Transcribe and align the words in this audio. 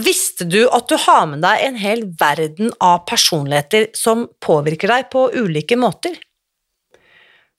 Visste 0.00 0.46
du 0.46 0.62
at 0.70 0.88
du 0.88 0.96
har 1.02 1.26
med 1.28 1.42
deg 1.44 1.62
en 1.66 1.78
hel 1.80 2.04
verden 2.20 2.72
av 2.80 3.02
personligheter 3.10 3.88
som 3.96 4.28
påvirker 4.44 4.92
deg 4.92 5.08
på 5.12 5.26
ulike 5.34 5.76
måter? 5.80 6.14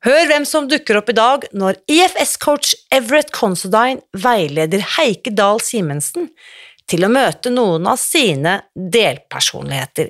Hør 0.01 0.23
hvem 0.31 0.47
som 0.49 0.69
dukker 0.69 0.97
opp 0.97 1.11
i 1.13 1.17
dag 1.17 1.43
når 1.53 1.77
IFS-coach 1.91 2.73
Everett 2.95 3.29
Considine 3.35 4.01
veileder 4.17 4.81
Heike 4.95 5.33
Dahl 5.37 5.61
Simensen 5.61 6.31
til 6.89 7.05
å 7.05 7.11
møte 7.11 7.51
noen 7.53 7.85
av 7.91 7.99
sine 8.01 8.57
delpersonligheter. 8.73 10.09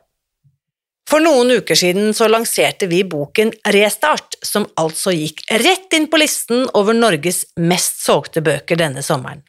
For 1.11 1.19
noen 1.19 1.49
uker 1.51 1.75
siden 1.75 2.13
så 2.15 2.29
lanserte 2.31 2.87
vi 2.87 3.01
boken 3.03 3.49
Restart, 3.75 4.37
som 4.47 4.63
altså 4.79 5.11
gikk 5.11 5.41
rett 5.59 5.91
inn 5.97 6.05
på 6.07 6.21
listen 6.21 6.69
over 6.77 6.95
Norges 6.95 7.41
mest 7.59 7.99
solgte 8.05 8.39
bøker 8.45 8.79
denne 8.79 9.03
sommeren. 9.03 9.41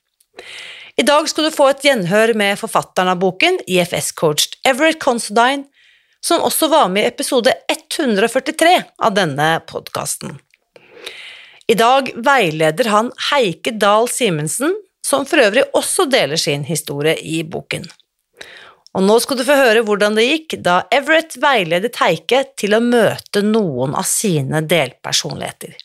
I 0.99 1.07
dag 1.07 1.29
skal 1.31 1.47
du 1.47 1.55
få 1.55 1.69
et 1.71 1.87
gjenhør 1.87 2.35
med 2.35 2.59
forfatteren 2.59 3.13
av 3.15 3.23
boken, 3.23 3.61
IFS-coached 3.71 4.59
Everett 4.67 4.99
Considine, 5.01 5.69
som 6.19 6.43
også 6.43 6.67
var 6.73 6.91
med 6.91 7.07
i 7.07 7.13
episode 7.13 7.55
143 7.71 8.75
av 8.99 9.15
denne 9.15 9.55
podkasten. 9.71 10.41
I 11.71 11.79
dag 11.79 12.11
veileder 12.19 12.91
han 12.91 13.15
Heike 13.31 13.79
Dahl 13.79 14.11
Simensen, 14.11 14.75
som 15.07 15.23
for 15.31 15.47
øvrig 15.47 15.69
også 15.79 16.11
deler 16.11 16.43
sin 16.43 16.67
historie 16.67 17.15
i 17.23 17.45
boken. 17.47 17.87
Og 18.93 19.05
nå 19.07 19.15
skal 19.25 19.39
du 19.41 19.45
få 19.49 19.55
høre 19.57 19.83
hvordan 19.87 20.17
det 20.19 20.27
gikk 20.27 20.59
da 20.65 20.83
Everett 20.93 21.39
veiledet 21.41 21.97
Heike 22.03 22.43
til 22.61 22.77
å 22.77 22.83
møte 22.85 23.41
noen 23.47 23.97
av 23.97 24.05
sine 24.09 24.61
delpersonligheter. 24.69 25.79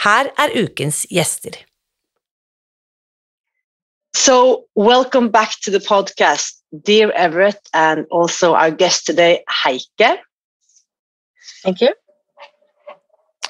Her 0.00 0.32
er 0.40 0.56
ukens 0.56 1.04
gjester. 1.12 1.58
So, 4.16 4.64
welcome 4.76 5.30
back 5.30 5.60
to 5.64 5.70
the 5.70 5.80
podcast, 5.80 6.62
dear 6.72 7.12
Everett, 7.12 7.60
and 7.72 8.06
also 8.10 8.54
our 8.54 8.70
guest 8.70 9.06
today, 9.06 9.44
Heike. 9.48 10.20
Thank 11.62 11.80
you. 11.80 11.92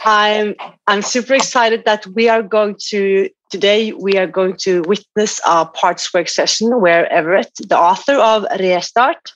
I'm 0.05 0.55
I'm 0.89 1.03
super 1.03 1.35
excited 1.35 1.85
that 1.85 2.07
we 2.17 2.29
are 2.29 2.43
going 2.43 2.77
to 2.91 3.29
today 3.53 3.93
we 3.93 4.17
are 4.17 4.27
going 4.27 4.57
to 4.57 4.83
witness 4.89 5.41
a 5.47 5.67
parts 5.67 6.13
work 6.13 6.29
session 6.29 6.81
where 6.81 7.07
Everett, 7.13 7.53
the 7.69 7.79
author 7.79 8.15
of 8.15 8.47
Restart, 8.59 9.33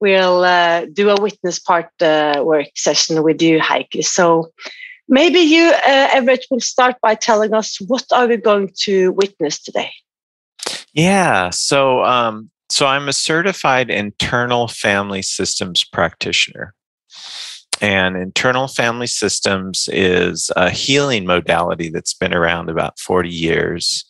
will 0.00 0.44
uh, 0.44 0.86
do 0.92 1.10
a 1.10 1.20
witness 1.20 1.58
part 1.58 1.90
uh, 2.00 2.42
work 2.44 2.68
session 2.76 3.22
with 3.22 3.42
you, 3.42 3.60
Heike. 3.60 3.96
So 4.00 4.52
maybe 5.08 5.40
you, 5.40 5.72
uh, 5.86 6.08
Everett, 6.12 6.46
will 6.50 6.60
start 6.60 6.96
by 7.02 7.14
telling 7.16 7.52
us 7.52 7.78
what 7.80 8.04
are 8.12 8.28
we 8.28 8.36
going 8.36 8.70
to 8.84 9.12
witness 9.12 9.60
today. 9.60 9.90
Yeah. 10.94 11.50
So 11.50 12.04
um, 12.04 12.50
so 12.70 12.86
I'm 12.86 13.08
a 13.08 13.12
certified 13.12 13.90
internal 13.90 14.68
family 14.68 15.22
systems 15.22 15.84
practitioner. 15.84 16.74
And 17.82 18.16
internal 18.16 18.68
family 18.68 19.08
systems 19.08 19.88
is 19.92 20.52
a 20.54 20.70
healing 20.70 21.26
modality 21.26 21.90
that's 21.90 22.14
been 22.14 22.32
around 22.32 22.70
about 22.70 23.00
40 23.00 23.28
years. 23.28 24.04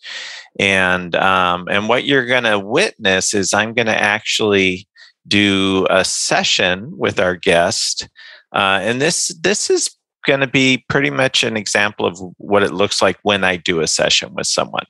And 0.58 1.16
um, 1.16 1.66
and 1.70 1.88
what 1.88 2.04
you're 2.04 2.26
going 2.26 2.44
to 2.44 2.58
witness 2.58 3.32
is 3.32 3.54
I'm 3.54 3.72
going 3.72 3.86
to 3.86 3.98
actually 3.98 4.86
do 5.26 5.86
a 5.88 6.04
session 6.04 6.92
with 6.98 7.18
our 7.18 7.36
guest, 7.36 8.06
uh, 8.54 8.80
and 8.82 9.00
this 9.00 9.28
this 9.40 9.70
is 9.70 9.88
going 10.26 10.40
to 10.40 10.46
be 10.46 10.84
pretty 10.90 11.10
much 11.10 11.42
an 11.42 11.56
example 11.56 12.04
of 12.04 12.20
what 12.36 12.62
it 12.62 12.74
looks 12.74 13.00
like 13.00 13.18
when 13.22 13.42
I 13.42 13.56
do 13.56 13.80
a 13.80 13.86
session 13.86 14.34
with 14.34 14.46
someone. 14.46 14.84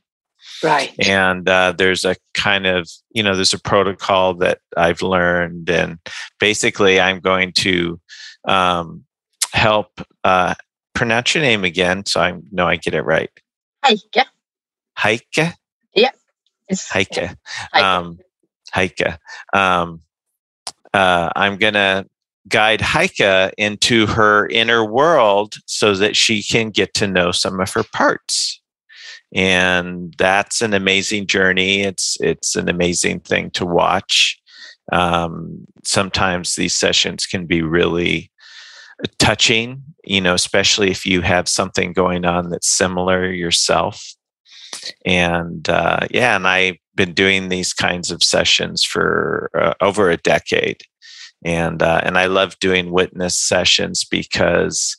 Right. 0.63 0.95
And 1.07 1.49
uh, 1.49 1.73
there's 1.77 2.05
a 2.05 2.17
kind 2.35 2.67
of, 2.67 2.89
you 3.13 3.23
know, 3.23 3.35
there's 3.35 3.55
a 3.55 3.59
protocol 3.59 4.35
that 4.35 4.59
I've 4.77 5.03
learned. 5.03 5.69
And 5.69 5.99
basically, 6.39 7.01
I'm 7.01 7.21
going 7.21 7.53
to 7.55 8.01
um, 8.47 9.05
help 9.53 10.01
uh, 10.25 10.55
pronounce 10.95 11.35
your 11.35 11.43
name 11.43 11.65
again 11.65 12.05
so 12.07 12.21
I 12.21 12.35
know 12.51 12.67
I 12.67 12.77
get 12.77 12.95
it 12.95 13.03
right. 13.03 13.31
Heike. 13.85 14.27
Heike? 14.97 15.57
Yeah. 15.95 16.11
It's 16.69 16.89
Heike. 16.89 17.17
yeah. 17.17 17.35
Heike. 17.73 17.85
Um, 17.85 18.19
Heike. 18.73 19.19
Um, 19.53 20.01
uh, 20.95 21.31
I'm 21.35 21.57
going 21.57 21.75
to 21.75 22.07
guide 22.49 22.81
Heike 22.81 23.53
into 23.59 24.07
her 24.07 24.49
inner 24.49 24.85
world 24.85 25.55
so 25.67 25.95
that 25.95 26.17
she 26.17 26.43
can 26.43 26.71
get 26.71 26.95
to 26.95 27.07
know 27.07 27.33
some 27.33 27.61
of 27.61 27.73
her 27.73 27.85
parts. 27.85 28.61
And 29.35 30.15
that's 30.19 30.61
an 30.61 30.75
amazing 30.75 31.27
journey. 31.27 31.83
It's 31.83 32.19
it's 32.21 32.55
an 32.55 32.69
amazing 32.69 33.21
thing 33.21 33.51
to 33.53 33.65
watch. 33.65 34.39
Um, 34.93 35.65
sometimes 35.85 36.55
these 36.55 36.75
sessions 36.75 37.25
can 37.25 37.47
be 37.47 37.63
really 37.63 38.31
touching, 39.19 39.83
you 40.05 40.21
know, 40.21 40.35
especially 40.35 40.91
if 40.91 41.07
you 41.07 41.21
have 41.23 41.49
something 41.49 41.93
going 41.93 42.25
on 42.25 42.51
that's 42.51 42.69
similar 42.69 43.31
yourself. 43.31 44.15
And 45.05 45.69
uh, 45.69 46.07
yeah, 46.11 46.37
and 46.37 46.47
I've 46.49 46.77
been 46.95 47.13
doing 47.13 47.49
these 47.49 47.73
kinds 47.73 48.11
of 48.11 48.23
sessions 48.23 48.85
for 48.85 49.51
uh, 49.55 49.75
over 49.81 50.11
a 50.11 50.17
decade, 50.17 50.83
and 51.45 51.83
uh, 51.83 52.01
and 52.03 52.17
I 52.17 52.27
love 52.27 52.59
doing 52.59 52.91
witness 52.91 53.39
sessions 53.39 54.05
because 54.05 54.97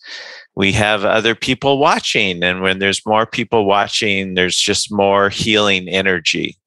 we 0.55 0.71
have 0.73 1.05
other 1.05 1.33
people 1.33 1.79
watching, 1.79 2.43
and 2.43 2.61
when 2.61 2.79
there's 2.79 3.05
more 3.05 3.25
people 3.25 3.65
watching, 3.65 4.35
there's 4.35 4.57
just 4.57 4.91
more 4.91 5.29
healing 5.29 5.89
energy. 5.89 6.57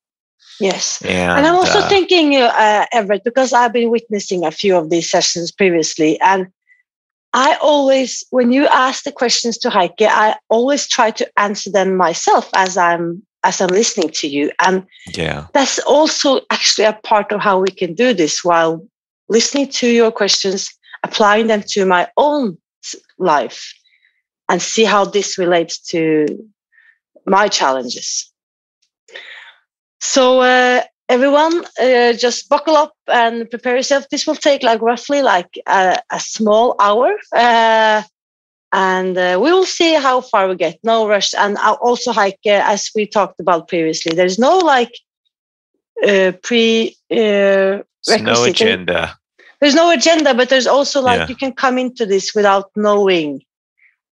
Yes. 0.58 1.02
And, 1.02 1.38
And 1.38 1.46
I'm 1.46 1.54
also 1.54 1.80
uh, 1.80 1.88
thinking, 1.88 2.36
uh, 2.36 2.86
Everett, 2.92 3.24
because 3.24 3.52
I've 3.52 3.72
been 3.72 3.90
witnessing 3.90 4.44
a 4.44 4.50
few 4.50 4.76
of 4.76 4.90
these 4.90 5.10
sessions 5.10 5.52
previously, 5.52 6.18
and 6.20 6.48
I 7.36 7.58
always, 7.60 8.24
when 8.30 8.50
you 8.50 8.66
ask 8.66 9.04
the 9.04 9.12
questions 9.12 9.58
to 9.58 9.68
Heike, 9.68 10.00
I 10.00 10.36
always 10.48 10.88
try 10.88 11.10
to 11.10 11.30
answer 11.38 11.70
them 11.70 11.94
myself 11.94 12.48
as 12.54 12.78
I'm 12.78 13.22
as 13.44 13.60
I'm 13.60 13.68
listening 13.68 14.10
to 14.10 14.26
you, 14.26 14.50
and 14.58 14.84
yeah, 15.14 15.46
that's 15.52 15.78
also 15.80 16.40
actually 16.50 16.86
a 16.86 16.94
part 17.04 17.30
of 17.30 17.40
how 17.40 17.60
we 17.60 17.68
can 17.68 17.94
do 17.94 18.14
this 18.14 18.42
while 18.42 18.84
listening 19.28 19.68
to 19.68 19.86
your 19.86 20.10
questions, 20.10 20.70
applying 21.04 21.46
them 21.46 21.62
to 21.68 21.84
my 21.84 22.08
own 22.16 22.56
life, 23.18 23.72
and 24.48 24.60
see 24.60 24.84
how 24.84 25.04
this 25.04 25.36
relates 25.36 25.78
to 25.90 26.26
my 27.26 27.48
challenges. 27.48 28.32
So, 30.00 30.40
uh, 30.40 30.84
everyone, 31.08 31.64
uh, 31.80 32.12
just 32.12 32.48
buckle 32.48 32.76
up 32.76 32.94
and 33.08 33.48
prepare 33.50 33.76
yourself. 33.76 34.08
This 34.10 34.26
will 34.26 34.34
take 34.34 34.62
like 34.62 34.80
roughly 34.82 35.22
like 35.22 35.58
a, 35.66 35.98
a 36.10 36.20
small 36.20 36.74
hour. 36.80 37.16
Uh, 37.34 38.02
and 38.72 39.16
uh, 39.16 39.38
we 39.40 39.52
will 39.52 39.64
see 39.64 39.94
how 39.94 40.20
far 40.20 40.48
we 40.48 40.56
get. 40.56 40.78
No 40.82 41.08
rush. 41.08 41.32
And 41.34 41.56
I'll 41.58 41.78
also, 41.80 42.12
Heike, 42.12 42.46
as 42.46 42.90
we 42.94 43.06
talked 43.06 43.40
about 43.40 43.68
previously, 43.68 44.14
there's 44.14 44.38
no 44.38 44.58
like 44.58 44.92
uh, 46.06 46.32
pre 46.42 46.96
uh, 47.10 47.78
no 48.20 48.44
agenda. 48.44 49.16
there's 49.60 49.74
no 49.74 49.90
agenda, 49.90 50.34
but 50.34 50.48
there's 50.48 50.66
also 50.66 51.00
like 51.00 51.20
Yeah. 51.20 51.28
you 51.28 51.36
can 51.36 51.52
come 51.52 51.78
into 51.78 52.04
this 52.04 52.34
without 52.34 52.70
knowing 52.76 53.40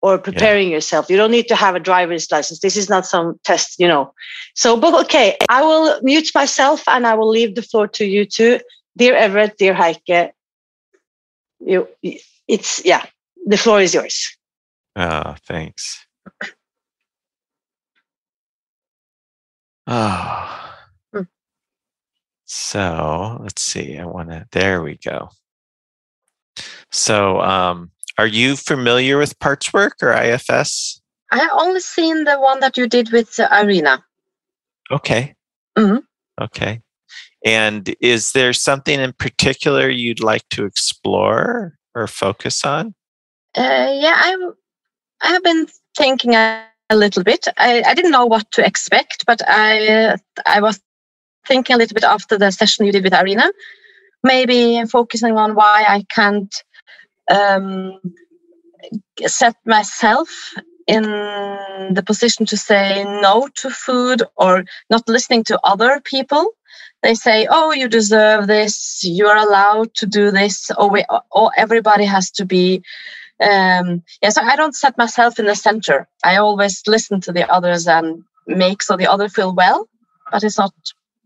or 0.04 0.18
preparing 0.18 0.70
yourself. 0.70 1.08
You 1.08 1.16
don't 1.16 1.30
need 1.30 1.48
to 1.48 1.56
have 1.56 1.74
a 1.74 1.80
driver's 1.80 2.30
license. 2.30 2.60
This 2.60 2.76
is 2.76 2.90
not 2.90 3.06
some 3.06 3.40
test, 3.42 3.80
you 3.80 3.88
know. 3.88 4.12
So, 4.54 4.76
but 4.76 4.92
okay, 5.06 5.34
I 5.48 5.62
will 5.62 5.98
mute 6.02 6.30
myself 6.34 6.86
and 6.86 7.06
I 7.06 7.14
will 7.14 7.30
leave 7.30 7.54
the 7.54 7.62
floor 7.62 7.88
to 7.88 8.04
you 8.04 8.26
two, 8.26 8.60
dear 8.98 9.16
Everett, 9.16 9.56
dear 9.56 9.72
Heike. 9.72 10.34
You, 11.58 11.88
it's 12.46 12.84
yeah, 12.84 13.06
the 13.46 13.56
floor 13.56 13.80
is 13.80 13.94
yours. 13.94 14.36
Oh, 14.94 15.36
thanks. 15.46 16.04
Oh. 19.86 20.70
Hmm. 21.14 21.22
So 22.44 23.38
let's 23.40 23.62
see. 23.62 23.98
I 23.98 24.04
want 24.04 24.28
to, 24.28 24.46
there 24.52 24.82
we 24.82 24.98
go. 25.02 25.30
So, 26.92 27.40
um, 27.40 27.90
are 28.18 28.26
you 28.26 28.56
familiar 28.56 29.18
with 29.18 29.38
parts 29.38 29.72
work 29.72 29.96
or 30.02 30.12
IFS? 30.12 31.00
I 31.30 31.48
only 31.52 31.80
seen 31.80 32.24
the 32.24 32.38
one 32.38 32.60
that 32.60 32.76
you 32.76 32.86
did 32.86 33.10
with 33.10 33.38
Arena. 33.38 33.60
Irina. 33.60 34.04
Okay. 34.90 35.34
Mhm. 35.76 36.02
Okay. 36.40 36.80
And 37.44 37.94
is 38.00 38.32
there 38.32 38.52
something 38.52 39.00
in 39.00 39.12
particular 39.12 39.88
you'd 39.88 40.22
like 40.22 40.48
to 40.50 40.64
explore 40.64 41.76
or 41.94 42.06
focus 42.06 42.64
on? 42.64 42.94
Uh, 43.56 43.90
yeah, 43.92 44.14
I 44.16 44.36
I 45.22 45.28
have 45.28 45.42
been 45.42 45.66
thinking 45.96 46.34
a, 46.34 46.64
a 46.90 46.96
little 46.96 47.22
bit. 47.22 47.46
I, 47.56 47.82
I 47.86 47.94
didn't 47.94 48.12
know 48.12 48.26
what 48.26 48.50
to 48.52 48.64
expect, 48.64 49.26
but 49.26 49.46
I 49.48 49.88
uh, 49.88 50.16
I 50.46 50.60
was 50.60 50.80
thinking 51.46 51.74
a 51.74 51.78
little 51.78 51.94
bit 51.94 52.04
after 52.04 52.38
the 52.38 52.50
session 52.50 52.86
you 52.86 52.92
did 52.92 53.04
with 53.04 53.14
Arena, 53.14 53.52
maybe 54.22 54.82
focusing 54.86 55.36
on 55.36 55.54
why 55.54 55.84
I 55.86 56.04
can't 56.14 56.54
um, 57.30 58.00
set 59.26 59.56
myself 59.66 60.28
in 60.86 61.02
the 61.02 62.02
position 62.04 62.46
to 62.46 62.56
say 62.56 63.04
no 63.04 63.48
to 63.56 63.70
food 63.70 64.22
or 64.36 64.64
not 64.90 65.08
listening 65.08 65.44
to 65.44 65.58
other 65.64 66.00
people. 66.00 66.52
They 67.02 67.14
say, 67.14 67.46
"Oh, 67.50 67.72
you 67.72 67.88
deserve 67.88 68.46
this. 68.46 69.02
You 69.04 69.26
are 69.28 69.36
allowed 69.36 69.94
to 69.96 70.06
do 70.06 70.30
this." 70.30 70.70
Or, 70.78 70.90
we, 70.90 71.04
or 71.30 71.50
everybody 71.56 72.04
has 72.04 72.30
to 72.32 72.44
be 72.44 72.82
um 73.42 74.02
yeah 74.22 74.30
so 74.30 74.42
i 74.42 74.56
don't 74.56 74.76
set 74.76 74.96
myself 74.98 75.38
in 75.38 75.46
the 75.46 75.54
center 75.56 76.08
i 76.24 76.36
always 76.36 76.82
listen 76.86 77.20
to 77.20 77.32
the 77.32 77.44
others 77.50 77.86
and 77.88 78.22
make 78.46 78.82
so 78.82 78.96
the 78.96 79.06
other 79.06 79.28
feel 79.28 79.54
well 79.54 79.88
but 80.30 80.42
it's 80.44 80.58
not 80.58 80.72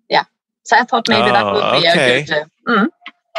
yeah 0.08 0.24
so 0.64 0.76
i 0.76 0.84
thought 0.84 1.06
maybe 1.08 1.30
that 1.30 1.46
Oh, 1.46 1.52
would 1.52 1.70
be 1.70 1.84
okay. 1.84 1.86
a 1.86 1.98
good 1.98 2.30
uh, 2.30 2.44
mm, 2.68 2.88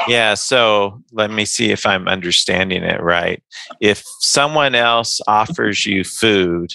Yeah, 0.08 0.34
so 0.34 1.02
let 1.12 1.32
me 1.32 1.46
see 1.46 1.72
if 1.72 1.86
I'm 1.86 2.08
understanding 2.08 2.84
it 2.84 3.02
right. 3.02 3.44
If 3.82 4.04
someone 4.20 4.76
else 4.76 5.20
offers 5.28 5.86
you 5.86 6.04
food 6.04 6.72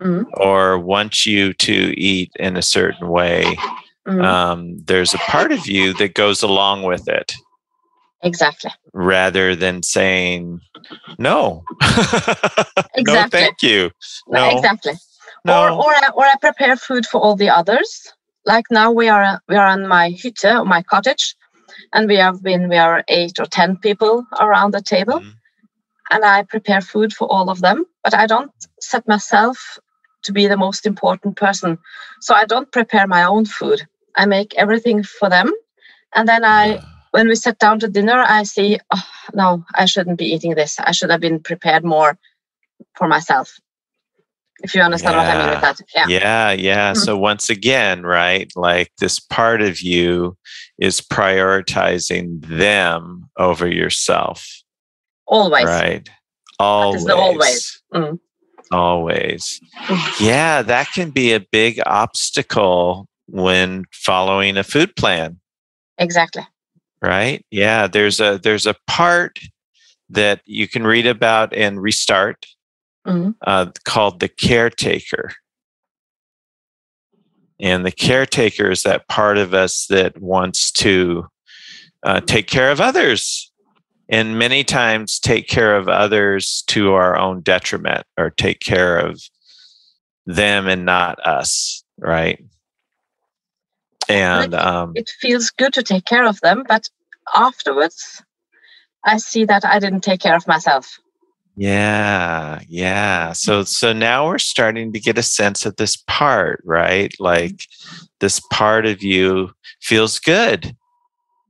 mm, 0.00 0.24
or 0.34 0.78
wants 0.78 1.26
you 1.26 1.52
to 1.54 2.00
eat 2.00 2.30
in 2.38 2.56
a 2.56 2.62
certain 2.62 3.08
way, 3.08 3.58
mm, 4.06 4.24
um, 4.24 4.78
there's 4.84 5.14
a 5.14 5.18
part 5.18 5.52
of 5.52 5.66
you 5.66 5.92
that 5.94 6.14
goes 6.14 6.42
along 6.42 6.82
with 6.82 7.08
it 7.08 7.32
exactly 8.22 8.70
rather 8.92 9.54
than 9.54 9.82
saying 9.82 10.60
no. 11.18 11.62
no, 11.82 12.84
Exactly. 12.94 13.40
thank 13.40 13.62
you. 13.62 13.90
No, 14.28 14.50
exactly 14.50 14.94
no. 15.44 15.64
or 15.64 15.70
or 15.70 15.94
I, 15.94 16.10
or 16.14 16.24
I 16.24 16.34
prepare 16.40 16.76
food 16.76 17.06
for 17.06 17.20
all 17.20 17.36
the 17.36 17.48
others 17.50 18.12
like 18.44 18.64
now 18.70 18.90
we 18.90 19.08
are 19.08 19.40
we 19.48 19.56
are 19.56 19.66
on 19.66 19.86
my 19.86 20.10
hütte, 20.12 20.66
my 20.66 20.82
cottage 20.82 21.36
and 21.92 22.08
we 22.08 22.16
have 22.16 22.42
been 22.42 22.68
we 22.68 22.76
are 22.76 23.04
eight 23.08 23.40
or 23.40 23.46
ten 23.46 23.76
people 23.76 24.26
around 24.40 24.72
the 24.74 24.82
table 24.82 25.20
Mhm. 25.20 25.34
and 26.10 26.24
I 26.24 26.42
prepare 26.44 26.80
food 26.82 27.12
for 27.12 27.30
all 27.30 27.50
of 27.50 27.60
them, 27.60 27.86
but 28.04 28.14
I 28.14 28.26
don't 28.26 28.52
set 28.80 29.08
myself 29.08 29.78
to 30.24 30.32
be 30.32 30.46
the 30.48 30.56
most 30.56 30.86
important 30.86 31.36
person. 31.36 31.78
So 32.20 32.34
I 32.34 32.44
don't 32.46 32.70
prepare 32.72 33.06
my 33.06 33.24
own 33.24 33.46
food. 33.46 33.82
I 34.16 34.26
make 34.26 34.54
everything 34.56 35.02
for 35.04 35.28
them. 35.30 35.52
And 36.14 36.28
then 36.28 36.44
I, 36.44 36.80
when 37.12 37.28
we 37.28 37.36
sit 37.36 37.58
down 37.58 37.80
to 37.80 37.88
dinner, 37.88 38.24
I 38.26 38.44
see, 38.44 38.78
oh, 38.94 39.04
no, 39.34 39.64
I 39.74 39.86
shouldn't 39.86 40.18
be 40.18 40.26
eating 40.34 40.54
this. 40.54 40.78
I 40.80 40.92
should 40.92 41.10
have 41.10 41.20
been 41.20 41.40
prepared 41.40 41.84
more 41.84 42.18
for 42.96 43.08
myself. 43.08 43.58
If 44.62 44.74
you 44.74 44.80
understand 44.82 45.16
what 45.16 45.26
I 45.26 45.38
mean 45.38 45.46
with 45.50 45.54
Yeah. 45.54 45.60
that. 45.60 45.80
Yeah. 45.94 46.06
Yeah, 46.08 46.50
yeah. 46.52 46.92
Mhm. 46.92 46.96
So 47.04 47.16
once 47.16 47.48
again, 47.48 48.02
right, 48.02 48.50
like 48.56 48.90
this 48.98 49.20
part 49.20 49.62
of 49.62 49.80
you 49.80 50.36
is 50.78 51.00
prioritizing 51.00 52.44
them 52.46 53.30
over 53.38 53.68
yourself, 53.68 54.46
Always. 55.26 55.64
right? 55.64 56.08
Always. 56.58 57.08
always. 57.08 57.82
Mm. 57.94 58.18
Always. 58.72 59.60
Yeah, 60.20 60.62
that 60.62 60.88
can 60.92 61.10
be 61.10 61.32
a 61.32 61.40
big 61.40 61.80
obstacle 61.86 63.08
when 63.26 63.84
following 63.92 64.56
a 64.56 64.64
food 64.64 64.96
plan, 64.96 65.38
Exactly. 65.98 66.46
right? 67.00 67.44
Yeah, 67.50 67.86
there's 67.86 68.18
a 68.20 68.38
there's 68.42 68.66
a 68.66 68.74
part 68.88 69.38
that 70.10 70.40
you 70.46 70.66
can 70.66 70.84
read 70.84 71.06
about 71.06 71.52
in 71.52 71.78
Restart 71.78 72.44
Mhm. 73.06 73.34
uh, 73.46 73.66
called 73.84 74.20
the 74.20 74.28
caretaker. 74.28 75.32
And 77.60 77.84
the 77.84 77.92
caretaker 77.92 78.70
is 78.70 78.82
that 78.82 79.08
part 79.08 79.38
of 79.38 79.52
us 79.54 79.86
that 79.86 80.20
wants 80.20 80.70
to 80.72 81.26
uh, 82.04 82.20
take 82.20 82.46
care 82.46 82.70
of 82.70 82.80
others 82.80 83.50
and 84.08 84.38
many 84.38 84.64
times 84.64 85.18
take 85.18 85.48
care 85.48 85.76
of 85.76 85.88
others 85.88 86.62
to 86.68 86.94
our 86.94 87.16
own 87.18 87.40
detriment 87.40 88.06
or 88.16 88.30
take 88.30 88.60
care 88.60 88.96
of 88.98 89.20
them 90.26 90.66
and 90.66 90.84
not 90.84 91.18
us, 91.26 91.82
right? 91.98 92.42
And 94.08 94.54
um, 94.54 94.92
It 94.94 95.10
feels 95.20 95.50
good 95.50 95.74
to 95.74 95.82
take 95.82 96.06
care 96.06 96.26
of 96.26 96.40
them, 96.40 96.64
but 96.66 96.88
afterwards, 97.34 98.22
I 99.04 99.18
see 99.18 99.44
that 99.44 99.64
I 99.64 99.78
didn't 99.78 100.00
take 100.00 100.20
care 100.20 100.36
of 100.36 100.46
myself. 100.46 100.98
Yeah, 101.60 102.60
yeah. 102.68 103.32
So 103.32 103.64
so 103.64 103.92
now 103.92 104.28
we're 104.28 104.38
starting 104.38 104.92
to 104.92 105.00
get 105.00 105.18
a 105.18 105.24
sense 105.24 105.66
of 105.66 105.74
this 105.74 105.96
part, 106.06 106.62
right? 106.64 107.12
Like 107.18 107.64
this 108.20 108.40
part 108.52 108.86
of 108.86 109.02
you 109.02 109.50
feels 109.80 110.20
good 110.20 110.76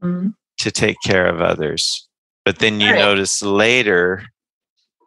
Mm. 0.02 0.32
to 0.60 0.70
take 0.70 0.96
care 1.04 1.26
of 1.26 1.42
others. 1.42 2.08
But 2.46 2.58
then 2.58 2.80
you 2.80 2.90
Right. 2.92 2.98
notice 2.98 3.42
later, 3.42 4.22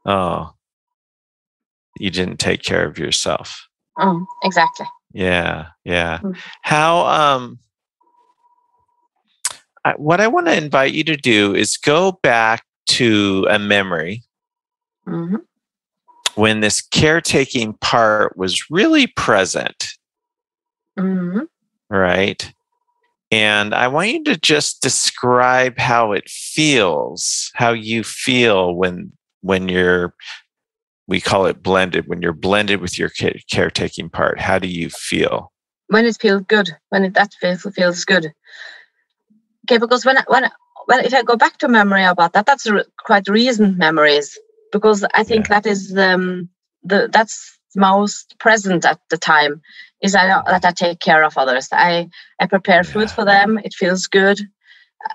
oh, 0.06 0.54
you 1.98 2.12
didn't 2.12 2.38
take 2.40 2.62
care 2.62 2.86
of 2.86 3.00
yourself. 3.00 3.68
Mm, 3.98 4.24
exactly. 4.44 4.86
Yeah, 5.14 5.70
yeah. 5.84 6.20
Mm. 6.20 6.38
How 6.62 7.08
um 7.08 7.58
I, 9.84 9.94
what 9.94 10.22
I 10.22 10.28
want 10.28 10.46
to 10.46 10.56
invite 10.56 10.94
you 10.94 11.04
to 11.06 11.18
do 11.18 11.56
is 11.56 11.76
go 11.78 12.12
back 12.22 12.64
to 12.90 13.48
a 13.50 13.58
memory 13.58 14.22
hmm 15.06 15.36
when 16.36 16.62
this 16.62 16.82
caretaking 16.82 17.74
part 17.74 18.38
was 18.38 18.70
really 18.70 19.08
present, 19.08 19.88
hmm 20.98 21.40
right? 21.90 22.54
And 23.32 23.74
I 23.74 23.88
want 23.88 24.10
you 24.10 24.24
to 24.26 24.38
just 24.38 24.82
describe 24.82 25.78
how 25.78 26.12
it 26.14 26.30
feels, 26.30 27.52
how 27.54 27.72
you 27.72 28.04
feel 28.04 28.74
when 28.76 29.12
when 29.42 29.68
you're 29.70 30.14
we 31.08 31.20
call 31.20 31.46
it 31.46 31.62
blended, 31.62 32.08
when 32.08 32.22
you're 32.22 32.32
blended 32.34 32.80
with 32.82 32.98
your 32.98 33.10
ca- 33.10 33.42
caretaking 33.52 34.10
part. 34.10 34.40
How 34.40 34.58
do 34.60 34.68
you 34.68 34.90
feel? 34.90 35.52
When 35.88 36.06
it 36.06 36.18
feels 36.20 36.44
good, 36.48 36.70
when 36.90 37.04
it, 37.04 37.14
that 37.16 37.34
feels, 37.42 37.64
feels 37.76 38.06
good. 38.06 38.32
Okay, 39.66 39.78
because 39.78 40.06
when 40.06 40.18
I- 40.18 40.24
when 40.28 40.46
I- 40.46 40.52
when 40.86 41.04
if 41.06 41.14
I 41.14 41.24
go 41.24 41.36
back 41.36 41.58
to 41.58 41.68
memory 41.68 42.04
about 42.06 42.34
that, 42.34 42.46
that's 42.46 42.70
re- 42.70 42.86
quite 43.06 43.28
recent 43.28 43.78
memories 43.78 44.38
because 44.72 45.06
I 45.14 45.24
think 45.24 45.48
that 45.48 45.66
is 45.66 45.96
um, 45.98 46.50
the 46.84 47.10
that's 47.12 47.58
most 47.76 48.36
present 48.40 48.86
at 48.86 49.00
the 49.10 49.18
time 49.18 49.62
is 50.02 50.16
I, 50.16 50.28
that 50.48 50.66
I 50.66 50.72
take 50.72 51.00
care 51.00 51.24
of 51.24 51.38
others. 51.38 51.70
I 51.72 52.10
I 52.40 52.48
prepare 52.48 52.84
food 52.84 53.10
Yeah. 53.10 53.12
for 53.12 53.26
them. 53.26 53.60
It 53.64 53.74
feels 53.74 54.08
good. 54.08 54.40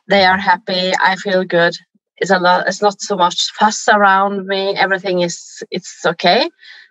They 0.09 0.25
are 0.25 0.39
happy. 0.39 0.93
I 1.01 1.17
feel 1.17 1.45
good. 1.45 1.75
It's 2.19 2.31
a 2.31 2.39
lot. 2.39 2.67
It's 2.69 2.83
not 2.83 3.01
so 3.01 3.17
much 3.17 3.51
fuss 3.59 3.89
around 3.89 4.47
me. 4.47 4.75
Everything 4.77 5.21
is 5.23 5.63
it's 5.71 6.05
okay. 6.07 6.49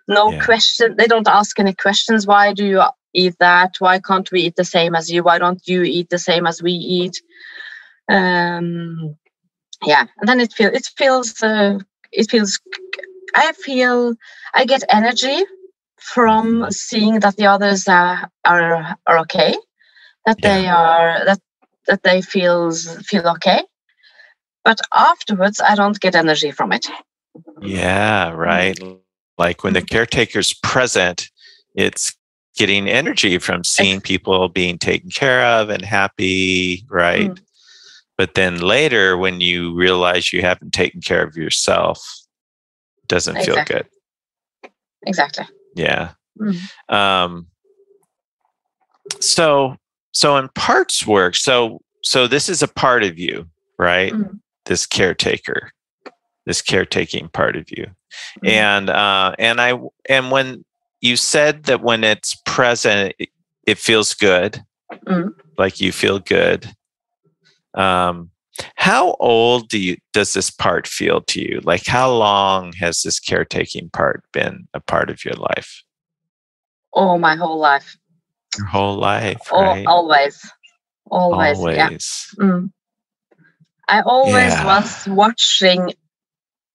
No 0.08 0.32
Yeah. 0.32 0.40
question. 0.44 0.94
They 0.96 1.06
don't 1.06 1.28
ask 1.28 1.58
any 1.58 1.74
questions. 1.74 2.26
Why 2.26 2.52
do 2.52 2.64
you 2.64 2.82
eat 3.14 3.36
that? 3.40 3.74
Why 3.78 3.98
can't 4.00 4.30
we 4.30 4.42
eat 4.42 4.56
the 4.56 4.64
same 4.64 4.94
as 4.94 5.10
you? 5.10 5.22
Why 5.22 5.38
don't 5.38 5.60
you 5.66 5.82
eat 5.82 6.10
the 6.10 6.18
same 6.18 6.46
as 6.46 6.62
we 6.62 6.72
eat? 6.72 7.20
Um, 8.08 9.16
yeah, 9.84 10.06
and 10.18 10.28
then 10.28 10.40
it 10.40 10.52
feels 10.52 10.72
it 10.74 10.86
feels 10.96 11.42
uh, 11.42 11.78
it 12.12 12.30
feels. 12.30 12.60
I 13.34 13.52
feel 13.52 14.14
I 14.54 14.64
get 14.64 14.84
energy 14.88 15.44
from 15.98 16.60
mm-hmm. 16.60 16.70
seeing 16.70 17.20
that 17.20 17.36
the 17.36 17.46
others 17.46 17.88
are 17.88 18.30
are, 18.44 18.96
are 19.06 19.18
okay, 19.20 19.54
that 20.26 20.40
they 20.42 20.68
are 20.68 21.24
that 21.24 21.40
that 21.86 22.02
they 22.02 22.22
feels 22.22 22.96
feel 23.06 23.26
okay. 23.28 23.62
but 24.64 24.80
afterwards 24.92 25.60
I 25.60 25.76
don't 25.76 26.00
get 26.00 26.16
energy 26.16 26.50
from 26.50 26.72
it. 26.72 26.86
Yeah, 27.62 28.30
right. 28.32 28.76
Mm-hmm. 28.76 28.96
Like 29.38 29.62
when 29.62 29.74
the 29.74 29.80
mm-hmm. 29.80 29.94
caretaker's 29.94 30.52
present, 30.54 31.30
it's 31.74 32.14
getting 32.56 32.88
energy 32.88 33.38
from 33.38 33.62
seeing 33.62 34.00
people 34.00 34.48
being 34.48 34.78
taken 34.78 35.10
care 35.10 35.44
of 35.46 35.68
and 35.68 35.84
happy, 35.84 36.84
right? 36.90 37.30
Mm. 37.30 37.40
But 38.18 38.34
then 38.34 38.60
later, 38.60 39.16
when 39.16 39.40
you 39.40 39.74
realize 39.74 40.32
you 40.32 40.40
haven't 40.40 40.72
taken 40.72 41.00
care 41.00 41.22
of 41.22 41.36
yourself, 41.36 42.02
doesn't 43.08 43.36
exactly. 43.36 43.54
feel 43.64 43.82
good. 43.82 44.70
Exactly. 45.06 45.44
Yeah. 45.74 46.12
Mm. 46.40 46.92
Um, 46.92 47.46
so, 49.20 49.76
so 50.12 50.36
in 50.36 50.48
parts 50.54 51.06
work, 51.06 51.36
so 51.36 51.80
so 52.02 52.26
this 52.28 52.48
is 52.48 52.62
a 52.62 52.68
part 52.68 53.02
of 53.02 53.18
you, 53.18 53.48
right? 53.78 54.12
Mm. 54.12 54.40
This 54.64 54.86
caretaker, 54.86 55.72
this 56.46 56.62
caretaking 56.62 57.28
part 57.28 57.56
of 57.56 57.70
you, 57.70 57.86
mm. 58.42 58.48
and 58.48 58.90
uh, 58.90 59.34
and 59.38 59.60
I 59.60 59.78
and 60.08 60.30
when 60.30 60.64
you 61.00 61.16
said 61.16 61.64
that 61.64 61.82
when 61.82 62.04
it's 62.04 62.34
present, 62.46 63.14
it, 63.18 63.28
it 63.66 63.78
feels 63.78 64.14
good, 64.14 64.62
mm. 65.06 65.34
like 65.58 65.80
you 65.80 65.92
feel 65.92 66.18
good. 66.18 66.72
Um, 67.76 68.30
how 68.76 69.16
old 69.20 69.68
do 69.68 69.78
you 69.78 69.96
does 70.12 70.32
this 70.32 70.50
part 70.50 70.86
feel 70.86 71.20
to 71.20 71.40
you? 71.40 71.60
Like 71.62 71.86
how 71.86 72.10
long 72.10 72.72
has 72.74 73.02
this 73.02 73.20
caretaking 73.20 73.90
part 73.90 74.24
been 74.32 74.66
a 74.74 74.80
part 74.80 75.10
of 75.10 75.24
your 75.24 75.34
life? 75.34 75.82
Oh, 76.94 77.18
my 77.18 77.36
whole 77.36 77.58
life. 77.58 77.96
Your 78.56 78.66
whole 78.66 78.96
life, 78.96 79.52
right? 79.52 79.86
Always, 79.86 80.50
always, 81.10 81.58
always. 81.58 81.76
Yeah. 81.76 82.44
Mm. 82.44 82.72
I 83.88 84.00
always 84.00 84.52
yeah. 84.52 84.64
was 84.64 85.06
watching. 85.08 85.92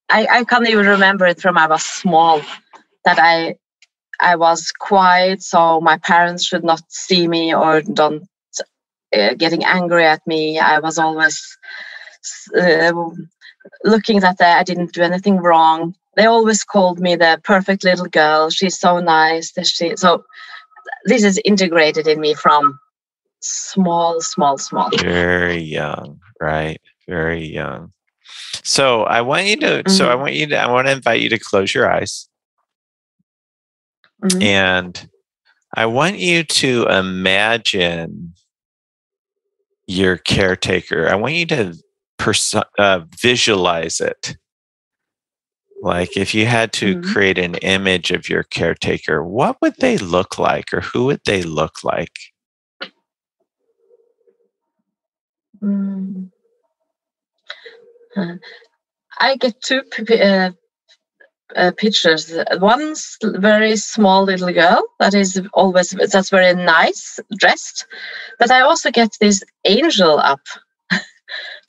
I 0.09 0.27
I 0.29 0.43
can't 0.43 0.69
even 0.69 0.85
remember 0.85 1.25
it 1.25 1.41
from 1.41 1.57
I 1.57 1.67
was 1.67 1.83
small. 1.83 2.41
That 3.05 3.17
I 3.19 3.55
I 4.19 4.35
was 4.35 4.71
quiet, 4.71 5.41
so 5.41 5.81
my 5.81 5.97
parents 5.97 6.45
should 6.45 6.63
not 6.63 6.83
see 6.89 7.27
me 7.27 7.55
or 7.55 7.81
don't 7.81 8.23
uh, 9.13 9.33
getting 9.35 9.63
angry 9.63 10.05
at 10.05 10.25
me. 10.25 10.59
I 10.59 10.79
was 10.79 10.97
always 10.97 11.57
uh, 12.57 12.93
looking 13.83 14.19
that 14.19 14.41
I 14.41 14.63
didn't 14.63 14.93
do 14.93 15.01
anything 15.01 15.37
wrong. 15.37 15.95
They 16.15 16.25
always 16.25 16.63
called 16.63 16.99
me 16.99 17.15
the 17.15 17.39
perfect 17.43 17.83
little 17.83 18.07
girl. 18.07 18.49
She's 18.49 18.77
so 18.77 18.99
nice. 18.99 19.53
That 19.53 19.67
She, 19.67 19.95
so 19.95 20.23
this 21.05 21.23
is 21.23 21.39
integrated 21.45 22.07
in 22.07 22.19
me 22.19 22.33
from 22.33 22.79
small, 23.41 24.21
small, 24.21 24.57
small. 24.57 24.89
Very 24.97 25.57
young, 25.57 26.19
right? 26.39 26.79
Very 27.07 27.45
young. 27.45 27.93
So 28.63 29.03
I 29.03 29.21
want 29.21 29.45
you 29.47 29.57
to. 29.57 29.67
Mm-hmm. 29.67 29.89
So 29.89 30.07
I 30.07 30.11
mm-hmm. 30.11 30.21
want 30.21 30.33
you 30.33 30.47
to. 30.47 30.57
I 30.57 30.71
want 30.71 30.87
to 30.87 30.93
invite 30.93 31.21
you 31.21 31.29
to 31.29 31.39
close 31.39 31.73
your 31.73 31.91
eyes, 31.91 32.27
mm-hmm. 34.23 34.41
and 34.41 35.09
I 35.75 35.85
want 35.85 36.19
you 36.19 36.43
to 36.43 36.87
imagine 36.87 38.33
your 39.91 40.17
caretaker. 40.17 41.07
I 41.09 41.15
want 41.15 41.33
you 41.33 41.45
to 41.47 41.75
pers- 42.17 42.55
uh, 42.79 43.01
visualize 43.19 43.99
it. 43.99 44.37
Like 45.81 46.15
if 46.15 46.33
you 46.35 46.45
had 46.45 46.71
to 46.73 46.95
mm-hmm. 46.95 47.11
create 47.11 47.37
an 47.37 47.55
image 47.55 48.11
of 48.11 48.29
your 48.29 48.43
caretaker, 48.43 49.23
what 49.23 49.57
would 49.61 49.75
they 49.79 49.97
look 49.97 50.37
like 50.37 50.73
or 50.73 50.81
who 50.81 51.05
would 51.05 51.21
they 51.25 51.41
look 51.41 51.83
like? 51.83 52.13
Mm. 55.61 56.29
Uh, 58.15 58.35
I 59.19 59.35
get 59.37 59.61
two 59.61 59.81
uh, 60.09 60.51
uh, 61.55 61.71
pictures. 61.77 62.33
One 62.59 62.95
very 63.23 63.75
small 63.75 64.23
little 64.23 64.51
girl 64.51 64.83
that 64.99 65.13
is 65.13 65.41
always 65.53 65.89
that's 65.89 66.29
very 66.29 66.53
nice 66.53 67.19
dressed, 67.37 67.85
but 68.39 68.51
I 68.51 68.61
also 68.61 68.91
get 68.91 69.11
this 69.19 69.43
angel 69.65 70.19
up. 70.19 70.41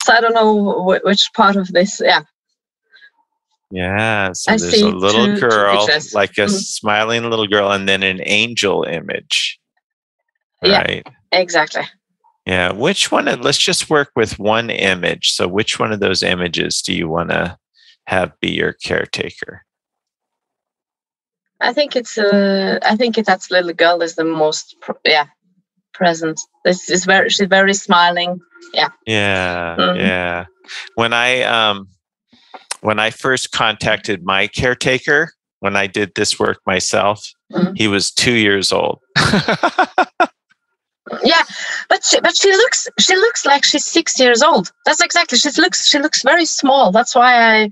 so 0.03 0.13
I 0.13 0.21
don't 0.21 0.33
know 0.33 0.99
which 1.03 1.29
part 1.35 1.55
of 1.55 1.67
this. 1.69 2.01
Yeah. 2.03 2.21
Yeah. 3.71 4.33
So 4.33 4.53
I 4.53 4.57
there's 4.57 4.81
a 4.81 4.89
little 4.89 5.25
two, 5.35 5.39
girl, 5.39 5.87
two 5.87 5.99
like 6.13 6.37
a 6.37 6.41
mm-hmm. 6.41 6.49
smiling 6.49 7.29
little 7.29 7.47
girl, 7.47 7.71
and 7.71 7.89
then 7.89 8.03
an 8.03 8.21
angel 8.23 8.83
image. 8.83 9.59
Right. 10.61 11.03
Yeah, 11.05 11.39
exactly. 11.39 11.83
Yeah. 12.45 12.71
Which 12.71 13.11
one? 13.11 13.25
Let's 13.41 13.57
just 13.57 13.89
work 13.89 14.11
with 14.15 14.37
one 14.39 14.69
image. 14.69 15.31
So, 15.31 15.47
which 15.47 15.79
one 15.79 15.91
of 15.91 15.99
those 15.99 16.23
images 16.23 16.81
do 16.81 16.93
you 16.93 17.09
want 17.09 17.31
to 17.31 17.57
have 18.05 18.39
be 18.39 18.51
your 18.51 18.73
caretaker? 18.73 19.65
I 21.63 21.73
think 21.73 21.95
it's 21.95 22.17
uh, 22.17 22.79
I 22.83 22.95
think 22.97 23.17
it, 23.17 23.25
that 23.25 23.49
little 23.49 23.73
girl 23.73 24.01
is 24.01 24.15
the 24.15 24.25
most 24.25 24.75
yeah 25.05 25.27
present. 25.93 26.39
This 26.65 26.89
is 26.89 27.05
very 27.05 27.29
she's 27.29 27.47
very 27.47 27.73
smiling. 27.73 28.39
Yeah. 28.73 28.89
Yeah. 29.07 29.75
Mm-hmm. 29.77 29.99
Yeah. 29.99 30.45
When 30.95 31.13
I 31.13 31.41
um 31.43 31.87
when 32.81 32.99
I 32.99 33.11
first 33.11 33.51
contacted 33.51 34.23
my 34.23 34.47
caretaker, 34.47 35.31
when 35.61 35.77
I 35.77 35.87
did 35.87 36.11
this 36.15 36.37
work 36.37 36.59
myself, 36.65 37.31
mm-hmm. 37.51 37.73
he 37.75 37.87
was 37.87 38.11
two 38.11 38.33
years 38.33 38.73
old. 38.73 38.99
yeah, 41.23 41.43
but 41.87 42.03
she, 42.03 42.19
but 42.19 42.35
she 42.35 42.51
looks 42.51 42.89
she 42.99 43.15
looks 43.15 43.45
like 43.45 43.63
she's 43.63 43.85
six 43.85 44.19
years 44.19 44.43
old. 44.43 44.71
That's 44.85 45.01
exactly 45.01 45.37
she 45.37 45.49
looks 45.61 45.87
she 45.87 45.99
looks 45.99 46.23
very 46.23 46.45
small. 46.45 46.91
That's 46.91 47.15
why 47.15 47.35
I 47.35 47.71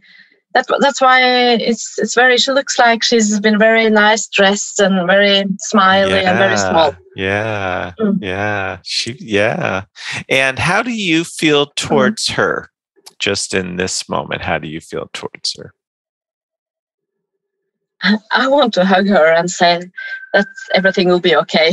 that, 0.53 0.65
that's 0.79 1.01
why 1.01 1.21
it's 1.55 1.97
it's 1.97 2.15
very 2.15 2.37
she 2.37 2.51
looks 2.51 2.77
like 2.77 3.03
she's 3.03 3.39
been 3.39 3.57
very 3.57 3.89
nice 3.89 4.27
dressed 4.27 4.79
and 4.79 5.07
very 5.07 5.45
smiley 5.59 6.11
yeah, 6.11 6.29
and 6.29 6.37
very 6.37 6.57
small 6.57 6.95
yeah 7.15 7.93
mm. 7.99 8.17
yeah 8.21 8.77
she 8.83 9.15
yeah 9.19 9.83
and 10.29 10.59
how 10.59 10.81
do 10.81 10.91
you 10.91 11.23
feel 11.23 11.67
mm-hmm. 11.67 11.87
towards 11.87 12.27
mm. 12.27 12.33
her 12.33 12.69
just 13.19 13.53
in 13.53 13.77
this 13.77 14.09
moment 14.09 14.41
how 14.41 14.57
do 14.57 14.67
you 14.67 14.81
feel 14.81 15.09
towards 15.13 15.55
her 15.55 15.73
i 18.31 18.47
want 18.47 18.73
to 18.73 18.85
hug 18.85 19.07
her 19.07 19.31
and 19.33 19.49
say 19.49 19.81
that 20.33 20.47
everything 20.73 21.07
will 21.07 21.19
be 21.19 21.35
okay 21.35 21.71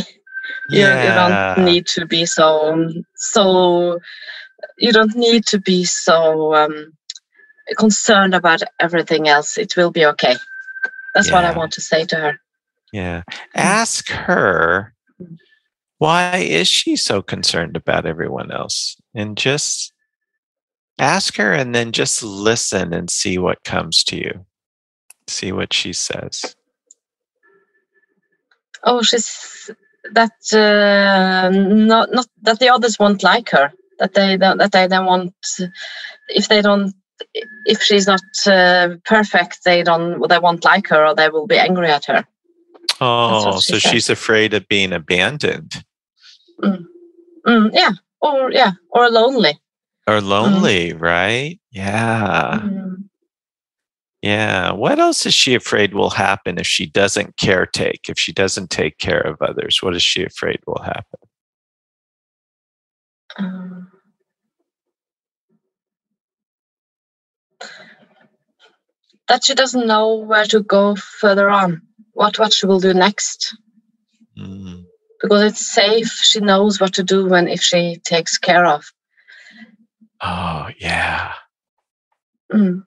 yeah. 0.70 1.02
you, 1.02 1.08
you 1.08 1.14
don't 1.14 1.64
need 1.64 1.87
to 1.87 2.06
be 2.06 2.25
so 2.26 2.88
so 3.16 3.99
you 4.78 4.92
don't 4.92 5.16
need 5.16 5.44
to 5.47 5.58
be 5.58 5.85
so 5.85 6.54
um, 6.54 6.92
concerned 7.77 8.35
about 8.35 8.63
everything 8.81 9.29
else. 9.29 9.59
It 9.59 9.77
will 9.77 9.91
be 9.91 10.07
okay. 10.07 10.37
That's 11.15 11.29
yeah. 11.29 11.35
what 11.35 11.45
I 11.45 11.57
want 11.57 11.73
to 11.73 11.81
say 11.81 12.05
to 12.07 12.17
her. 12.17 12.41
Yeah. 12.93 13.23
Ask 13.55 14.09
her 14.11 14.95
why 15.99 16.37
is 16.37 16.69
she 16.69 16.97
so 16.97 17.23
concerned 17.23 17.77
about 17.77 18.07
everyone 18.07 18.53
else? 18.53 18.97
And 19.15 19.37
just 19.37 19.93
ask 20.99 21.37
her 21.37 21.53
and 21.53 21.75
then 21.75 21.93
just 21.93 22.23
listen 22.23 22.93
and 22.93 23.11
see 23.11 23.37
what 23.39 23.65
comes 23.65 24.05
to 24.05 24.17
you. 24.17 24.47
See 25.27 25.53
what 25.53 25.73
she 25.73 25.93
says. 25.93 26.55
Oh, 28.85 29.03
she's 29.03 29.71
that 30.13 30.33
uh, 30.53 31.51
not 31.51 32.13
not 32.13 32.27
that 32.43 32.61
the 32.61 32.69
others 32.69 32.99
won't 32.99 33.23
like 33.23 33.51
her. 33.51 33.73
That 33.99 34.15
they 34.15 34.37
don't, 34.37 34.59
that 34.59 34.71
they 34.71 34.87
don't 34.87 35.07
want 35.07 35.35
if 36.29 36.47
they 36.47 36.63
don't 36.63 36.95
if 37.67 37.83
she's 37.83 38.07
not 38.07 38.21
uh, 38.47 38.97
perfect, 39.05 39.65
they 39.65 39.83
don't 39.83 40.29
they 40.29 40.39
won't 40.39 40.65
like 40.65 40.89
her 40.89 41.07
or 41.07 41.15
they 41.15 41.29
will 41.29 41.47
be 41.47 41.59
angry 41.59 41.91
at 41.91 42.05
her. 42.07 42.25
Oh, 43.01 43.61
she 43.61 43.73
so 43.73 43.79
said. 43.79 43.91
she's 43.91 44.11
afraid 44.11 44.55
of 44.55 44.67
being 44.69 44.93
abandoned. 44.93 45.85
Mm. 46.63 46.85
Mm, 47.47 47.71
yeah, 47.73 47.93
or 48.21 48.51
yeah, 48.51 48.73
or 48.91 49.11
lonely. 49.11 49.59
Or 50.07 50.21
lonely, 50.21 50.93
mm. 50.93 51.01
right? 51.01 51.61
Yeah. 51.71 52.61
Mm. 52.63 53.05
Yeah. 54.23 54.73
What 54.73 54.99
else 54.99 55.27
is 55.27 55.35
she 55.35 55.55
afraid 55.55 55.95
will 55.95 56.11
happen 56.11 56.59
if 56.59 56.67
she 56.67 56.87
doesn't 56.87 57.37
caretake, 57.37 58.09
if 58.09 58.19
she 58.19 58.33
doesn't 58.33 58.71
take 58.71 58.99
care 58.99 59.21
of 59.21 59.41
others? 59.41 59.79
What 59.81 59.95
is 59.95 60.03
she 60.03 60.25
afraid 60.25 60.59
will 60.67 60.83
happen? 60.83 61.21
Um, 63.39 63.91
that 69.28 69.44
she 69.44 69.54
doesn't 69.54 69.87
know 69.87 70.16
where 70.16 70.44
to 70.47 70.62
go 70.62 70.97
further 70.97 71.50
on, 71.50 71.82
what 72.12 72.38
what 72.38 72.52
she 72.52 72.66
will 72.66 72.80
do 72.80 72.94
next. 72.94 73.56
Mm. 74.38 74.85
Because 75.20 75.42
it's 75.42 75.66
safe, 75.73 76.11
she 76.11 76.40
knows 76.40 76.80
what 76.80 76.94
to 76.94 77.02
do 77.02 77.26
when 77.26 77.49
if 77.49 77.61
she 77.61 77.97
takes 78.04 78.38
care 78.38 78.66
of. 78.66 78.85
Oh 80.20 80.68
yeah. 80.78 81.32
Mm. 82.52 82.85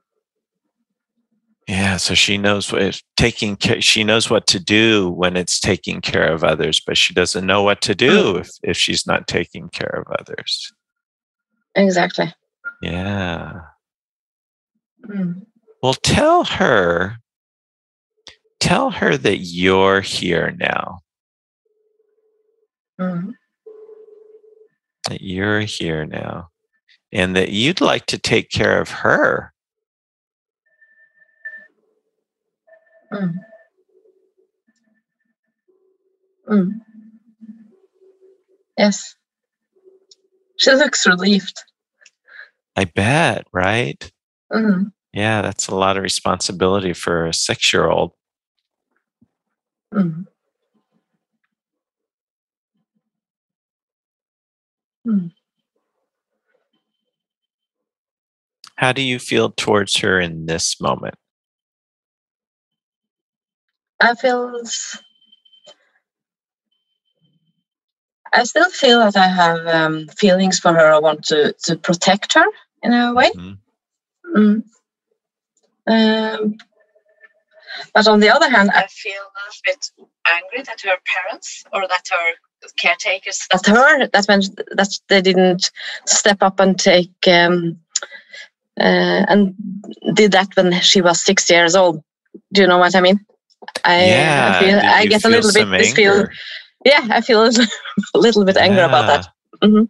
Yeah, 1.67 1.97
so 1.97 2.15
she 2.15 2.37
knows 2.37 2.71
what 2.71 3.01
taking 3.15 3.55
care. 3.55 3.81
She 3.81 4.03
knows 4.03 4.29
what 4.29 4.47
to 4.47 4.59
do 4.59 5.09
when 5.09 5.37
it's 5.37 5.59
taking 5.59 6.01
care 6.01 6.31
of 6.33 6.43
others, 6.43 6.81
but 6.85 6.97
she 6.97 7.13
doesn't 7.13 7.45
know 7.45 7.63
what 7.63 7.81
to 7.81 7.95
do 7.95 8.33
mm. 8.33 8.39
if 8.41 8.49
if 8.63 8.77
she's 8.77 9.07
not 9.07 9.27
taking 9.27 9.69
care 9.69 10.03
of 10.05 10.07
others. 10.19 10.73
Exactly. 11.75 12.33
Yeah. 12.81 13.61
Mm. 15.07 15.45
Well, 15.81 15.93
tell 15.93 16.43
her, 16.43 17.17
tell 18.59 18.91
her 18.91 19.17
that 19.17 19.37
you're 19.39 20.01
here 20.01 20.51
now, 20.59 20.99
Mm. 22.99 23.33
that 25.09 25.21
you're 25.21 25.61
here 25.61 26.05
now, 26.05 26.49
and 27.11 27.35
that 27.35 27.49
you'd 27.49 27.81
like 27.81 28.05
to 28.07 28.19
take 28.19 28.49
care 28.51 28.79
of 28.79 28.89
her. 28.89 29.53
Mm. 33.11 33.33
Mm. 36.47 36.71
Yes. 38.77 39.15
She 40.57 40.71
looks 40.73 41.07
relieved. 41.07 41.63
I 42.75 42.85
bet, 42.85 43.45
right? 43.51 44.11
Mm. 44.51 44.91
Yeah, 45.13 45.41
that's 45.41 45.67
a 45.67 45.75
lot 45.75 45.97
of 45.97 46.03
responsibility 46.03 46.93
for 46.93 47.25
a 47.25 47.33
six 47.33 47.73
year 47.73 47.89
old. 47.89 48.13
Mm. 49.93 50.25
Mm. 55.05 55.31
How 58.77 58.91
do 58.93 59.01
you 59.01 59.19
feel 59.19 59.51
towards 59.51 59.97
her 59.97 60.19
in 60.19 60.45
this 60.45 60.79
moment? 60.79 61.15
I 63.99 64.15
feel 64.15 64.59
I 68.33 68.43
still 68.45 68.69
feel 68.69 68.99
that 68.99 69.17
I 69.17 69.27
have 69.27 69.67
um, 69.67 70.07
feelings 70.07 70.57
for 70.59 70.73
her. 70.73 70.93
I 70.93 70.99
want 70.99 71.25
to, 71.25 71.53
to 71.65 71.75
protect 71.75 72.33
her 72.33 72.45
in 72.81 72.93
a 72.93 73.13
way. 73.13 73.29
Mhm. 73.31 73.57
Mm. 74.35 74.63
Um, 75.87 76.57
but 77.93 78.07
on 78.07 78.19
the 78.19 78.29
other 78.29 78.49
hand, 78.49 78.69
I 78.71 78.85
feel 78.87 79.13
a 79.13 79.41
little 79.47 79.61
bit 79.65 79.91
angry 80.35 80.63
that 80.63 80.81
her 80.81 80.97
parents 81.05 81.63
or 81.73 81.87
that 81.87 82.03
her 82.11 82.69
caretakers, 82.77 83.47
that 83.51 83.65
her, 83.65 84.07
that 84.07 84.25
when 84.25 84.41
that 84.75 84.89
they 85.09 85.21
didn't 85.21 85.71
step 86.05 86.37
up 86.41 86.59
and 86.59 86.77
take 86.79 87.11
um, 87.27 87.77
uh, 88.79 89.25
and 89.29 89.55
did 90.13 90.31
that 90.33 90.49
when 90.55 90.79
she 90.81 91.01
was 91.01 91.21
six 91.23 91.49
years 91.49 91.75
old. 91.75 92.03
Do 92.53 92.61
you 92.61 92.67
know 92.67 92.77
what 92.77 92.95
I 92.95 93.01
mean? 93.01 93.19
I, 93.85 94.05
yeah, 94.05 94.51
I 94.53 94.59
feel 94.59 94.79
I 94.79 95.05
get 95.05 95.25
a 95.25 95.29
little 95.29 95.51
bit 95.51 95.77
this 95.77 95.93
feel 95.93 96.27
yeah 96.85 97.07
I 97.09 97.21
feel 97.21 97.43
a 97.43 97.45
little, 97.45 97.65
a 98.15 98.17
little 98.17 98.45
bit 98.45 98.57
angry 98.57 98.81
about 98.81 99.07
that. 99.07 99.27
Yeah. 99.61 99.67
Mhm. 99.67 99.89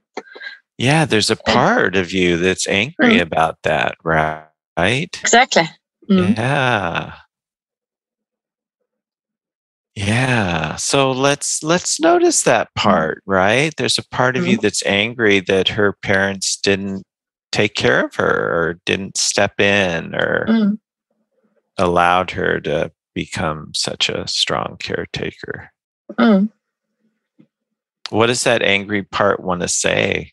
Yeah, 0.77 1.05
there's 1.05 1.29
a 1.29 1.35
part 1.35 1.95
of 1.95 2.11
you 2.11 2.37
that's 2.37 2.67
angry 2.67 3.17
Mm. 3.17 3.21
about 3.21 3.61
that, 3.63 3.97
right? 4.03 4.49
Exactly. 5.21 5.69
Mm. 6.11 6.37
Yeah. 6.37 7.13
Yeah. 9.95 10.75
So 10.77 11.11
let's 11.11 11.63
let's 11.63 11.99
notice 11.99 12.43
that 12.43 12.73
part, 12.75 13.21
right? 13.25 13.73
There's 13.77 13.97
a 13.97 14.07
part 14.09 14.37
of 14.37 14.47
you 14.47 14.57
that's 14.57 14.85
angry 14.85 15.41
that 15.41 15.67
her 15.69 15.93
parents 16.01 16.57
didn't 16.57 17.03
take 17.51 17.75
care 17.75 18.05
of 18.05 18.15
her 18.15 18.25
or 18.27 18.79
didn't 18.85 19.17
step 19.17 19.59
in 19.59 20.15
or 20.15 20.45
Mm. 20.47 20.79
allowed 21.77 22.31
her 22.31 22.59
to 22.61 22.91
become 23.13 23.71
such 23.73 24.07
a 24.09 24.27
strong 24.27 24.77
caretaker. 24.79 25.71
Mm. 26.17 26.49
What 28.09 28.27
does 28.27 28.43
that 28.45 28.61
angry 28.61 29.03
part 29.03 29.41
want 29.41 29.61
to 29.61 29.67
say? 29.67 30.31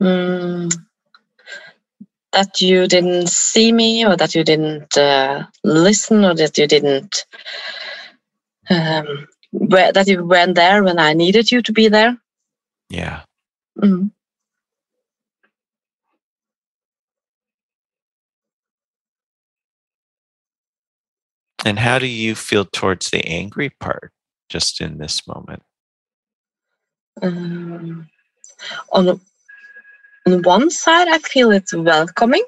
Mm. 0.00 0.85
That 2.32 2.60
you 2.60 2.86
didn't 2.86 3.28
see 3.28 3.72
me, 3.72 4.04
or 4.04 4.16
that 4.16 4.34
you 4.34 4.44
didn't 4.44 4.96
uh, 4.96 5.46
listen, 5.64 6.24
or 6.24 6.34
that 6.34 6.58
you 6.58 6.66
didn't. 6.66 7.24
Um, 8.68 9.28
where, 9.52 9.92
that 9.92 10.06
you 10.06 10.24
weren't 10.24 10.54
there 10.54 10.82
when 10.82 10.98
I 10.98 11.12
needed 11.14 11.50
you 11.50 11.62
to 11.62 11.72
be 11.72 11.88
there. 11.88 12.16
Yeah. 12.90 13.22
Mm. 13.82 14.10
And 21.64 21.78
how 21.80 21.98
do 21.98 22.06
you 22.06 22.34
feel 22.34 22.64
towards 22.64 23.10
the 23.10 23.26
angry 23.26 23.70
part 23.70 24.12
just 24.48 24.80
in 24.80 24.98
this 24.98 25.26
moment? 25.26 25.62
Um, 27.20 28.08
on 28.92 29.20
on 30.26 30.42
one 30.42 30.70
side, 30.70 31.08
I 31.08 31.18
feel 31.18 31.50
it's 31.52 31.74
welcoming 31.74 32.44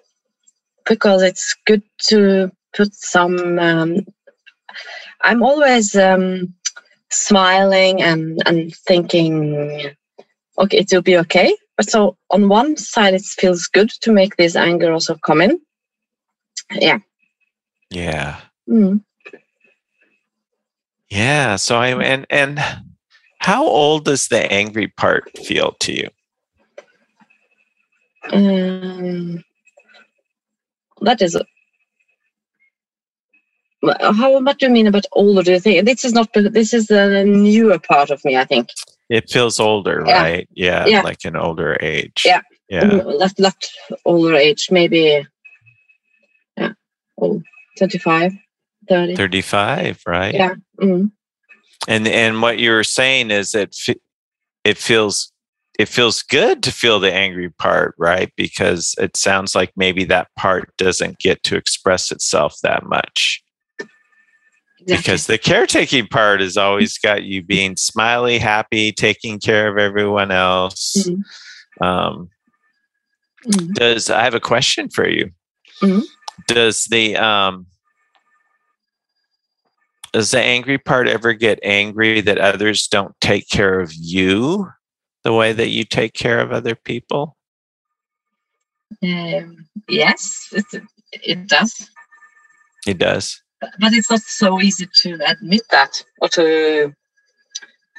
because 0.87 1.23
it's 1.23 1.55
good 1.67 1.83
to 2.09 2.51
put 2.77 2.95
some. 2.95 3.59
Um, 3.59 4.07
I'm 5.21 5.43
always 5.43 5.95
um, 5.97 6.55
smiling 7.11 8.03
and 8.03 8.43
and 8.47 8.75
thinking, 8.87 9.93
okay, 10.59 10.79
it 10.79 10.89
will 10.93 11.03
be 11.03 11.17
okay. 11.19 11.57
But 11.77 11.89
so 11.89 12.17
on 12.31 12.49
one 12.49 12.77
side, 12.77 13.15
it 13.15 13.23
feels 13.23 13.67
good 13.67 13.91
to 14.01 14.13
make 14.13 14.37
this 14.37 14.57
anger 14.57 14.93
also 14.93 15.15
come 15.25 15.41
in. 15.41 15.61
Yeah. 16.73 16.99
Yeah. 17.91 18.41
Mm. 18.69 19.03
Yeah. 21.09 21.57
So 21.57 21.79
I 21.79 21.89
and 22.03 22.27
and 22.29 22.59
how 23.39 23.65
old 23.65 24.05
does 24.05 24.29
the 24.29 24.53
angry 24.53 24.89
part 24.89 25.31
feel 25.39 25.73
to 25.81 25.93
you? 25.93 26.09
Um, 28.33 29.45
that 31.03 31.23
is. 31.23 31.37
How 34.01 34.41
what 34.41 34.59
do 34.59 34.67
you 34.67 34.73
mean 34.73 34.87
about 34.89 35.07
older? 35.13 35.43
Do 35.43 35.53
you 35.53 35.61
think 35.61 35.85
this 35.87 36.05
is 36.05 36.13
not? 36.13 36.29
This 36.35 36.75
is 36.75 36.89
the 36.89 37.25
newer 37.25 37.79
part 37.79 38.11
of 38.11 38.25
me. 38.25 38.37
I 38.37 38.45
think. 38.45 38.71
It 39.09 39.31
feels 39.31 39.59
older, 39.61 40.05
Yeah. 40.07 40.23
right? 40.23 40.49
Yeah, 40.53 40.87
Yeah. 40.87 41.03
like 41.03 41.25
an 41.25 41.37
older 41.37 41.79
age. 41.81 42.23
Yeah. 42.27 42.43
Yeah. 42.69 42.83
Mm, 42.85 43.19
That 43.21 43.37
that 43.39 43.57
older 44.05 44.35
age, 44.35 44.69
maybe. 44.71 45.25
Yeah, 46.59 46.73
oh, 47.23 47.41
25, 47.79 48.33
30. 48.89 49.17
35, 49.17 50.03
right? 50.07 50.35
Yeah. 50.35 50.55
Mm, 50.81 51.11
And 51.87 52.09
and 52.09 52.43
what 52.43 52.59
you 52.59 52.71
were 52.73 52.85
saying 52.85 53.31
is 53.31 53.53
that 53.53 53.75
fe- 53.75 54.01
it 54.65 54.77
feels 54.77 55.33
it 55.79 55.87
feels 55.89 56.23
good 56.23 56.63
to 56.65 56.73
feel 56.73 56.99
the 56.99 57.13
angry 57.13 57.51
part, 57.51 57.95
right? 57.99 58.33
Because 58.37 58.95
it 58.99 59.17
sounds 59.17 59.55
like 59.55 59.73
maybe 59.77 60.05
that 60.07 60.29
part 60.37 60.77
doesn't 60.77 61.19
get 61.21 61.43
to 61.45 61.57
express 61.57 62.11
itself 62.13 62.57
that 62.63 62.85
much. 62.85 63.43
exactly. 64.81 64.97
because 64.97 65.27
the 65.27 65.39
caretaking 65.39 66.07
part 66.07 66.41
has 66.41 66.57
always 66.57 66.97
got 66.99 67.23
you 67.25 67.43
being 67.43 67.77
smiley, 67.77 68.39
happy, 68.39 68.91
taking 68.93 69.39
care 69.39 69.69
of 69.69 69.77
everyone 69.77 70.31
else. 70.31 70.97
Mhm. 70.97 71.23
Um, 71.81 72.31
Mm. 73.47 73.73
does 73.75 74.09
I 74.11 74.23
have 74.25 74.35
a 74.35 74.41
question 74.41 74.89
for 74.89 75.09
you? 75.09 75.31
Mhm. 75.83 76.05
Does 76.47 76.87
the 76.87 77.17
um, 77.17 77.67
does 80.13 80.31
the 80.31 80.41
angry 80.41 80.79
part 80.79 81.07
ever 81.07 81.33
get 81.35 81.59
angry 81.63 82.21
that 82.23 82.39
others 82.39 82.87
don't 82.89 83.15
take 83.21 83.49
care 83.49 83.81
of 83.81 83.93
you 83.95 84.69
the 85.25 85.33
way 85.33 85.53
that 85.53 85.69
you 85.69 85.85
take 85.85 86.15
care 86.15 86.41
of 86.41 86.53
other 86.53 86.75
people? 86.75 87.37
Um, 89.03 89.69
yes, 89.89 90.49
it, 90.53 90.83
it 91.13 91.47
does. 91.49 91.91
It 92.87 92.99
does. 92.99 93.43
but 93.61 93.93
it's 93.93 94.11
not 94.11 94.21
so 94.21 94.61
easy 94.61 94.89
to 95.03 95.19
admit 95.27 95.63
that 95.71 96.05
or 96.21 96.29
to 96.29 96.93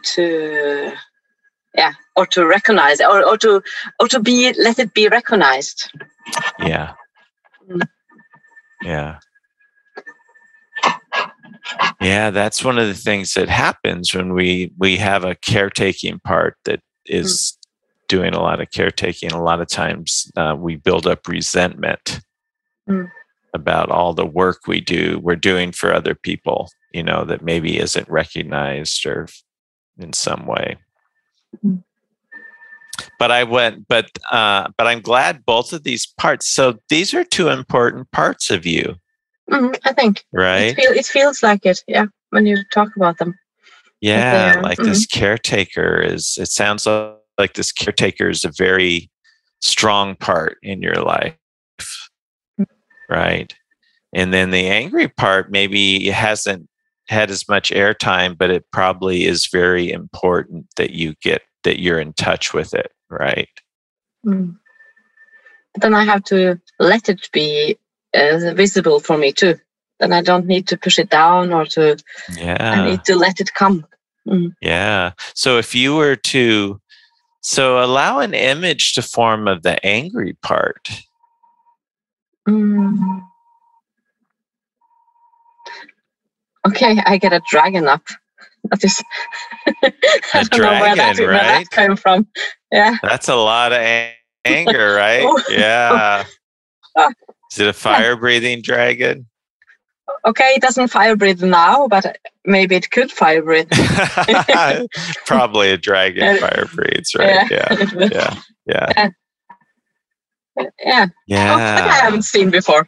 to 0.04 0.94
yeah 1.76 1.94
or 2.16 2.26
to 2.26 2.46
recognize 2.48 3.02
or, 3.02 3.24
or 3.26 3.38
to 3.38 3.62
or 4.00 4.08
to 4.08 4.20
be 4.20 4.54
let 4.58 4.80
it 4.80 4.94
be 4.94 5.08
recognized 5.10 5.92
Yeah. 6.60 6.94
Mm. 7.70 7.82
Yeah. 8.84 9.20
Yeah, 12.02 12.30
that's 12.32 12.64
one 12.64 12.80
of 12.80 12.88
the 12.88 12.94
things 12.94 13.34
that 13.34 13.50
happens 13.50 14.16
when 14.16 14.34
we 14.34 14.72
we 14.78 14.98
have 14.98 15.24
a 15.26 15.36
caretaking 15.36 16.20
part 16.20 16.56
that 16.66 16.80
is 17.10 17.58
doing 18.08 18.34
a 18.34 18.42
lot 18.42 18.62
of 18.62 18.72
caretaking. 18.72 19.32
A 19.32 19.42
lot 19.44 19.62
of 19.62 19.68
times 19.68 20.32
uh, 20.38 20.56
we 20.58 20.76
build 20.76 21.08
up 21.08 21.28
resentment 21.28 22.22
Mm. 22.88 23.12
about 23.54 23.92
all 23.92 24.14
the 24.16 24.26
work 24.26 24.62
we 24.68 24.82
do 24.82 25.20
we're 25.22 25.36
doing 25.36 25.72
for 25.72 25.94
other 25.94 26.16
people, 26.16 26.70
you 26.92 27.04
know, 27.04 27.24
that 27.26 27.44
maybe 27.44 27.78
isn't 27.78 28.10
recognized 28.10 29.06
or 29.06 29.28
in 30.00 30.12
some 30.14 30.48
way. 30.48 30.78
Mm. 31.64 31.84
But 33.20 33.32
I 33.32 33.44
went, 33.44 33.88
but 33.88 34.10
uh, 34.32 34.70
but 34.78 34.88
I'm 34.88 35.02
glad 35.02 35.46
both 35.46 35.72
of 35.72 35.84
these 35.84 36.08
parts. 36.18 36.48
So 36.50 36.80
these 36.90 37.14
are 37.14 37.24
two 37.24 37.50
important 37.50 38.10
parts 38.12 38.50
of 38.50 38.66
you, 38.66 38.96
Mhm, 39.52 39.78
i 39.86 39.94
think 39.94 40.26
right? 40.34 40.70
it, 40.72 40.76
feel, 40.76 40.92
it 40.92 41.06
feels 41.06 41.42
like 41.44 41.66
it 41.66 41.84
yeah 41.88 42.06
when 42.32 42.46
you 42.46 42.58
talk 42.74 42.90
about 42.96 43.18
them 43.20 43.34
Yeah, 44.02 44.62
like 44.64 44.78
this 44.78 45.06
caretaker 45.06 46.00
is, 46.00 46.38
it 46.40 46.48
sounds 46.48 46.86
like 46.86 47.54
this 47.54 47.72
caretaker 47.72 48.30
is 48.30 48.46
a 48.46 48.52
very 48.58 49.10
strong 49.62 50.16
part 50.16 50.58
in 50.64 50.82
your 50.82 50.96
life. 50.96 51.36
right? 53.10 53.54
And 54.14 54.34
then 54.34 54.52
the 54.52 54.68
angry 54.68 55.08
part 55.08 55.52
maybe 55.52 56.08
it 56.08 56.14
hasn't 56.14 56.68
had 57.10 57.32
as 57.32 57.48
much 57.50 57.72
airtime, 57.72 58.38
but 58.38 58.50
it 58.50 58.66
probably 58.72 59.26
is 59.26 59.48
very 59.52 59.92
important 59.92 60.68
that 60.78 60.92
you 60.92 61.16
get 61.22 61.42
that 61.64 61.82
you're 61.82 62.00
in 62.00 62.14
touch 62.14 62.54
with 62.54 62.74
it, 62.74 62.92
right? 63.10 63.50
Mm. 64.26 64.58
But 65.74 65.82
then 65.82 65.94
I 65.94 66.04
have 66.04 66.24
to 66.26 66.60
let 66.80 67.10
it 67.10 67.30
be 67.32 67.78
uh, 68.14 68.54
visible 68.54 69.00
for 69.00 69.18
me 69.18 69.32
too. 69.32 69.60
Then 70.00 70.14
I 70.14 70.22
don't 70.22 70.46
need 70.46 70.68
to 70.68 70.78
push 70.78 70.98
it 70.98 71.10
down 71.10 71.52
or 71.54 71.66
to. 71.66 71.98
Yeah. 72.36 72.58
I 72.60 72.90
need 72.90 73.04
to 73.06 73.16
let 73.16 73.40
it 73.42 73.54
come. 73.54 73.86
Mm. 74.28 74.54
Yeah. 74.62 75.12
So 75.34 75.58
if 75.58 75.74
you 75.76 75.96
were 75.96 76.16
to, 76.16 76.80
so 77.42 77.84
allow 77.84 78.20
an 78.20 78.34
image 78.34 78.94
to 78.94 79.02
form 79.02 79.48
of 79.48 79.64
the 79.64 79.84
angry 79.86 80.34
part. 80.42 80.90
Mm. 82.48 83.22
Okay, 86.68 86.98
I 87.06 87.18
get 87.18 87.34
a 87.34 87.42
dragon 87.50 87.88
up. 87.88 88.04
That 88.66 88.84
is. 88.84 89.02
I 89.84 89.94
A 90.34 90.44
don't 90.46 90.62
know 90.62 90.70
where 90.82 90.96
that, 90.96 91.16
dragon, 91.16 91.26
where 91.26 91.34
that 91.34 91.70
came 91.72 91.96
from. 91.96 92.28
Yeah. 92.72 92.98
That's 93.02 93.30
a 93.30 93.36
lot 93.36 93.72
of 93.72 93.80
a- 93.80 94.14
anger, 94.46 94.94
right? 94.96 95.24
Oh. 95.26 95.44
Yeah. 95.50 96.26
Ah. 96.98 97.12
Is 97.52 97.60
it 97.60 97.68
a 97.68 97.74
fire 97.74 98.16
breathing 98.18 98.62
dragon? 98.64 99.28
Okay, 100.26 100.54
it 100.56 100.62
doesn't 100.62 100.90
fire 100.90 101.16
breathe 101.16 101.42
now, 101.44 101.88
but 101.88 102.18
maybe 102.46 102.76
it 102.76 102.92
could 102.92 103.12
fire 103.12 103.42
breathe. 103.42 103.70
Probably 105.26 105.72
a 105.72 105.78
dragon 105.78 106.24
Uh, 106.24 106.38
fire 106.40 106.68
breathes, 106.74 107.16
right? 107.16 107.50
Yeah. 107.50 107.68
yeah. 108.12 108.38
Yeah. 108.68 108.90
Yeah. 108.98 109.10
yeah. 110.88 111.06
Yeah. 111.28 111.54
Oh, 111.54 111.58
that 111.58 111.88
I 111.88 112.04
haven't 112.06 112.24
seen 112.24 112.50
before. 112.50 112.88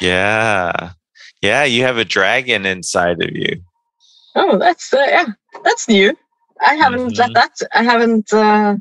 Yeah. 0.00 0.92
Yeah. 1.42 1.64
You 1.64 1.82
have 1.82 1.98
a 1.98 2.04
dragon 2.04 2.66
inside 2.66 3.22
of 3.22 3.30
you. 3.32 3.60
Oh, 4.36 4.58
that's 4.58 4.92
uh, 4.92 5.06
yeah, 5.08 5.26
that's 5.64 5.88
new. 5.88 6.16
I 6.60 6.74
haven't 6.74 7.12
Mhm. 7.12 7.18
let 7.18 7.34
that. 7.34 7.52
I 7.72 7.82
haven't 7.82 8.32
uh, 8.32 8.76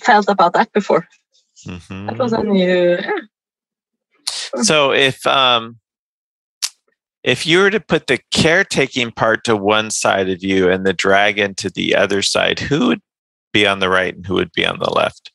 felt 0.00 0.28
about 0.28 0.52
that 0.54 0.72
before. 0.72 1.06
Mhm. 1.66 2.06
That 2.08 2.18
was 2.18 2.32
a 2.32 2.42
new. 2.42 2.98
Yeah. 3.00 4.62
So 4.62 4.92
if 4.92 5.26
um 5.26 5.78
if 7.24 7.46
you 7.46 7.58
were 7.58 7.70
to 7.70 7.80
put 7.80 8.06
the 8.06 8.20
caretaking 8.30 9.10
part 9.10 9.42
to 9.44 9.56
one 9.56 9.90
side 9.90 10.28
of 10.28 10.44
you 10.44 10.70
and 10.70 10.86
the 10.86 10.92
dragon 10.92 11.54
to 11.56 11.70
the 11.70 11.96
other 11.96 12.22
side, 12.22 12.60
who 12.60 12.88
would 12.88 13.02
be 13.52 13.66
on 13.66 13.80
the 13.80 13.88
right 13.88 14.14
and 14.14 14.26
who 14.26 14.34
would 14.34 14.52
be 14.52 14.64
on 14.66 14.78
the 14.78 14.90
left? 14.90 15.32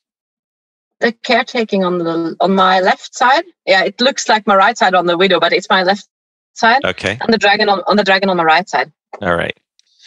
The 1.00 1.12
caretaking 1.12 1.84
on 1.84 1.98
the 1.98 2.36
on 2.40 2.54
my 2.54 2.80
left 2.80 3.14
side. 3.14 3.44
Yeah, 3.66 3.82
it 3.84 4.00
looks 4.00 4.28
like 4.28 4.46
my 4.46 4.54
right 4.54 4.78
side 4.78 4.94
on 4.94 5.06
the 5.06 5.16
widow, 5.18 5.40
but 5.40 5.52
it's 5.52 5.68
my 5.68 5.82
left 5.82 6.06
side, 6.52 6.84
Okay. 6.84 7.18
and 7.20 7.32
the 7.32 7.38
dragon 7.38 7.68
on, 7.68 7.82
on 7.86 7.96
the 7.96 8.04
dragon 8.04 8.28
on 8.28 8.36
the 8.36 8.44
right 8.44 8.68
side. 8.68 8.92
All 9.22 9.34
right. 9.34 9.58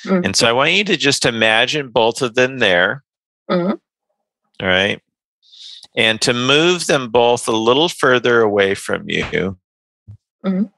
Mm. 0.06 0.24
And 0.26 0.36
so 0.36 0.48
I 0.48 0.52
want 0.52 0.72
you 0.72 0.84
to 0.86 0.96
just 0.98 1.26
imagine 1.26 1.90
both 1.90 2.22
of 2.22 2.36
them 2.36 2.60
there. 2.60 3.04
Mhm. 3.50 3.80
All 4.62 4.68
right. 4.68 5.02
And 5.96 6.22
to 6.22 6.34
move 6.34 6.86
them 6.88 7.10
both 7.10 7.48
a 7.48 7.52
little 7.52 7.90
further 7.90 8.42
away 8.42 8.76
from 8.76 9.10
you. 9.10 9.58
Mhm. 10.46 10.72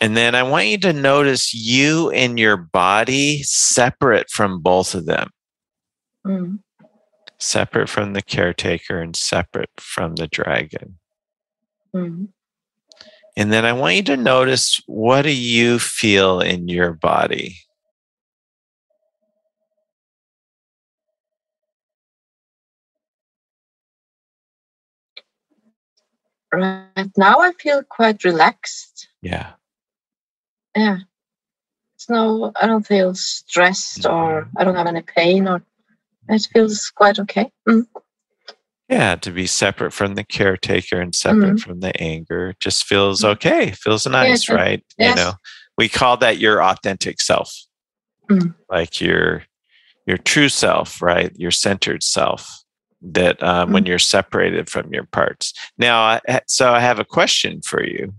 And 0.00 0.16
then 0.16 0.34
I 0.34 0.42
want 0.42 0.66
you 0.66 0.78
to 0.78 0.92
notice 0.94 1.52
you 1.52 2.10
and 2.10 2.38
your 2.38 2.56
body 2.56 3.42
separate 3.42 4.30
from 4.30 4.60
both 4.60 4.94
of 4.94 5.04
them, 5.04 5.30
Mm. 6.26 6.60
separate 7.38 7.88
from 7.88 8.14
the 8.14 8.22
caretaker 8.22 9.00
and 9.00 9.14
separate 9.14 9.70
from 9.78 10.14
the 10.14 10.26
dragon. 10.26 10.98
Mm. 11.94 12.28
And 13.36 13.52
then 13.52 13.64
I 13.64 13.72
want 13.72 13.96
you 13.96 14.02
to 14.04 14.16
notice 14.16 14.80
what 14.86 15.22
do 15.22 15.32
you 15.32 15.78
feel 15.78 16.40
in 16.40 16.68
your 16.68 16.92
body? 16.92 17.56
Right 26.52 27.10
now, 27.16 27.40
I 27.40 27.52
feel 27.52 27.82
quite 27.84 28.24
relaxed. 28.24 29.08
Yeah. 29.22 29.52
Yeah. 30.80 30.98
It's 31.96 32.08
no, 32.08 32.52
I 32.60 32.66
don't 32.66 32.86
feel 32.86 33.14
stressed 33.14 34.06
or 34.06 34.48
I 34.56 34.64
don't 34.64 34.74
have 34.76 34.86
any 34.86 35.02
pain 35.02 35.46
or 35.46 35.62
it 36.28 36.48
feels 36.52 36.90
quite 36.94 37.18
okay. 37.18 37.50
Mm. 37.68 37.86
Yeah, 38.88 39.16
to 39.16 39.30
be 39.30 39.46
separate 39.46 39.92
from 39.92 40.14
the 40.14 40.24
caretaker 40.24 41.00
and 41.00 41.14
separate 41.14 41.60
from 41.60 41.80
the 41.80 41.94
anger 42.00 42.54
just 42.58 42.84
feels 42.84 43.22
okay. 43.24 43.72
Feels 43.72 44.06
nice, 44.06 44.48
it- 44.48 44.54
right? 44.54 44.84
You 44.98 45.14
know, 45.14 45.32
we 45.76 45.88
call 45.88 46.16
that 46.18 46.38
your 46.38 46.62
authentic 46.62 47.20
self, 47.20 47.52
Mm. 48.30 48.54
like 48.70 49.00
your 49.00 49.44
your 50.06 50.16
true 50.16 50.48
self, 50.48 51.02
right? 51.02 51.30
Your 51.36 51.50
centered 51.50 52.02
self. 52.02 52.48
That 53.02 53.42
um, 53.42 53.72
when 53.72 53.86
you're 53.86 53.98
separated 53.98 54.68
from 54.68 54.92
your 54.92 55.04
parts. 55.04 55.54
Now, 55.78 56.20
so 56.46 56.72
I 56.72 56.80
have 56.80 56.98
a 56.98 57.04
question 57.04 57.62
for 57.62 57.82
you. 57.82 58.12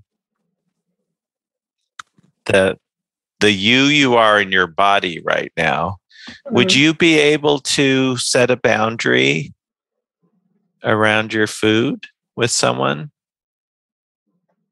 The 2.46 2.78
the 3.40 3.52
you 3.52 3.84
you 3.86 4.16
are 4.16 4.40
in 4.40 4.52
your 4.52 4.68
body 4.68 5.22
right 5.24 5.52
now. 5.58 5.98
Would 6.52 6.70
Mm. 6.70 6.76
you 6.76 6.94
be 6.94 7.18
able 7.18 7.60
to 7.60 8.16
set 8.18 8.52
a 8.52 8.56
boundary 8.58 9.54
around 10.84 11.34
your 11.34 11.48
food 11.48 12.06
with 12.36 12.52
someone? 12.52 13.12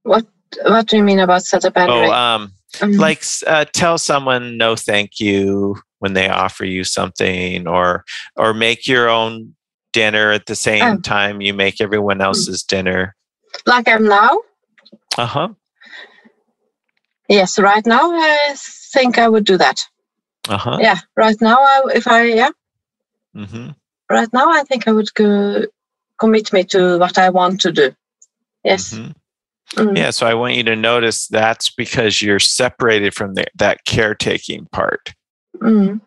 What 0.03 0.25
What 0.65 0.88
do 0.88 0.97
you 0.97 1.03
mean 1.03 1.19
about 1.19 1.43
set 1.43 1.63
a 1.65 1.71
boundary? 1.71 2.08
Oh, 2.08 2.12
um, 2.12 2.53
Mm. 2.79 2.99
like 2.99 3.23
uh, 3.47 3.65
tell 3.73 3.97
someone 3.97 4.58
no, 4.58 4.75
thank 4.75 5.19
you 5.19 5.75
when 5.99 6.13
they 6.13 6.29
offer 6.29 6.65
you 6.65 6.84
something, 6.84 7.67
or 7.67 8.03
or 8.36 8.53
make 8.53 8.88
your 8.88 9.10
own 9.10 9.55
dinner 9.91 10.32
at 10.32 10.45
the 10.45 10.55
same 10.55 10.84
Oh. 10.97 10.97
time 11.01 11.41
you 11.41 11.53
make 11.53 11.82
everyone 11.82 12.21
else's 12.21 12.62
dinner. 12.63 13.15
like 13.65 13.88
I'm 13.88 14.05
now? 14.08 14.39
Uh 15.17 15.25
huh. 15.25 15.49
Yes, 17.29 17.59
right 17.59 17.85
now 17.85 18.11
I 18.11 18.55
think 18.93 19.17
I 19.17 19.29
would 19.29 19.45
do 19.45 19.57
that. 19.57 19.81
Uh 20.49 20.57
huh. 20.57 20.77
Yeah, 20.81 20.97
right 21.15 21.39
now 21.41 21.57
I, 21.59 21.83
if 21.95 22.07
I 22.07 22.23
yeah, 22.23 22.49
hmm 23.35 23.69
right 24.11 24.29
now 24.33 24.49
I 24.51 24.63
think 24.63 24.87
I 24.87 24.91
would 24.91 25.13
go 25.13 25.65
commit 26.19 26.51
me 26.51 26.63
to 26.65 26.97
what 26.97 27.17
I 27.17 27.29
want 27.29 27.61
to 27.61 27.71
do. 27.71 27.95
Yes. 28.63 28.93
Mhm. 28.93 29.13
Mm. 29.75 29.97
Yeah. 29.97 30.09
So 30.09 30.25
I 30.25 30.33
want 30.33 30.55
you 30.55 30.63
to 30.63 30.75
notice 30.75 31.27
that's 31.27 31.69
because 31.69 32.21
you're 32.23 32.39
separated 32.39 33.13
from 33.13 33.35
the, 33.35 33.45
that 33.57 33.85
caretaking 33.85 34.67
part. 34.71 35.13
Mm. 35.61 36.01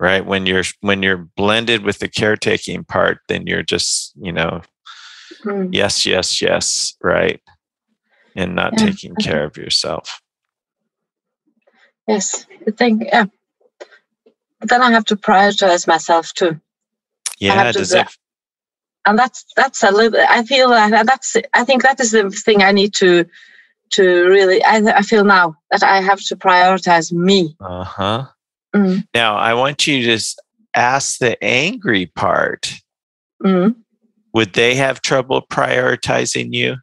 right 0.00 0.26
when 0.26 0.46
you're 0.46 0.64
when 0.80 1.02
you're 1.02 1.28
blended 1.36 1.84
with 1.84 1.98
the 2.00 2.08
caretaking 2.08 2.84
part 2.84 3.18
then 3.28 3.46
you're 3.46 3.62
just 3.62 4.12
you 4.16 4.32
know 4.32 4.62
Mm. 5.44 5.68
yes 5.72 6.06
yes 6.06 6.40
yes 6.42 6.94
right 7.02 7.40
and 8.36 8.54
not 8.54 8.72
Yeah, 8.78 8.86
taking 8.86 9.14
care 9.16 9.44
of 9.44 9.56
yourself 9.56 10.20
Yes, 12.06 12.46
I 12.66 12.70
think 12.70 13.04
yeah. 13.06 13.24
But 14.60 14.68
then 14.70 14.82
I 14.82 14.90
have 14.92 15.04
to 15.06 15.16
prioritize 15.16 15.86
myself 15.86 16.32
too, 16.34 16.60
yeah 17.40 17.64
to 17.72 17.78
does 17.78 17.90
do 17.90 17.98
it 17.98 18.08
and 19.06 19.18
that's 19.18 19.44
that's 19.56 19.82
a 19.82 19.90
little. 19.90 20.18
I 20.28 20.42
feel 20.44 20.70
that 20.70 21.06
that's. 21.06 21.36
I 21.52 21.64
think 21.64 21.82
that 21.82 22.00
is 22.00 22.12
the 22.12 22.30
thing 22.30 22.62
I 22.62 22.72
need 22.72 22.94
to 22.94 23.26
to 23.92 24.02
really. 24.28 24.64
I 24.64 24.76
I 24.98 25.02
feel 25.02 25.24
now 25.24 25.56
that 25.70 25.82
I 25.82 26.00
have 26.00 26.20
to 26.28 26.36
prioritize 26.36 27.12
me. 27.12 27.56
uh-huh 27.60 28.26
Mm. 28.74 29.06
now 29.14 29.36
i 29.36 29.54
want 29.54 29.86
you 29.86 30.02
to 30.02 30.18
ask 30.74 31.18
the 31.18 31.38
angry 31.44 32.06
part 32.06 32.72
Mm. 33.40 33.76
would 34.32 34.52
they 34.54 34.74
have 34.74 35.00
trouble 35.00 35.42
prioritizing 35.48 36.52
you 36.52 36.76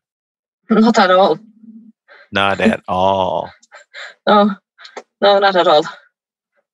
Not 0.69 0.97
at 0.99 1.11
all. 1.11 1.37
not 2.31 2.61
at 2.61 2.81
all 2.87 3.51
No, 4.27 4.55
no, 5.21 5.39
not 5.39 5.55
at 5.55 5.67
all. 5.67 5.83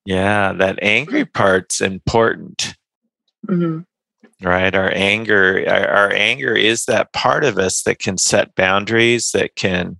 yeah 0.04 0.52
that 0.52 0.78
angry 0.82 1.24
part's 1.24 1.80
important 1.80 2.74
Mm. 3.46 3.84
right 4.42 4.74
our 4.74 4.90
anger 4.94 5.64
our, 5.68 5.88
our 5.88 6.12
anger 6.12 6.52
is 6.54 6.84
that 6.86 7.12
part 7.12 7.44
of 7.44 7.56
us 7.58 7.82
that 7.84 7.98
can 7.98 8.18
set 8.18 8.54
boundaries 8.56 9.30
that 9.32 9.54
can 9.54 9.98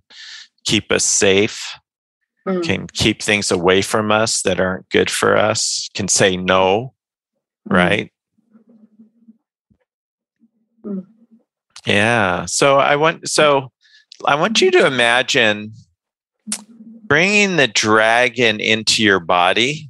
keep 0.65 0.91
us 0.91 1.05
safe 1.05 1.75
Mm. 2.47 2.63
can 2.63 2.87
keep 2.87 3.21
things 3.21 3.51
away 3.51 3.81
from 3.81 4.11
us 4.11 4.41
that 4.43 4.59
aren't 4.59 4.89
good 4.89 5.09
for 5.09 5.35
us 5.37 5.89
can 5.93 6.07
say 6.07 6.35
no 6.37 6.93
Mm. 7.67 7.75
right 7.75 8.11
Mm. 10.85 11.05
yeah 11.85 12.45
so 12.45 12.77
i 12.77 12.95
want 12.95 13.27
so 13.27 13.71
i 14.25 14.35
want 14.35 14.61
you 14.61 14.69
to 14.71 14.85
imagine 14.85 15.73
bringing 17.09 17.57
the 17.57 17.67
dragon 17.67 18.61
into 18.61 19.03
your 19.03 19.19
body 19.19 19.89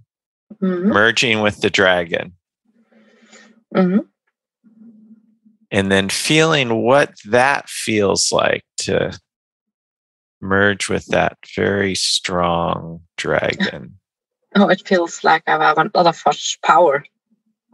Mm. 0.61 0.85
merging 0.85 1.41
with 1.41 1.61
the 1.61 1.69
dragon 1.69 2.33
Mm. 3.75 4.07
and 5.69 5.91
then 5.91 6.09
feeling 6.09 6.81
what 6.81 7.13
that 7.25 7.69
feels 7.69 8.31
like 8.31 8.63
to 8.77 9.17
merge 10.41 10.89
with 10.89 11.05
that 11.07 11.37
very 11.55 11.93
strong 11.95 13.01
dragon. 13.17 13.95
Oh, 14.55 14.67
it 14.67 14.81
feels 14.87 15.23
like 15.23 15.43
I 15.45 15.51
have 15.63 15.77
a 15.77 15.91
lot 15.93 16.07
of 16.07 16.23
power. 16.63 17.05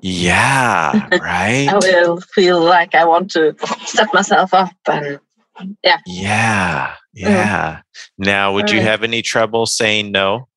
Yeah, 0.01 1.07
right. 1.21 1.69
I 1.69 1.77
will 1.81 2.19
feel 2.19 2.59
like 2.61 2.93
I 2.93 3.05
want 3.05 3.31
to 3.31 3.55
step 3.85 4.13
myself 4.13 4.53
up 4.53 4.75
and 4.91 5.21
yeah. 5.83 5.97
Yeah, 6.05 6.95
yeah. 7.13 7.81
Now, 8.17 8.53
would 8.53 8.71
you 8.71 8.81
have 8.81 9.03
any 9.03 9.21
trouble 9.21 9.65
saying 9.65 10.11
no? 10.11 10.47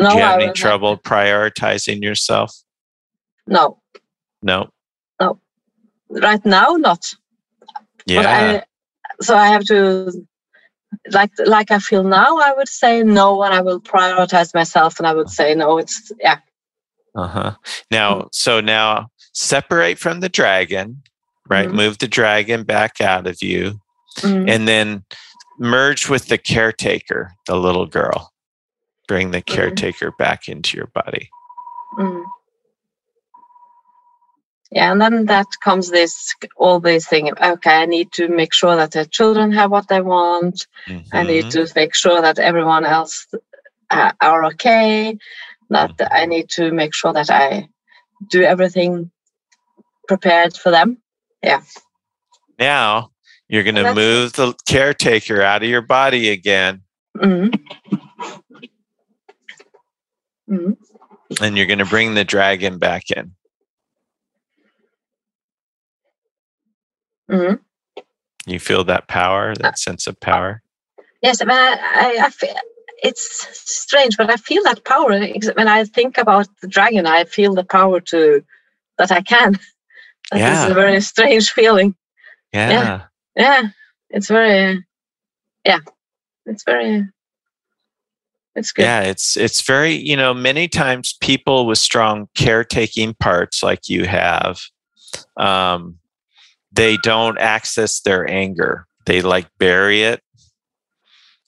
No, 0.00 0.08
Do 0.10 0.16
you 0.16 0.22
have 0.22 0.40
I 0.40 0.44
any 0.44 0.52
trouble 0.54 0.96
prioritizing 0.96 2.02
yourself? 2.02 2.54
No, 3.46 3.80
No. 4.42 4.70
No. 5.20 5.38
Right 6.08 6.44
now 6.46 6.76
not. 6.76 7.14
But 8.06 8.06
Yeah. 8.06 8.62
I, 8.62 8.64
so 9.22 9.36
I 9.36 9.48
have 9.48 9.64
to, 9.66 10.10
like 11.12 11.30
like 11.44 11.70
I 11.70 11.78
feel 11.78 12.02
now. 12.02 12.38
I 12.38 12.52
would 12.56 12.68
say 12.68 13.02
no, 13.02 13.42
and 13.42 13.52
I 13.52 13.60
will 13.60 13.80
prioritize 13.80 14.54
myself, 14.54 14.98
and 14.98 15.06
I 15.06 15.12
would 15.12 15.28
say 15.28 15.54
no. 15.54 15.76
It's 15.76 16.10
yeah. 16.18 16.38
Uh-huh. 17.14 17.54
Now, 17.90 18.28
so 18.32 18.60
now 18.60 19.08
separate 19.34 19.98
from 19.98 20.20
the 20.20 20.28
dragon, 20.30 21.02
right? 21.50 21.68
Mhm. 21.68 21.74
Move 21.74 21.98
the 21.98 22.08
dragon 22.08 22.62
back 22.62 23.00
out 23.00 23.26
of 23.26 23.42
you 23.42 23.80
Mm. 24.18 24.48
and 24.48 24.66
then 24.66 25.04
merge 25.58 26.08
with 26.08 26.28
the 26.28 26.38
caretaker, 26.38 27.32
the 27.46 27.56
little 27.56 27.86
girl. 27.86 28.32
Bring 29.08 29.30
the 29.30 29.42
Mhm. 29.42 29.46
caretaker 29.46 30.12
back 30.18 30.48
into 30.48 30.76
your 30.76 30.86
body. 30.88 31.28
Mm. 31.98 32.24
Yeah, 34.72 34.92
and 34.92 35.00
then 35.02 35.26
that 35.26 35.46
comes 35.64 35.90
this 35.90 36.32
all 36.56 36.78
this 36.78 37.06
thing. 37.08 37.32
Okay, 37.40 37.82
I 37.82 37.86
need 37.86 38.12
to 38.12 38.28
make 38.28 38.54
sure 38.54 38.76
that 38.76 38.92
the 38.92 39.04
children 39.04 39.50
have 39.52 39.72
what 39.72 39.88
they 39.88 40.00
want. 40.00 40.66
I 41.12 41.24
need 41.24 41.46
Mhm. 41.46 41.50
to 41.50 41.72
make 41.74 41.94
sure 41.94 42.22
that 42.22 42.38
everyone 42.38 42.84
else 42.84 43.26
uh, 43.90 44.12
are 44.20 44.44
okay. 44.44 45.18
That 45.70 45.90
I 46.12 46.26
need 46.26 46.48
to 46.50 46.70
make 46.70 46.94
sure 46.94 47.12
that 47.12 47.30
I 47.30 47.68
do 48.28 48.42
everything 48.44 49.10
prepared 50.06 50.56
for 50.56 50.70
them. 50.70 50.98
Now 52.58 53.10
you're 53.48 53.62
going 53.64 53.74
to 53.76 53.94
move 53.94 54.32
the 54.34 54.54
caretaker 54.66 55.42
out 55.42 55.62
of 55.62 55.68
your 55.68 55.82
body 55.82 56.30
again, 56.30 56.82
Mm. 57.16 57.52
Mm. 60.48 60.76
and 61.40 61.56
you're 61.56 61.66
going 61.66 61.78
to 61.80 61.84
bring 61.86 62.14
the 62.14 62.24
dragon 62.24 62.78
back 62.78 63.10
in. 63.10 63.34
Mm. 67.30 67.60
You 68.46 68.58
feel 68.58 68.84
that 68.84 69.08
power, 69.08 69.52
Uh, 69.52 69.54
that 69.62 69.78
sense 69.78 70.06
of 70.06 70.18
power? 70.20 70.62
Yes, 71.22 71.38
but 71.38 71.50
I, 71.50 71.72
I, 71.74 72.18
I 72.26 72.30
feel, 72.30 72.54
it's 73.02 73.46
strange, 73.52 74.16
but 74.16 74.30
I 74.30 74.36
feel 74.36 74.62
that 74.64 74.84
power 74.84 75.10
when 75.54 75.68
I 75.68 75.84
think 75.84 76.18
about 76.18 76.48
the 76.62 76.68
dragon. 76.68 77.06
I 77.06 77.24
feel 77.24 77.54
the 77.54 77.64
power 77.64 78.00
to 78.00 78.42
that 78.98 79.10
I 79.12 79.22
can. 79.22 79.58
That 80.30 80.36
is 80.36 80.42
Yeah. 80.42 80.68
a 80.68 80.74
very 80.74 81.00
strange 81.00 81.50
feeling. 81.52 81.94
Yeah. 82.52 83.04
Yeah, 83.36 83.68
it's 84.10 84.28
very, 84.28 84.84
yeah, 85.64 85.78
it's 86.46 86.64
very, 86.64 87.06
it's 88.56 88.72
good. 88.72 88.82
Yeah, 88.82 89.02
it's 89.02 89.36
it's 89.36 89.64
very, 89.64 89.92
you 89.92 90.16
know, 90.16 90.34
many 90.34 90.66
times 90.66 91.16
people 91.20 91.66
with 91.66 91.78
strong 91.78 92.28
caretaking 92.34 93.14
parts 93.14 93.62
like 93.62 93.88
you 93.88 94.04
have, 94.06 94.60
um, 95.36 95.98
they 96.72 96.96
don't 96.98 97.38
access 97.38 98.00
their 98.00 98.28
anger. 98.28 98.86
They 99.06 99.22
like 99.22 99.46
bury 99.58 100.02
it. 100.02 100.22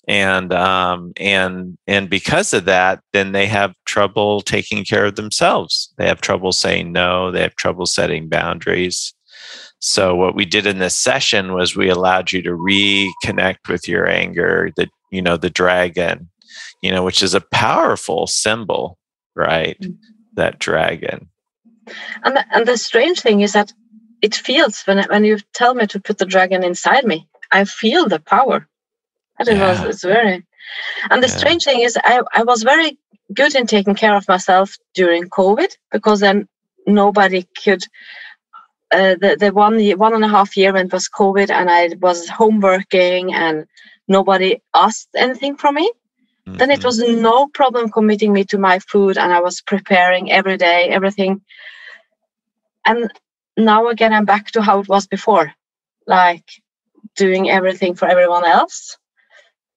And 0.08 0.52
um 0.52 1.12
and 1.16 1.78
and 1.86 2.10
because 2.10 2.52
of 2.52 2.64
that, 2.64 3.00
then 3.12 3.32
they 3.32 3.46
have 3.46 3.74
trouble 3.86 4.40
taking 4.40 4.84
care 4.84 5.04
of 5.04 5.14
themselves. 5.14 5.92
They 5.96 6.06
have 6.06 6.20
trouble 6.20 6.52
saying 6.52 6.92
no, 6.92 7.30
they 7.30 7.42
have 7.42 7.54
trouble 7.54 7.86
setting 7.86 8.28
boundaries. 8.28 9.14
So 9.78 10.14
what 10.14 10.34
we 10.34 10.44
did 10.44 10.66
in 10.66 10.78
this 10.78 10.96
session 10.96 11.52
was 11.52 11.76
we 11.76 11.88
allowed 11.88 12.32
you 12.32 12.42
to 12.42 12.50
reconnect 12.50 13.68
with 13.68 13.88
your 13.88 14.08
anger, 14.08 14.70
the 14.76 14.88
you 15.10 15.22
know, 15.22 15.36
the 15.36 15.50
dragon, 15.50 16.30
you 16.82 16.90
know, 16.90 17.04
which 17.04 17.22
is 17.22 17.34
a 17.34 17.40
powerful 17.40 18.26
symbol, 18.26 18.98
right? 19.36 19.78
Mm. 19.80 19.98
That 20.34 20.58
dragon. 20.58 21.28
And 22.24 22.36
the, 22.36 22.44
and 22.52 22.66
the 22.66 22.76
strange 22.78 23.20
thing 23.20 23.40
is 23.40 23.52
that 23.52 23.72
it 24.22 24.34
feels 24.34 24.82
when 24.84 25.04
when 25.08 25.24
you 25.24 25.38
tell 25.52 25.74
me 25.74 25.86
to 25.88 26.00
put 26.00 26.18
the 26.18 26.26
dragon 26.26 26.64
inside 26.64 27.04
me, 27.04 27.28
I 27.50 27.64
feel 27.64 28.08
the 28.08 28.20
power. 28.20 28.68
And 29.38 29.48
it 29.48 29.58
was 29.58 29.82
it's 29.82 30.04
very, 30.04 30.44
and 31.10 31.22
the 31.22 31.28
Yeah. 31.28 31.34
strange 31.38 31.64
thing 31.64 31.80
is 31.82 31.98
I 32.02 32.22
I 32.34 32.42
was 32.44 32.62
very 32.62 32.98
good 33.34 33.54
in 33.54 33.66
taking 33.66 33.94
care 33.94 34.16
of 34.16 34.28
myself 34.28 34.76
during 34.94 35.24
COVID 35.30 35.70
because 35.92 36.20
then 36.20 36.48
nobody 36.86 37.46
could. 37.64 37.84
Uh, 38.92 39.16
the 39.20 39.36
the 39.40 39.50
one 39.52 39.78
year, 39.80 39.96
one 39.96 40.14
and 40.14 40.24
a 40.24 40.28
half 40.28 40.56
year 40.56 40.72
when 40.72 40.86
it 40.86 40.92
was 40.92 41.08
COVID 41.08 41.50
and 41.50 41.70
I 41.70 41.90
was 42.00 42.28
home 42.28 42.60
working 42.60 43.34
and 43.34 43.66
nobody 44.08 44.60
asked 44.74 45.08
anything 45.16 45.56
from 45.56 45.74
me. 45.76 45.90
then 46.58 46.70
it 46.70 46.82
Mhm. 46.82 46.84
was 46.84 46.98
no 47.00 47.48
problem 47.48 47.90
committing 47.90 48.32
me 48.32 48.44
to 48.44 48.58
my 48.58 48.78
food 48.90 49.16
and 49.18 49.32
i 49.32 49.40
was 49.40 49.60
preparing 49.72 50.30
every 50.38 50.56
day 50.56 50.80
everything 50.98 51.40
and 52.86 53.10
now 53.56 53.88
again 53.88 54.12
i'm 54.12 54.24
back 54.24 54.46
to 54.50 54.62
how 54.62 54.78
it 54.80 54.88
was 54.88 55.06
before 55.06 55.52
like 56.06 56.44
doing 57.16 57.50
everything 57.50 57.94
for 57.94 58.08
everyone 58.08 58.44
else 58.44 58.96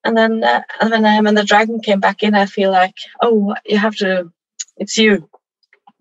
and 0.05 0.15
then 0.15 0.43
uh, 0.43 0.61
and 0.79 0.91
when, 0.91 1.05
I, 1.05 1.19
when 1.19 1.35
the 1.35 1.43
dragon 1.43 1.81
came 1.81 1.99
back 1.99 2.23
in 2.23 2.35
i 2.35 2.45
feel 2.45 2.71
like 2.71 2.95
oh 3.21 3.55
you 3.65 3.77
have 3.77 3.95
to 3.97 4.31
it's 4.77 4.97
you. 4.97 5.29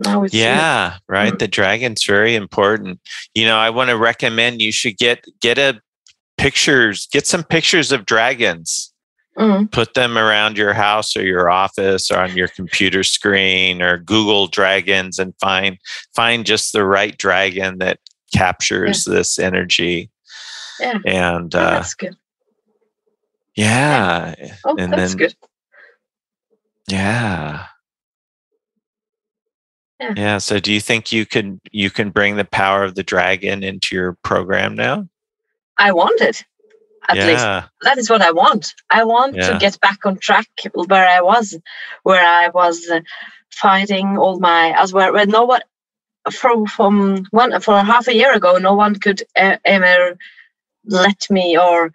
Now 0.05 0.25
it's 0.25 0.35
you. 0.35 0.41
yeah 0.41 0.99
right? 1.09 1.33
Mm. 1.33 1.39
the 1.39 1.49
dragon's 1.49 2.05
very 2.05 2.35
important. 2.35 3.01
You 3.35 3.47
know 3.47 3.57
i 3.57 3.71
want 3.71 3.91
to 3.91 3.97
recommend 3.97 4.61
you 4.61 4.73
should 4.73 4.99
get 4.99 5.25
get 5.41 5.59
a 5.59 5.81
pictures 6.37 7.09
get 7.13 7.27
some 7.27 7.43
pictures 7.43 7.91
of 7.91 8.07
dragons. 8.07 8.93
Mm, 9.37 9.69
put 9.73 9.95
them 9.95 10.17
around 10.17 10.57
your 10.57 10.75
house 10.75 11.17
or 11.17 11.25
your 11.25 11.51
office 11.51 12.09
or 12.09 12.21
on 12.21 12.37
your 12.37 12.47
computer 12.47 13.03
screen 13.03 13.83
or 13.83 13.99
google 13.99 14.47
dragons 14.47 15.19
and 15.19 15.35
find 15.41 15.77
find 16.15 16.47
just 16.47 16.73
the 16.73 16.85
right 16.85 17.19
dragon 17.19 17.79
that 17.79 17.99
captures 18.33 19.05
this 19.05 19.41
energy. 19.41 20.09
Yeah. 20.79 20.99
And 21.05 21.53
Oh, 21.55 21.59
uh, 21.59 21.71
that's 21.71 21.95
good 21.95 22.17
yeah 23.57 24.35
oh 24.65 24.77
and 24.79 24.93
that's 24.93 25.13
then- 25.15 25.19
good 25.19 25.35
yeah 26.89 27.67
Yeah. 30.01 30.13
yeah 30.17 30.39
so 30.39 30.59
do 30.61 30.73
you 30.73 30.81
think 30.81 31.13
you 31.13 31.25
can 31.25 31.61
you 31.71 31.91
can 31.91 32.11
bring 32.11 32.37
the 32.37 32.45
power 32.45 32.85
of 32.85 32.95
the 32.95 33.03
dragon 33.03 33.63
into 33.63 33.95
your 33.95 34.17
program 34.23 34.75
now 34.75 35.07
i 35.79 35.93
want 35.93 36.21
it 36.21 36.45
at 37.09 37.17
least 37.17 37.45
yeah 37.45 37.65
that 37.83 37.99
is 37.99 38.09
what 38.09 38.23
I 38.23 38.31
want. 38.33 38.73
I 38.89 39.05
want 39.05 39.37
Yeah. 39.37 39.51
to 39.53 39.59
get 39.59 39.79
back 39.81 40.07
on 40.07 40.17
track 40.17 40.49
where 40.73 41.07
I 41.07 41.21
was, 41.21 41.55
where 42.03 42.25
I 42.25 42.49
was 42.49 42.89
uh, 42.89 43.01
fighting 43.51 44.17
all 44.17 44.39
my 44.41 44.73
as 44.81 44.95
where, 44.95 45.13
where 45.13 45.27
no 45.27 45.45
one 45.45 45.61
from 46.33 46.65
from 46.65 47.27
one 47.31 47.61
for 47.61 47.79
half 47.83 48.09
a 48.09 48.15
year 48.15 48.33
ago, 48.33 48.57
no 48.57 48.73
one 48.73 48.95
could 48.95 49.23
uh, 49.37 49.59
ever 49.67 50.17
let 50.87 51.27
me 51.29 51.59
or 51.59 51.93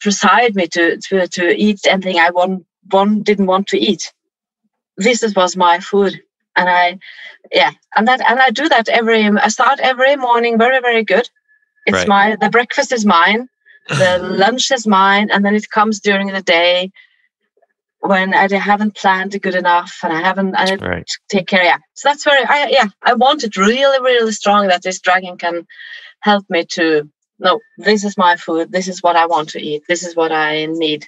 preside 0.00 0.54
me 0.54 0.66
to 0.68 0.98
to, 1.08 1.28
to 1.28 1.56
eat 1.56 1.80
anything 1.86 2.18
I 2.18 2.30
want, 2.30 2.66
one 2.90 3.22
didn't 3.22 3.46
want 3.46 3.68
to 3.68 3.78
eat. 3.78 4.12
This 4.96 5.22
was 5.36 5.56
my 5.56 5.78
food, 5.80 6.20
and 6.56 6.68
I, 6.68 6.98
yeah, 7.52 7.72
and 7.96 8.08
that 8.08 8.20
and 8.28 8.40
I 8.40 8.50
do 8.50 8.68
that 8.68 8.88
every. 8.88 9.24
I 9.24 9.48
start 9.48 9.80
every 9.80 10.16
morning 10.16 10.58
very 10.58 10.80
very 10.80 11.04
good. 11.04 11.28
It's 11.86 11.94
Right. 11.94 12.08
my 12.08 12.36
the 12.40 12.50
breakfast 12.50 12.92
is 12.92 13.06
mine 13.06 13.48
the 13.88 14.18
lunch 14.22 14.70
is 14.70 14.86
mine 14.86 15.30
and 15.30 15.44
then 15.44 15.54
it 15.54 15.70
comes 15.70 16.00
during 16.00 16.28
the 16.28 16.42
day 16.42 16.90
when 18.00 18.32
I 18.34 18.52
haven't 18.54 18.96
planned 18.96 19.40
good 19.40 19.54
enough 19.54 19.98
and 20.02 20.12
I 20.12 20.20
haven't 20.20 20.54
I 20.54 20.74
right 20.76 21.10
take 21.28 21.46
care 21.46 21.64
yeah 21.64 21.78
so 21.94 22.08
that's 22.08 22.24
very 22.24 22.44
I 22.44 22.68
yeah 22.68 22.86
I 23.02 23.14
want 23.14 23.44
it 23.44 23.56
really 23.56 24.00
really 24.00 24.32
strong 24.32 24.68
that 24.68 24.82
this 24.82 25.00
dragon 25.00 25.36
can 25.36 25.66
help 26.20 26.44
me 26.48 26.64
to 26.72 27.08
no 27.38 27.60
this 27.78 28.04
is 28.04 28.16
my 28.18 28.36
food 28.36 28.72
this 28.72 28.88
is 28.88 29.02
what 29.02 29.16
I 29.16 29.26
want 29.26 29.48
to 29.50 29.60
eat 29.60 29.82
this 29.88 30.02
is 30.02 30.16
what 30.16 30.32
I 30.32 30.66
need 30.66 31.06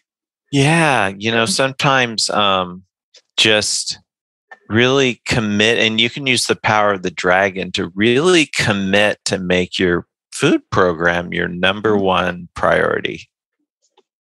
Yeah, 0.52 1.12
you 1.16 1.30
know, 1.30 1.46
sometimes 1.46 2.28
um, 2.30 2.82
just 3.36 3.98
really 4.68 5.20
commit, 5.24 5.78
and 5.78 6.00
you 6.00 6.10
can 6.10 6.26
use 6.26 6.46
the 6.46 6.56
power 6.56 6.92
of 6.92 7.02
the 7.02 7.10
dragon 7.10 7.72
to 7.72 7.92
really 7.94 8.46
commit 8.46 9.18
to 9.26 9.38
make 9.38 9.78
your 9.78 10.06
food 10.32 10.62
program 10.70 11.32
your 11.32 11.48
number 11.48 11.96
one 11.96 12.48
priority. 12.54 13.28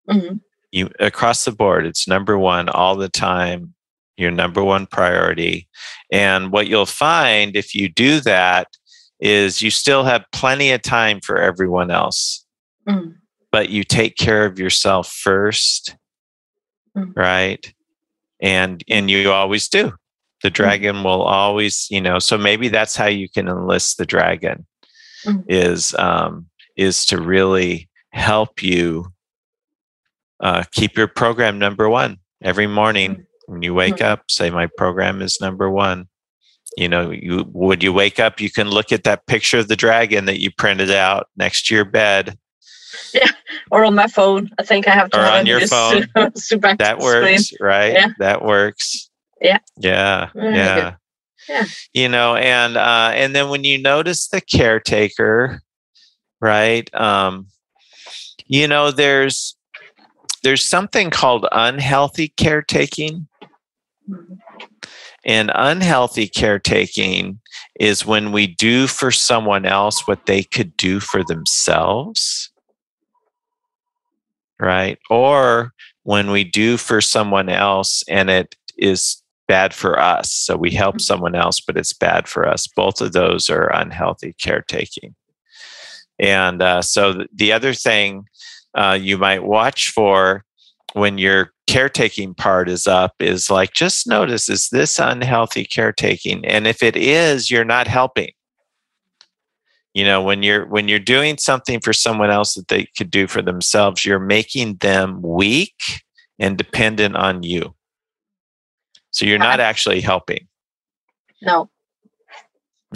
Mhm. 0.10 0.42
You 0.72 0.92
across 1.00 1.46
the 1.46 1.52
board, 1.52 1.86
it's 1.86 2.08
number 2.08 2.38
one 2.38 2.70
all 2.70 2.96
the 2.96 3.10
time, 3.10 3.74
your 4.18 4.32
number 4.32 4.64
one 4.64 4.86
priority. 4.86 5.68
And 6.12 6.52
what 6.52 6.68
you'll 6.68 6.86
find 6.86 7.56
if 7.56 7.74
you 7.74 7.90
do 7.90 8.20
that 8.22 8.68
is 9.20 9.62
you 9.62 9.70
still 9.70 10.04
have 10.04 10.26
plenty 10.32 10.72
of 10.72 10.82
time 10.82 11.20
for 11.22 11.38
everyone 11.42 11.92
else, 11.92 12.46
Mm. 12.88 13.16
but 13.52 13.70
you 13.70 13.84
take 13.84 14.16
care 14.18 14.46
of 14.46 14.58
yourself 14.60 15.12
first, 15.12 15.96
Mm. 16.98 17.14
right? 17.16 17.74
And 18.42 18.84
and 18.90 19.10
you 19.12 19.32
always 19.32 19.68
do. 19.68 19.94
The 20.44 20.50
dragon 20.50 21.04
will 21.04 21.22
always, 21.24 21.88
you 21.92 22.00
know. 22.02 22.20
So 22.20 22.38
maybe 22.38 22.70
that's 22.70 22.96
how 22.96 23.08
you 23.08 23.28
can 23.30 23.48
enlist 23.50 23.98
the 23.98 24.06
dragon 24.06 24.66
Mm. 25.26 25.44
is 25.50 25.94
um, 25.96 26.48
is 26.78 27.06
to 27.08 27.20
really 27.22 27.90
help 28.12 28.64
you 28.64 29.12
uh, 30.42 30.64
keep 30.72 30.96
your 30.98 31.08
program 31.08 31.60
number 31.60 31.90
one 31.90 32.18
every 32.42 32.68
morning 32.68 33.26
when 33.48 33.62
you 33.62 33.74
wake 33.74 33.98
Mm. 33.98 34.06
up. 34.06 34.32
Say 34.32 34.50
my 34.50 34.68
program 34.78 35.22
is 35.22 35.42
number 35.42 35.70
one. 35.70 36.08
You 36.80 36.88
know, 36.88 37.12
you 37.12 37.44
would 37.52 37.84
you 37.84 37.92
wake 37.92 38.20
up, 38.22 38.40
you 38.40 38.50
can 38.50 38.70
look 38.70 38.94
at 38.94 39.04
that 39.04 39.26
picture 39.28 39.60
of 39.60 39.68
the 39.68 39.76
dragon 39.76 40.24
that 40.26 40.40
you 40.40 40.50
printed 40.50 40.90
out 40.92 41.28
next 41.36 41.66
to 41.68 41.76
your 41.76 41.84
bed. 41.84 42.38
yeah 43.14 43.28
Or 43.72 43.84
on 43.84 43.96
my 43.96 44.08
phone. 44.08 44.50
I 44.58 44.64
think 44.64 44.88
I 44.88 44.92
have 44.92 45.10
to 45.10 45.20
Or 45.20 45.26
on 45.30 45.46
your 45.46 45.68
phone. 45.68 46.08
to 46.16 46.58
back 46.58 46.78
That 46.78 46.98
the 47.00 47.06
screen. 47.06 47.34
works, 47.34 47.54
right? 47.60 47.94
Yeah. 47.94 48.08
That 48.20 48.44
works. 48.46 49.10
Yeah. 49.42 49.60
Yeah. 49.78 50.30
Very 50.34 50.56
yeah. 50.56 50.76
good. 50.76 50.96
Yeah. 51.50 51.66
You 51.94 52.10
know, 52.10 52.36
and 52.36 52.78
uh 52.78 53.12
and 53.14 53.36
then 53.36 53.50
when 53.50 53.64
you 53.66 53.78
notice 53.82 54.30
the 54.30 54.40
caretaker, 54.42 55.62
right? 56.40 56.90
Um, 56.96 57.48
you 58.46 58.68
know, 58.70 58.92
there's 58.92 59.58
there's 60.44 60.64
something 60.64 61.10
called 61.10 61.46
unhealthy 61.52 62.30
caretaking. 62.38 63.28
Mhm. 64.10 64.38
And 65.26 65.52
unhealthy 65.54 66.28
caretaking 66.28 67.40
is 67.80 68.06
when 68.06 68.32
we 68.32 68.48
do 68.48 68.88
for 68.88 69.12
someone 69.12 69.66
else 69.66 70.08
what 70.08 70.26
they 70.26 70.44
could 70.44 70.76
do 70.78 71.00
for 71.00 71.24
themselves. 71.24 72.52
Right? 74.60 74.98
Or 75.10 75.74
when 76.04 76.32
we 76.32 76.44
do 76.44 76.78
for 76.78 77.02
someone 77.02 77.50
else 77.50 78.04
and 78.08 78.30
it 78.30 78.56
is 78.78 79.22
bad 79.48 79.74
for 79.74 80.00
us. 80.00 80.32
So 80.32 80.56
we 80.56 80.72
help 80.72 80.96
Mhm. 80.96 81.02
someone 81.02 81.36
else, 81.36 81.60
but 81.60 81.78
it's 81.78 81.94
bad 81.94 82.28
for 82.28 82.48
us. 82.48 82.68
Both 82.68 83.02
of 83.02 83.14
those 83.14 83.50
are 83.50 83.74
unhealthy 83.74 84.36
caretaking. 84.42 85.16
And 86.20 86.62
uh, 86.62 86.82
so 86.82 87.26
the 87.34 87.52
other 87.52 87.74
thing 87.74 88.26
uh, 88.76 88.98
you 89.02 89.18
might 89.18 89.44
watch 89.44 89.90
for 89.90 90.44
when 90.94 91.18
your 91.18 91.52
caretaking 91.68 92.34
part 92.34 92.68
is 92.70 92.88
up 92.88 93.14
is 93.20 93.50
like 93.52 93.74
just 93.74 94.08
notice 94.08 94.50
is 94.50 94.70
this 94.70 94.98
unhealthy 95.00 95.64
caretaking 95.64 96.44
and 96.46 96.66
if 96.66 96.82
it 96.82 96.96
is 96.96 97.52
you're 97.52 97.64
not 97.64 97.88
helping 97.88 98.32
you 99.94 100.04
know 100.04 100.22
when 100.22 100.42
you're 100.42 100.66
when 100.68 100.88
you're 100.88 100.98
doing 100.98 101.38
something 101.38 101.80
for 101.80 101.94
someone 101.94 102.32
else 102.32 102.56
that 102.56 102.68
they 102.70 102.88
could 102.98 103.12
do 103.12 103.28
for 103.28 103.42
themselves 103.44 104.04
you're 104.04 104.18
making 104.20 104.76
them 104.78 105.22
weak 105.22 105.76
and 106.40 106.58
dependent 106.58 107.16
on 107.16 107.44
you 107.44 107.76
so 109.12 109.26
you're 109.26 109.38
not 109.38 109.60
actually 109.60 110.02
helping 110.02 110.48
No. 111.42 111.70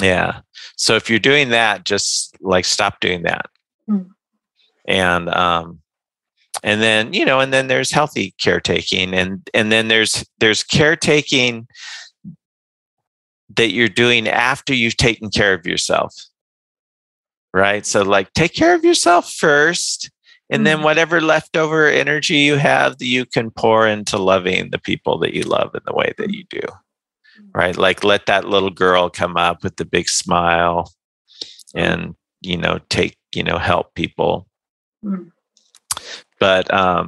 yeah. 0.02 0.42
So 0.76 0.96
if 0.96 1.10
you're 1.10 1.20
doing 1.20 1.50
that, 1.50 1.86
just 1.86 2.36
like 2.42 2.66
stop 2.66 3.00
doing 3.00 3.24
that. 3.24 3.46
Mm. 3.90 4.10
And 4.88 5.30
um 5.30 5.83
and 6.64 6.82
then, 6.82 7.14
you 7.14 7.26
know, 7.26 7.40
and 7.40 7.52
then 7.54 7.68
there's 7.68 7.92
healthy 7.92 8.34
caretaking 8.40 9.14
and 9.14 9.48
and 9.54 9.72
then 9.72 9.88
there's 9.90 10.26
there's 10.40 10.64
caretaking 10.64 11.68
that 13.56 13.72
you're 13.72 13.90
doing 13.90 14.28
after 14.28 14.74
you've 14.74 14.98
taken 14.98 15.30
care 15.30 15.54
of 15.54 15.66
yourself. 15.68 16.14
Right? 17.54 17.86
So 17.86 18.02
like 18.02 18.34
take 18.34 18.54
care 18.54 18.74
of 18.74 18.84
yourself 18.84 19.32
first 19.32 20.10
and 20.50 20.66
then 20.66 20.80
Mm. 20.80 20.84
whatever 20.84 21.22
leftover 21.22 21.88
energy 21.88 22.38
you 22.38 22.56
have 22.58 22.98
that 22.98 23.06
you 23.06 23.26
can 23.26 23.50
pour 23.52 23.88
into 23.88 24.18
loving 24.18 24.72
the 24.72 24.80
people 24.80 25.18
that 25.20 25.34
you 25.34 25.44
love 25.44 25.74
in 25.76 25.82
the 25.86 25.94
way 25.94 26.14
that 26.18 26.32
you 26.32 26.44
do 26.50 26.62
right 27.56 27.78
like 27.78 28.04
let 28.04 28.26
that 28.26 28.46
little 28.50 28.70
girl 28.70 29.10
come 29.10 29.38
up 29.38 29.64
with 29.64 29.78
the 29.78 29.86
big 29.86 30.08
smile 30.10 30.92
and 31.74 32.14
you 32.42 32.58
know 32.58 32.80
take 32.90 33.18
you 33.34 33.44
know 33.44 33.58
help 33.58 33.94
people 33.96 34.48
Mm. 35.04 35.32
But 36.44 36.66
um 36.74 37.06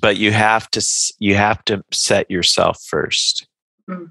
but 0.00 0.16
you 0.16 0.30
have 0.32 0.64
to 0.70 0.80
you 1.18 1.34
have 1.34 1.60
to 1.64 1.74
set 1.92 2.30
yourself 2.30 2.76
first 2.94 3.46
Mm. 3.90 4.10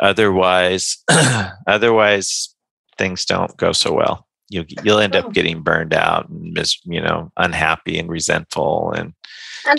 otherwise 0.00 0.84
otherwise 1.66 2.54
things 2.98 3.24
don't 3.24 3.56
go 3.56 3.72
so 3.72 3.90
well 4.00 4.16
you 4.52 4.64
you'll 4.84 5.00
end 5.06 5.16
Oh. 5.16 5.20
up 5.20 5.32
getting 5.32 5.62
burned 5.62 5.94
out 5.94 6.28
and 6.28 6.52
mis- 6.52 6.82
you 6.84 7.00
know 7.06 7.30
unhappy 7.46 7.98
and 8.00 8.08
resentful 8.10 8.92
and 8.96 9.12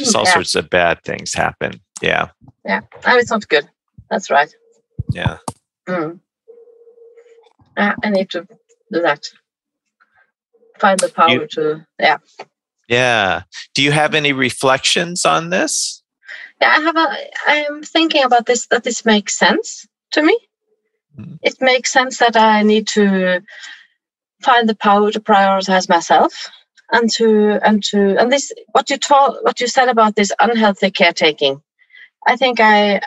just 0.02 0.16
all 0.16 0.26
yeah, 0.26 0.34
sorts 0.34 0.56
of 0.56 0.70
bad 0.70 0.96
things 1.04 1.34
happen 1.36 1.72
yeah 2.02 2.26
yeah. 2.66 2.82
No, 3.06 3.18
it's 3.18 3.32
not 3.32 3.48
good. 3.48 3.66
That's 4.10 4.30
right. 4.32 4.52
yeah 5.14 5.38
Mm. 5.88 6.20
Yeah, 7.78 7.94
I 8.04 8.10
need 8.10 8.30
to 8.32 8.42
do 8.94 9.02
that. 9.08 9.24
Find 10.80 11.00
the 11.00 11.10
power 11.10 11.30
You- 11.30 11.48
to 11.56 11.86
yeah. 12.00 12.18
Yeah 12.88 13.44
do 13.74 13.82
you 13.84 13.92
have 13.92 14.14
any 14.16 14.34
reflections 14.34 15.26
on 15.26 15.50
this 15.50 16.04
Yeah, 16.62 16.74
I 16.78 16.82
have 16.82 16.98
a 16.98 17.08
I'm 17.48 17.84
thinking 17.84 18.24
about 18.24 18.46
this 18.46 18.68
that 18.68 18.84
this 18.84 19.06
makes 19.06 19.38
sense 19.38 19.86
to 20.14 20.22
me. 20.22 20.36
Mhm. 21.18 21.38
It 21.42 21.62
makes 21.62 21.92
sense 21.92 22.18
that 22.18 22.36
I 22.36 22.64
need 22.64 22.88
to 22.88 23.42
find 24.42 24.68
the 24.68 24.76
power 24.76 25.12
to 25.12 25.20
prioritize 25.20 25.88
myself 25.90 26.50
and 26.92 27.10
to 27.18 27.60
and 27.68 27.84
to 27.84 28.18
and 28.20 28.32
this 28.32 28.52
what 28.72 28.90
you 28.90 28.98
told 28.98 29.38
what 29.44 29.60
you 29.60 29.68
said 29.68 29.90
about 29.90 30.16
this 30.16 30.32
unhealthy 30.40 30.92
caretaking. 30.92 31.62
I 32.26 32.36
think 32.38 32.60
I 32.60 33.02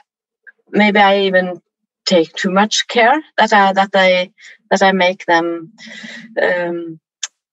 maybe 0.70 0.98
I 0.98 1.20
even 1.20 1.60
take 2.06 2.32
too 2.34 2.50
much 2.50 2.86
care 2.88 3.20
that 3.38 3.52
I 3.52 3.72
that 3.72 3.90
I 3.94 4.30
that 4.70 4.82
I 4.82 4.92
make 4.92 5.24
them 5.26 5.72
um, 6.42 7.00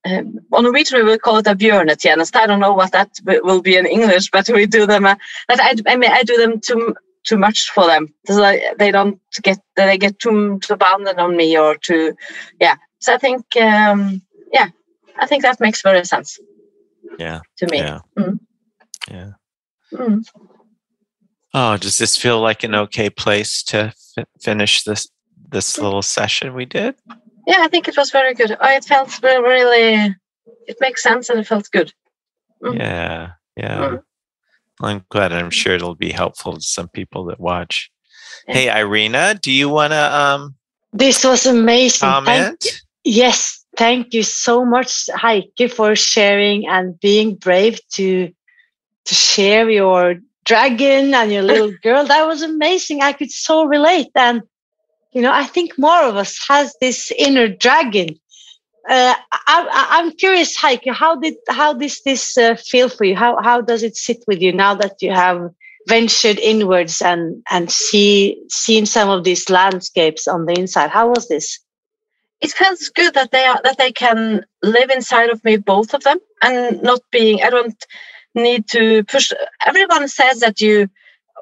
um, 0.07 0.39
on 0.51 0.63
Norwegian 0.63 0.97
we 0.99 1.03
will 1.03 1.17
call 1.19 1.37
it 1.37 1.47
a 1.47 1.55
bjørnetjeneste. 1.55 2.35
I 2.35 2.47
don't 2.47 2.59
know 2.59 2.73
what 2.73 2.91
that 2.91 3.09
wi- 3.25 3.41
will 3.43 3.61
be 3.61 3.75
in 3.77 3.85
English, 3.85 4.29
but 4.31 4.47
we 4.49 4.65
do 4.65 4.85
them. 4.85 5.05
Uh, 5.05 5.15
that 5.49 5.59
I, 5.59 5.91
I 5.93 5.95
mean, 5.97 6.11
I 6.11 6.23
do 6.23 6.37
them 6.37 6.59
too 6.59 6.95
too 7.29 7.37
much 7.37 7.69
for 7.75 7.85
them. 7.87 8.07
So 8.25 8.35
they 8.79 8.91
don't 8.91 9.19
get 9.43 9.57
they 9.75 9.97
get 9.97 10.17
too 10.19 10.59
too 10.59 10.75
bounded 10.77 11.17
on 11.19 11.35
me 11.35 11.57
or 11.57 11.75
too, 11.75 12.13
yeah. 12.61 12.75
So 12.99 13.13
I 13.13 13.17
think 13.17 13.43
um, 13.57 14.21
yeah, 14.53 14.69
I 15.19 15.25
think 15.27 15.43
that 15.43 15.59
makes 15.59 15.81
very 15.83 16.05
sense. 16.05 16.39
Yeah, 17.19 17.39
To 17.57 17.65
me. 17.67 17.77
yeah 17.77 17.99
Mm. 18.17 18.39
yeah 19.11 19.31
Mm. 19.93 20.23
Oh, 21.53 21.77
does 21.77 21.97
this 21.97 22.17
feel 22.17 22.41
like 22.41 22.63
an 22.63 22.75
okay 22.75 23.09
place 23.09 23.63
to 23.63 23.93
fi- 24.15 24.25
finish 24.41 24.83
this 24.83 25.09
this 25.51 25.77
little 25.79 26.01
session 26.01 26.53
we 26.53 26.65
did? 26.65 26.95
Yeah, 27.47 27.59
I 27.61 27.69
think 27.69 27.87
it 27.87 27.95
was 27.95 28.11
very 28.11 28.33
good. 28.33 28.51
Oh, 28.51 28.69
it 28.69 28.83
felt 28.83 29.23
really. 29.23 30.13
It 30.67 30.77
makes 30.81 31.01
sense 31.01 31.29
and 31.29 31.39
it 31.39 31.47
felt 31.47 31.69
good. 31.71 31.93
Mm. 32.61 32.77
Yeah, 32.77 33.31
yeah. 33.55 33.79
Mm. 33.79 34.03
I'm 34.81 35.05
glad. 35.09 35.31
I'm 35.31 35.49
sure 35.49 35.73
it'll 35.73 35.95
be 35.95 36.11
helpful 36.11 36.53
to 36.53 36.61
some 36.61 36.89
people 36.89 37.23
that 37.25 37.39
watch. 37.39 37.89
Yeah. 38.47 38.53
Hey, 38.53 38.79
Irina, 38.79 39.39
do 39.41 39.51
you 39.51 39.69
want 39.69 39.93
to 39.93 40.15
um, 40.15 40.55
This 40.91 41.23
was 41.23 41.45
amazing. 41.45 42.09
Thank- 42.09 42.25
comment? 42.25 42.65
yes, 43.05 43.63
thank 43.77 44.13
you 44.13 44.23
so 44.23 44.65
much, 44.65 45.09
Heike, 45.15 45.71
for 45.73 45.95
sharing 45.95 46.67
and 46.67 46.99
being 46.99 47.35
brave 47.35 47.79
to 47.93 48.29
to 49.05 49.15
share 49.15 49.69
your 49.69 50.15
dragon 50.43 51.13
and 51.13 51.31
your 51.31 51.43
little 51.43 51.71
girl. 51.83 52.05
That 52.05 52.27
was 52.27 52.41
amazing. 52.41 53.01
I 53.01 53.13
could 53.13 53.31
so 53.31 53.63
relate. 53.65 54.09
And 54.15 54.41
you 55.17 55.23
know, 55.23 55.33
I 55.33 55.45
think 55.45 55.79
more 55.79 56.03
of 56.03 56.15
us 56.15 56.37
has 56.47 56.75
this 56.79 57.11
inner 57.17 57.47
dragon. 57.47 58.09
Uh, 58.87 59.15
I, 59.47 59.87
I'm 59.95 60.11
curious, 60.11 60.55
Heike, 60.55 60.87
how 60.87 61.15
did 61.15 61.33
how 61.49 61.73
does 61.73 62.01
this 62.05 62.37
uh, 62.37 62.55
feel 62.55 62.87
for 62.87 63.03
you? 63.03 63.15
How 63.15 63.41
how 63.41 63.61
does 63.61 63.81
it 63.81 63.97
sit 63.97 64.19
with 64.27 64.41
you 64.41 64.53
now 64.53 64.75
that 64.75 65.01
you 65.01 65.11
have 65.11 65.49
ventured 65.87 66.37
inwards 66.37 67.01
and 67.01 67.41
and 67.49 67.71
see 67.71 68.43
seen 68.49 68.85
some 68.85 69.09
of 69.09 69.23
these 69.23 69.49
landscapes 69.49 70.27
on 70.27 70.45
the 70.45 70.53
inside? 70.53 70.91
How 70.91 71.09
was 71.09 71.27
this? 71.27 71.59
it 72.39 72.51
feels 72.51 72.89
good 72.89 73.15
that 73.15 73.31
they 73.31 73.45
are 73.45 73.59
that 73.63 73.79
they 73.79 73.91
can 73.91 74.45
live 74.61 74.91
inside 74.91 75.31
of 75.31 75.43
me 75.43 75.57
both 75.57 75.95
of 75.95 76.03
them 76.03 76.19
and 76.43 76.81
not 76.83 77.01
being 77.11 77.41
i 77.41 77.49
don't 77.49 77.83
need 78.35 78.67
to 78.67 79.03
push 79.05 79.31
everyone 79.65 80.07
says 80.07 80.39
that 80.41 80.61
you 80.61 80.87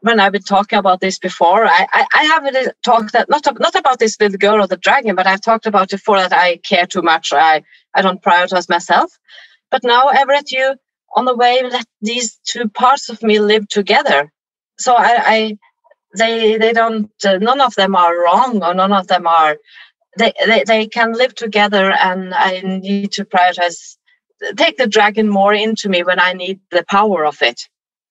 when 0.02 0.20
i've 0.20 0.32
been 0.34 0.42
talking 0.44 0.80
about 0.80 1.02
this 1.02 1.20
before 1.20 1.66
i 1.66 1.88
i, 1.94 2.08
I 2.16 2.24
haven't 2.26 2.58
talked 2.86 3.14
that 3.14 3.30
not 3.30 3.46
not 3.60 3.76
about 3.76 4.00
this 4.00 4.20
little 4.20 4.38
girl 4.38 4.62
or 4.64 4.68
the 4.68 4.78
dragon 4.78 5.16
but 5.16 5.28
i've 5.28 5.42
talked 5.42 5.66
about 5.66 5.90
before 5.90 6.18
that 6.18 6.34
i 6.34 6.58
care 6.58 6.86
too 6.88 7.02
much 7.02 7.34
i 7.34 7.64
i 7.96 8.02
don't 8.02 8.24
prioritize 8.24 8.70
myself 8.70 9.12
but 9.72 9.84
now 9.84 10.08
everett 10.10 10.52
you 10.52 10.76
on 11.16 11.26
the 11.26 11.36
way 11.36 11.62
let 11.64 11.86
these 12.02 12.40
two 12.46 12.70
parts 12.70 13.10
of 13.10 13.22
me 13.24 13.40
live 13.40 13.68
together 13.70 14.32
so 14.80 14.96
i 14.96 15.14
i 15.36 15.58
they 16.18 16.58
they 16.58 16.74
don't 16.74 17.12
uh, 17.26 17.38
none 17.40 17.62
of 17.62 17.76
them 17.76 17.96
are 17.96 18.24
wrong 18.24 18.64
or 18.64 18.74
none 18.74 18.94
of 18.94 19.08
them 19.08 19.28
are 19.28 19.58
they, 20.18 20.34
they, 20.46 20.64
they 20.66 20.88
can 20.88 21.14
live 21.14 21.36
together 21.36 21.92
and 21.92 22.34
I 22.36 22.62
need 22.62 23.14
to 23.14 23.26
prioritize 23.26 23.98
take 24.58 24.78
the 24.78 24.88
dragon 24.88 25.30
more 25.30 25.54
into 25.54 25.90
me 25.90 26.04
when 26.04 26.20
I 26.20 26.34
need 26.34 26.60
the 26.72 26.86
power 26.90 27.26
of 27.26 27.42
it. 27.42 27.62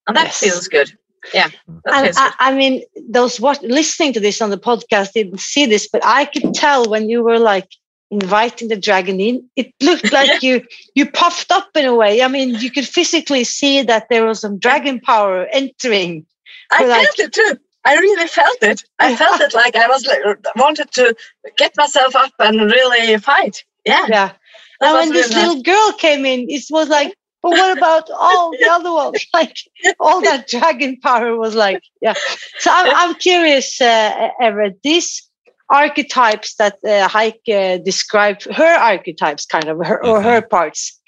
And 0.09 0.17
that 0.17 0.27
Yes. 0.27 0.41
feels 0.41 0.69
good. 0.69 0.97
Yeah. 1.33 1.49
Mm. 1.69 1.81
And 1.87 2.13
I. 2.17 2.35
I 2.39 2.55
mean, 2.55 2.83
those 3.09 3.41
what 3.41 3.63
listening 3.63 4.13
to 4.15 4.21
this 4.21 4.43
on 4.43 4.51
the 4.51 4.59
podcast 4.59 5.13
didn't 5.13 5.41
see 5.41 5.67
this, 5.67 5.89
but 5.89 6.03
I 6.05 6.27
could 6.27 6.53
tell 6.55 6.89
when 6.91 7.09
you 7.09 7.23
were 7.23 7.39
like 7.39 7.69
inviting 8.11 8.69
the 8.69 8.77
dragon 8.77 9.21
in, 9.21 9.49
it 9.57 9.73
looked 9.81 10.13
like 10.13 10.43
you 10.47 10.63
you 10.95 11.11
puffed 11.11 11.51
up 11.51 11.69
in 11.75 11.85
a 11.87 11.95
way. 11.95 12.23
I 12.23 12.29
mean, 12.29 12.51
you 12.57 12.71
could 12.71 12.87
physically 12.87 13.45
see 13.45 13.83
that 13.83 14.07
there 14.11 14.27
was 14.27 14.41
some 14.41 14.59
dragon 14.59 15.01
power 15.01 15.47
entering. 15.53 16.27
I 16.71 16.85
like- 16.85 17.07
felt 17.07 17.19
it 17.21 17.33
too. 17.33 17.59
I 17.87 17.97
really 17.97 18.27
felt 18.29 18.63
it. 18.63 18.83
I 18.99 19.15
felt 19.15 19.43
it 19.43 19.53
like 19.53 19.77
I 19.77 19.87
was 19.89 20.07
like, 20.07 20.21
wanted 20.57 20.91
to 20.93 21.15
get 21.59 21.73
myself 21.77 22.17
up 22.17 22.33
and 22.39 22.59
really 22.59 23.19
fight. 23.19 23.63
Yeah. 23.85 24.07
Yeah. 24.09 24.33
that 24.81 24.89
And 24.89 24.93
was 24.95 25.05
when 25.07 25.13
this 25.13 25.31
nice. 25.31 25.47
little 25.47 25.63
girl 25.63 25.93
came 25.99 26.25
in, 26.25 26.47
it 26.49 26.63
was 26.71 26.89
like, 26.89 27.15
but 27.45 27.51
what 27.51 27.77
about 27.77 28.09
all 28.19 28.51
the 28.53 28.69
other 28.71 28.93
ones? 29.03 29.25
Like 29.35 29.57
all 30.01 30.21
that 30.23 30.49
dragon 30.49 30.99
power 31.01 31.37
was 31.37 31.55
like, 31.55 31.83
yeah. 32.01 32.15
So 32.59 32.71
I'm, 32.73 32.89
I'm 32.97 33.15
curious, 33.17 33.81
uh, 33.81 34.29
Everett, 34.41 34.81
these 34.83 35.29
archetypes 35.69 36.55
that 36.57 36.79
uh, 36.85 37.09
Heike 37.09 37.43
uh, 37.53 37.79
described, 37.79 38.45
her 38.51 38.75
archetypes 38.79 39.45
kind 39.47 39.69
of, 39.69 39.77
her, 39.85 40.05
or 40.05 40.23
her 40.23 40.41
parts, 40.41 40.99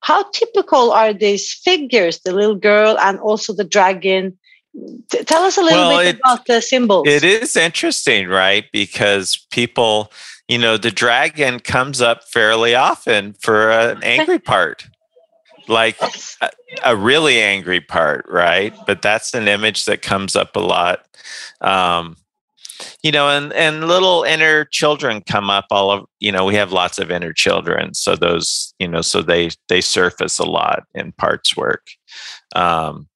how 0.00 0.24
typical 0.30 0.92
are 0.92 1.12
these 1.12 1.52
figures, 1.52 2.20
the 2.20 2.32
little 2.32 2.54
girl 2.56 2.98
and 2.98 3.18
also 3.20 3.52
the 3.52 3.64
dragon? 3.64 4.36
T- 5.10 5.24
tell 5.24 5.42
us 5.44 5.56
a 5.56 5.62
little 5.62 5.88
Well, 5.88 5.98
bit 5.98 6.14
it- 6.16 6.20
about 6.24 6.46
the 6.46 6.60
symbols. 6.60 7.06
It 7.08 7.24
is 7.24 7.56
interesting, 7.56 8.28
right? 8.28 8.64
Because 8.72 9.36
people, 9.50 10.10
you 10.48 10.58
know, 10.58 10.76
the 10.76 10.90
dragon 10.90 11.60
comes 11.60 12.00
up 12.00 12.24
fairly 12.24 12.74
often 12.74 13.34
for 13.34 13.70
an 13.70 14.02
angry 14.14 14.38
part, 14.38 14.86
like 15.68 16.00
a, 16.40 16.50
a 16.84 16.96
really 16.96 17.40
angry 17.40 17.80
part, 17.80 18.26
right? 18.28 18.74
But 18.86 19.02
that's 19.02 19.34
an 19.34 19.48
image 19.48 19.84
that 19.86 20.02
comes 20.02 20.36
up 20.36 20.56
a 20.56 20.60
lot. 20.60 21.06
Um, 21.60 22.16
you 23.02 23.10
know, 23.10 23.28
and 23.30 23.52
and 23.54 23.88
little 23.88 24.22
inner 24.24 24.66
children 24.66 25.22
come 25.22 25.48
up 25.48 25.66
all 25.70 25.90
of 25.90 26.04
you 26.20 26.30
know, 26.30 26.44
we 26.44 26.54
have 26.56 26.72
lots 26.72 26.98
of 26.98 27.10
inner 27.10 27.32
children. 27.32 27.94
So 27.94 28.16
those, 28.16 28.74
you 28.78 28.88
know, 28.88 29.00
so 29.00 29.22
they 29.22 29.50
they 29.68 29.80
surface 29.80 30.38
a 30.38 30.44
lot 30.44 30.84
in 30.94 31.12
parts 31.12 31.56
work. 31.56 31.86
Um, 32.54 33.08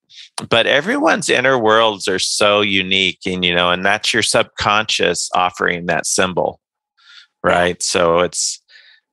but 0.49 0.65
everyone's 0.65 1.29
inner 1.29 1.57
worlds 1.57 2.07
are 2.07 2.19
so 2.19 2.61
unique 2.61 3.19
and 3.25 3.45
you 3.45 3.53
know 3.53 3.71
and 3.71 3.85
that's 3.85 4.13
your 4.13 4.23
subconscious 4.23 5.29
offering 5.35 5.85
that 5.85 6.05
symbol 6.05 6.59
right 7.43 7.81
so 7.83 8.19
it's 8.19 8.61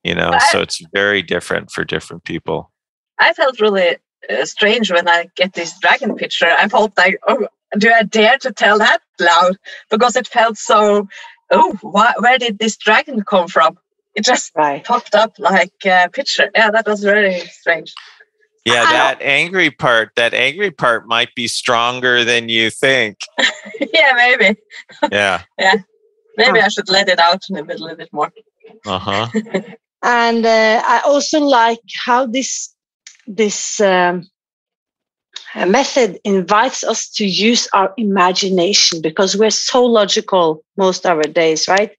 you 0.05 0.15
know 0.15 0.33
so 0.51 0.61
it's 0.61 0.81
very 0.93 1.23
different 1.23 1.71
for 1.71 1.85
different 1.85 2.25
people 2.25 2.71
I 3.21 3.33
felt 3.33 3.61
really 3.61 3.97
uh, 4.31 4.45
strange 4.45 4.91
when 4.91 5.09
I 5.09 5.29
get 5.37 5.55
this 5.55 5.79
dragon 5.81 6.15
picture. 6.17 6.47
I 6.47 6.69
felt 6.69 6.97
like, 6.97 7.19
oh, 7.27 7.49
do 7.79 7.91
I 7.93 8.03
dare 8.03 8.39
to 8.39 8.53
tell 8.53 8.79
that 8.79 9.01
loud? 9.21 9.57
Because 9.91 10.17
it 10.17 10.27
felt 10.29 10.57
so. 10.57 11.09
Oh, 11.51 11.77
why, 11.81 12.13
where 12.19 12.39
did 12.39 12.59
this 12.59 12.77
dragon 12.77 13.23
come 13.25 13.49
from? 13.49 13.79
It 14.15 14.25
just 14.25 14.53
right. 14.57 14.85
popped 14.85 15.15
up 15.15 15.35
like 15.39 15.73
a 15.85 16.09
picture. 16.13 16.51
Yeah, 16.55 16.71
that 16.71 16.87
was 16.87 17.03
very 17.03 17.41
strange. 17.41 17.95
yeah 18.67 18.85
that 18.85 19.23
angry 19.23 19.71
part 19.71 20.11
that 20.17 20.35
angry 20.35 20.71
part 20.71 21.07
might 21.07 21.33
be 21.35 21.47
stronger 21.49 22.25
than 22.25 22.49
you 22.51 22.69
think 22.71 23.17
yeah, 23.95 24.13
maybe. 24.15 24.59
yeah 25.13 25.43
yeah. 25.59 25.77
Maybe 26.37 26.61
I 26.61 26.69
should 26.69 26.89
let 26.89 27.09
it 27.09 27.19
out 27.19 27.43
in 27.49 27.57
a 27.57 27.65
bit- 27.65 27.81
little 27.81 27.97
bit 27.97 28.13
more. 28.13 28.31
uh-huh 28.87 29.27
and 30.03 30.45
uh, 30.45 30.83
I 30.85 31.01
also 31.07 31.41
like 31.41 31.81
how 32.05 32.27
this 32.27 32.75
this 33.29 33.81
um, 33.81 34.27
method 35.55 36.19
invites 36.25 36.83
us 36.85 37.09
to 37.11 37.27
use 37.27 37.69
our 37.73 37.93
imagination 37.97 39.01
because 39.03 39.37
we're 39.37 39.51
so 39.51 39.85
logical 39.85 40.63
most 40.77 41.07
of 41.07 41.17
our 41.19 41.23
days, 41.23 41.69
right? 41.69 41.93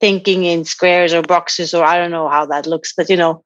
Thinking 0.00 0.44
in 0.44 0.64
squares 0.64 1.12
or 1.12 1.22
boxes, 1.22 1.74
or 1.74 1.84
I 1.84 1.98
don't 1.98 2.10
know 2.10 2.28
how 2.28 2.46
that 2.46 2.66
looks, 2.66 2.92
but 2.96 3.10
you 3.10 3.16
know, 3.16 3.44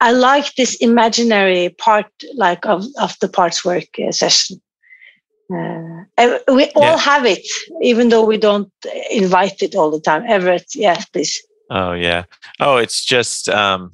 I 0.00 0.12
like 0.12 0.54
this 0.54 0.76
imaginary 0.76 1.70
part, 1.70 2.06
like 2.34 2.66
of 2.66 2.84
of 3.00 3.16
the 3.20 3.28
parts 3.28 3.64
work 3.64 3.88
uh, 4.06 4.12
session. 4.12 4.60
Uh, 5.50 6.38
we 6.52 6.70
all 6.74 6.98
Yeah. 6.98 6.98
have 6.98 7.24
it, 7.24 7.46
even 7.82 8.10
though 8.10 8.24
we 8.24 8.36
don't 8.36 8.70
invite 9.10 9.62
it 9.62 9.74
all 9.74 9.90
the 9.90 10.00
time. 10.00 10.24
Everett, 10.28 10.66
yes, 10.74 11.06
please. 11.06 11.42
Oh 11.70 11.92
yeah. 11.92 12.24
Oh, 12.60 12.76
it's 12.76 13.04
just 13.04 13.48
um 13.48 13.92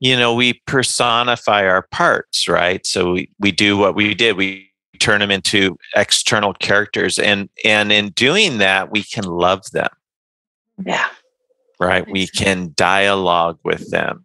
you 0.00 0.16
know, 0.16 0.34
we 0.34 0.54
personify 0.66 1.66
our 1.66 1.82
parts, 1.82 2.48
right? 2.48 2.86
So 2.86 3.12
we, 3.12 3.30
we 3.38 3.50
do 3.52 3.76
what 3.76 3.94
we 3.94 4.14
did. 4.14 4.36
We 4.36 4.70
turn 5.00 5.20
them 5.20 5.30
into 5.30 5.76
external 5.94 6.52
characters 6.54 7.18
and 7.20 7.48
and 7.64 7.92
in 7.92 8.10
doing 8.10 8.58
that 8.58 8.90
we 8.90 9.04
can 9.04 9.24
love 9.24 9.62
them, 9.72 9.88
Yeah. 10.84 11.08
right? 11.78 12.04
We 12.10 12.26
can 12.26 12.72
dialogue 12.74 13.58
with 13.64 13.90
them. 13.90 14.24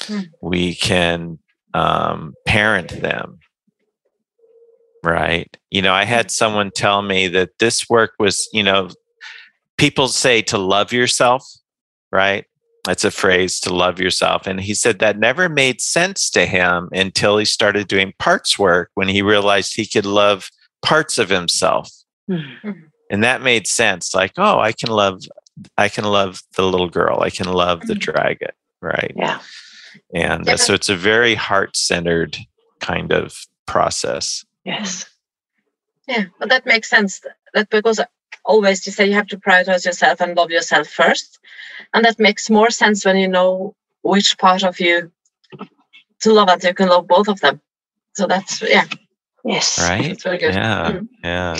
Mm. 0.00 0.28
We 0.42 0.74
can 0.74 1.38
um 1.74 2.34
parent 2.46 3.00
them. 3.00 3.38
Right? 5.04 5.54
You 5.70 5.82
know, 5.82 5.94
I 5.94 6.04
had 6.04 6.30
someone 6.30 6.70
tell 6.70 7.02
me 7.02 7.26
that 7.28 7.58
this 7.58 7.88
work 7.88 8.12
was, 8.18 8.48
you 8.52 8.62
know, 8.62 8.90
people 9.76 10.06
say 10.08 10.42
to 10.42 10.58
love 10.58 10.92
yourself, 10.92 11.44
right? 12.12 12.44
That's 12.84 13.04
a 13.04 13.10
phrase 13.12 13.60
to 13.60 13.72
love 13.74 14.00
yourself. 14.00 14.46
And 14.46 14.60
he 14.60 14.74
said 14.74 14.98
that 14.98 15.18
never 15.18 15.48
made 15.48 15.80
sense 15.80 16.28
to 16.30 16.46
him 16.46 16.88
until 16.92 17.38
he 17.38 17.44
started 17.44 17.86
doing 17.86 18.12
parts 18.18 18.58
work 18.58 18.90
when 18.94 19.08
he 19.08 19.22
realized 19.22 19.74
he 19.76 19.86
could 19.86 20.06
love 20.06 20.50
parts 20.82 21.18
of 21.18 21.28
himself. 21.28 21.88
Mhm. 22.28 22.90
And 23.10 23.22
that 23.22 23.40
made 23.42 23.66
sense. 23.68 24.14
Like, 24.14 24.32
oh, 24.36 24.58
I 24.58 24.72
can 24.72 24.90
love 24.90 25.20
I 25.76 25.88
can 25.90 26.04
love 26.04 26.42
the 26.56 26.64
little 26.66 26.88
girl. 26.88 27.20
I 27.20 27.28
can 27.30 27.46
love 27.46 27.82
the 27.86 27.94
Mhm. 27.94 28.00
dragon. 28.00 28.50
Right. 28.80 29.12
Yeah. 29.14 29.38
And 30.14 30.46
Yeah, 30.46 30.54
uh, 30.54 30.56
so 30.56 30.72
it's 30.74 30.88
a 30.88 30.96
very 30.96 31.34
heart 31.34 31.76
centered 31.76 32.38
kind 32.80 33.12
of 33.12 33.36
process. 33.66 34.44
Yes. 34.64 35.04
Yeah, 36.08 36.24
but 36.40 36.48
that 36.48 36.64
makes 36.66 36.88
sense. 36.88 37.20
That 37.54 37.68
because 37.70 38.00
always 38.44 38.86
you 38.86 38.92
say 38.92 39.06
you 39.06 39.14
have 39.14 39.28
to 39.28 39.38
prioritize 39.38 39.84
yourself 39.84 40.20
and 40.20 40.36
love 40.36 40.50
yourself 40.50 40.88
first, 40.88 41.38
and 41.94 42.04
that 42.04 42.18
makes 42.18 42.50
more 42.50 42.70
sense 42.70 43.04
when 43.04 43.16
you 43.16 43.28
know 43.28 43.74
which 44.02 44.36
part 44.38 44.62
of 44.64 44.80
you 44.80 45.10
to 46.20 46.32
love, 46.32 46.48
and 46.48 46.62
you 46.62 46.74
can 46.74 46.88
love 46.88 47.06
both 47.08 47.28
of 47.28 47.40
them. 47.40 47.60
So 48.14 48.26
that's 48.26 48.62
yeah, 48.62 48.84
Yes. 49.44 49.78
Right. 49.78 50.08
that's 50.08 50.22
very 50.22 50.38
good. 50.38 50.54
Yeah. 50.54 50.92
Mm. 50.92 51.08
Yeah. 51.24 51.56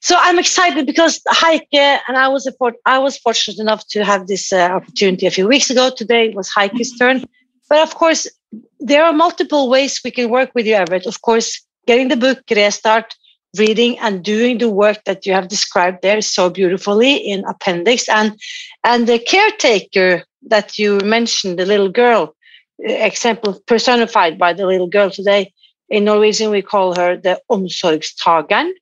So 0.00 0.14
I'm 0.18 0.38
excited 0.38 0.86
because 0.86 1.20
Heike 1.28 1.66
and 1.74 2.16
I 2.16 2.28
was 2.28 2.46
a 2.46 2.52
fort- 2.52 2.80
I 2.86 2.98
was 2.98 3.18
fortunate 3.18 3.58
enough 3.58 3.86
to 3.88 4.04
have 4.04 4.26
this 4.26 4.52
uh, 4.52 4.58
opportunity 4.78 5.26
a 5.26 5.30
few 5.30 5.48
weeks 5.48 5.70
ago. 5.70 5.90
Today 5.90 6.30
was 6.30 6.48
Heike's 6.50 6.96
turn, 6.96 7.24
but 7.68 7.78
of 7.80 7.94
course 7.94 8.26
there 8.80 9.04
are 9.04 9.12
multiple 9.12 9.68
ways 9.68 10.00
we 10.04 10.10
can 10.10 10.30
work 10.30 10.50
with 10.54 10.66
you, 10.66 10.74
Everett. 10.74 11.06
Of 11.06 11.20
course, 11.22 11.60
getting 11.86 12.08
the 12.08 12.16
book 12.16 12.38
Restart, 12.50 13.14
reading 13.56 13.98
and 13.98 14.22
doing 14.22 14.58
the 14.58 14.68
work 14.68 15.02
that 15.04 15.24
you 15.26 15.32
have 15.32 15.48
described 15.48 16.02
there 16.02 16.20
so 16.20 16.50
beautifully 16.50 17.16
in 17.16 17.44
appendix, 17.44 18.08
and 18.08 18.38
and 18.84 19.06
the 19.06 19.18
caretaker 19.18 20.24
that 20.48 20.78
you 20.78 20.98
mentioned, 21.04 21.58
the 21.58 21.66
little 21.66 21.88
girl, 21.88 22.34
uh, 22.88 22.92
example 22.92 23.60
personified 23.66 24.38
by 24.38 24.52
the 24.52 24.66
little 24.66 24.88
girl 24.88 25.10
today. 25.10 25.52
In 25.88 26.04
Norwegian, 26.04 26.50
we 26.50 26.62
call 26.62 26.94
her 26.94 27.16
the 27.16 27.40
omsorgstageren 27.50 28.72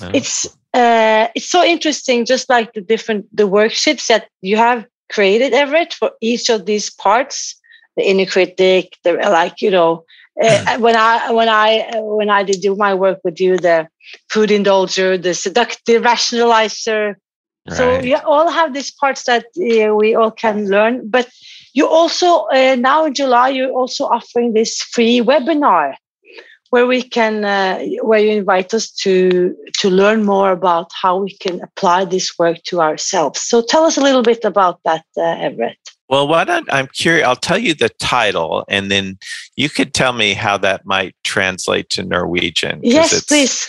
Yeah. 0.00 0.10
it's 0.14 0.46
uh, 0.74 1.28
it's 1.34 1.48
so 1.48 1.62
interesting 1.62 2.24
just 2.24 2.48
like 2.48 2.72
the 2.72 2.80
different 2.80 3.24
the 3.36 3.48
worksheets 3.48 4.06
that 4.08 4.28
you 4.42 4.56
have 4.56 4.84
created 5.08 5.52
everett 5.52 5.92
for 5.94 6.10
each 6.20 6.50
of 6.50 6.66
these 6.66 6.90
parts 6.90 7.54
the 7.96 8.02
inner 8.02 8.26
critic 8.26 8.96
the 9.04 9.12
like 9.12 9.62
you 9.62 9.70
know 9.70 10.04
uh, 10.42 10.78
when 10.78 10.96
i 10.96 11.30
when 11.30 11.48
i 11.48 11.90
when 11.94 12.30
i 12.30 12.42
did 12.42 12.60
do 12.60 12.74
my 12.76 12.94
work 12.94 13.20
with 13.24 13.40
you 13.40 13.56
the 13.56 13.88
food 14.30 14.50
indulger 14.50 15.20
the 15.20 15.34
seductive 15.34 16.02
rationalizer. 16.02 17.14
Right. 17.66 17.76
so 17.76 18.00
you 18.00 18.18
all 18.26 18.50
have 18.50 18.74
these 18.74 18.90
parts 18.90 19.24
that 19.24 19.46
uh, 19.58 19.94
we 19.94 20.14
all 20.14 20.30
can 20.30 20.68
learn 20.68 21.08
but 21.08 21.28
you 21.72 21.86
also 21.86 22.46
uh, 22.52 22.76
now 22.78 23.06
in 23.06 23.14
july 23.14 23.48
you're 23.48 23.72
also 23.72 24.04
offering 24.04 24.52
this 24.52 24.82
free 24.82 25.20
webinar 25.20 25.94
where 26.74 26.86
we 26.88 27.02
can 27.02 27.44
uh, 27.44 27.78
where 28.02 28.18
you 28.18 28.30
invite 28.30 28.74
us 28.74 28.90
to 28.90 29.54
to 29.78 29.88
learn 29.88 30.24
more 30.24 30.50
about 30.50 30.90
how 31.02 31.16
we 31.16 31.32
can 31.38 31.62
apply 31.62 32.04
this 32.04 32.36
work 32.36 32.58
to 32.64 32.80
ourselves. 32.80 33.40
So 33.40 33.62
tell 33.62 33.84
us 33.84 33.96
a 33.96 34.00
little 34.00 34.22
bit 34.22 34.44
about 34.44 34.80
that 34.84 35.04
uh, 35.16 35.46
everett 35.46 35.78
Well, 36.14 36.28
why 36.28 36.44
don't 36.44 36.72
I'm 36.72 36.86
curious? 36.86 37.26
I'll 37.26 37.34
tell 37.34 37.58
you 37.58 37.74
the 37.74 37.88
title, 37.88 38.64
and 38.68 38.88
then 38.88 39.18
you 39.56 39.68
could 39.68 39.94
tell 39.94 40.12
me 40.12 40.32
how 40.32 40.56
that 40.58 40.86
might 40.86 41.16
translate 41.24 41.90
to 41.90 42.04
Norwegian. 42.04 42.78
yes 42.84 43.24
please 43.24 43.66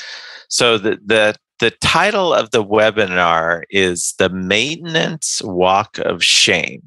So 0.48 0.78
the 0.78 1.00
the 1.04 1.36
the 1.60 1.72
title 1.72 2.36
of 2.36 2.52
the 2.52 2.64
webinar 2.64 3.64
is 3.72 4.14
The 4.20 4.30
Maintenance 4.30 5.42
Walk 5.44 5.98
of 5.98 6.24
Shame. 6.24 6.84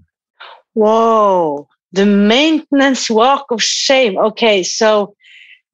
Whoa, 0.74 1.66
the 1.90 2.06
maintenance 2.06 3.10
walk 3.10 3.46
of 3.50 3.60
shame. 3.60 4.16
Okay, 4.16 4.62
so 4.62 5.16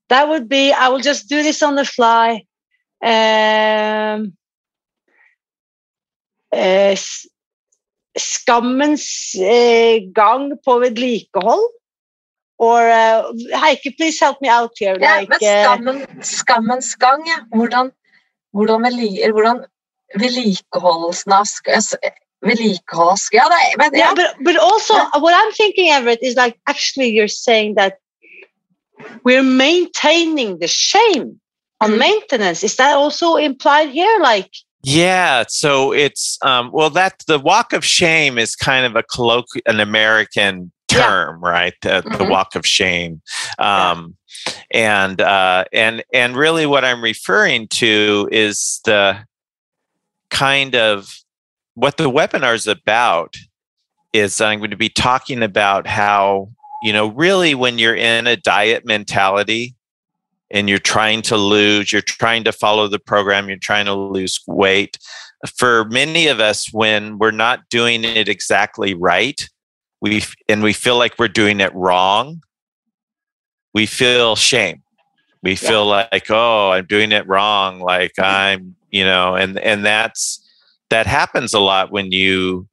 that 0.09 0.31
would 0.31 0.49
be, 0.49 0.73
I 0.73 0.89
will 0.89 1.01
just 1.01 1.29
do 1.29 1.43
this 1.43 1.63
on 1.63 1.75
the 1.75 1.85
fly. 1.85 2.45
Um, 3.03 4.33
eh, 6.53 6.97
skammens 8.19 9.35
eh, 9.41 10.03
gang 10.15 10.53
på 10.65 10.79
vedlikehold. 10.83 11.71
Or 12.59 12.87
uh, 12.87 13.33
Heike, 13.59 13.97
please 13.97 14.21
help 14.21 14.41
me 14.41 14.49
out 14.49 14.71
here. 14.79 14.97
Ja, 15.01 15.21
like, 15.21 15.29
men 15.41 15.41
skammen, 15.43 16.23
skammens 16.23 16.95
gang, 16.95 17.27
ja. 17.27 17.41
Hvordan, 17.51 17.91
hvordan, 18.53 18.87
hvordan 19.33 19.65
vedlikeholdelsen 20.15 21.33
av 21.33 21.49
altså, 21.67 21.99
Vedlikeholds... 22.45 23.29
Ja, 23.33 23.49
det 23.49 23.59
er, 23.59 23.91
yeah, 23.97 24.15
but 24.15 24.45
but 24.45 24.57
also 24.57 24.95
what 25.19 25.35
I'm 25.35 25.53
thinking, 25.53 25.91
Everett, 25.91 26.23
is 26.23 26.37
like 26.37 26.59
actually 26.67 27.09
you're 27.09 27.29
saying 27.29 27.75
that 27.77 27.95
we're 29.25 29.43
maintaining 29.43 30.59
the 30.59 30.69
shame 30.69 31.41
on 31.81 31.93
mm. 31.93 31.99
maintenance. 31.99 32.63
Is 32.63 32.77
that 32.77 32.95
also 32.97 33.37
implied 33.37 33.89
here? 33.89 34.19
Like, 34.21 34.51
Yeah, 34.85 35.45
so 35.49 35.93
it's 35.93 36.39
um, 36.43 36.71
well 36.73 36.91
that 36.91 37.23
the 37.27 37.39
walk 37.39 37.73
of 37.73 37.85
shame 37.85 38.39
is 38.39 38.55
kind 38.55 38.85
of 38.87 38.97
a 38.97 39.03
colloquial, 39.03 39.63
an 39.67 39.81
American 39.81 40.71
Yeah. 40.93 40.99
term, 40.99 41.41
right? 41.41 41.75
The, 41.83 42.03
the 42.03 42.25
Mhm. 42.25 42.29
walk 42.29 42.55
of 42.55 42.67
shame, 42.67 43.23
um, 43.59 44.17
and 44.71 45.21
uh, 45.21 45.65
and 45.73 46.05
and 46.13 46.37
really 46.37 46.67
what 46.67 46.85
I'm 46.85 47.03
referring 47.03 47.69
to 47.69 48.29
is 48.31 48.81
the 48.85 49.25
kind 50.31 50.75
of 50.77 51.15
what 51.75 51.97
the 51.97 52.11
webinar 52.11 52.55
is 52.55 52.67
about. 52.67 53.35
Is 54.13 54.41
I'm 54.41 54.59
going 54.59 54.71
to 54.71 54.77
be 54.77 54.91
talking 54.91 55.43
about 55.43 55.87
how 55.89 56.51
you 56.83 56.93
know 56.93 57.09
really 57.09 57.55
when 57.55 57.79
you're 57.79 57.97
in 57.97 58.27
a 58.27 58.37
diet 58.37 58.85
mentality 58.85 59.75
and 60.55 60.69
you're 60.69 60.79
trying 60.79 61.21
to 61.21 61.37
lose, 61.37 61.93
you're 61.93 62.01
trying 62.01 62.45
to 62.45 62.53
follow 62.53 62.87
the 62.87 63.01
program, 63.01 63.49
you're 63.49 63.59
trying 63.59 63.87
to 63.87 63.93
lose 63.93 64.41
weight. 64.47 64.97
For 65.59 65.85
many 65.87 66.29
of 66.29 66.39
us, 66.39 66.73
when 66.73 67.19
we're 67.19 67.33
not 67.33 67.69
doing 67.69 68.05
it 68.05 68.29
exactly 68.29 68.95
right, 68.95 69.39
we 70.01 70.23
and 70.49 70.63
we 70.63 70.73
feel 70.73 70.97
like 70.97 71.19
we're 71.19 71.29
doing 71.29 71.61
it 71.61 71.75
wrong, 71.75 72.43
we 73.75 73.85
feel 73.85 74.37
shame. 74.37 74.83
We 75.43 75.57
feel 75.57 75.85
like, 75.85 76.31
oh, 76.31 76.71
I'm 76.71 76.87
doing 76.87 77.13
it 77.13 77.27
wrong. 77.27 77.81
Like 77.81 78.13
I'm, 78.19 78.77
you 78.91 79.05
know, 79.05 79.35
and 79.35 79.59
and 79.59 79.85
that's 79.85 80.41
that 80.89 81.07
happens 81.07 81.53
a 81.53 81.59
lot 81.59 81.91
when 81.91 82.13
you 82.13 82.69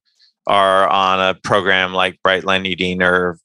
are 0.47 0.87
on 0.87 1.19
a 1.19 1.33
program 1.33 1.93
like 1.93 2.19
Brightline 2.25 2.65
Eating 2.65 3.01
or 3.01 3.39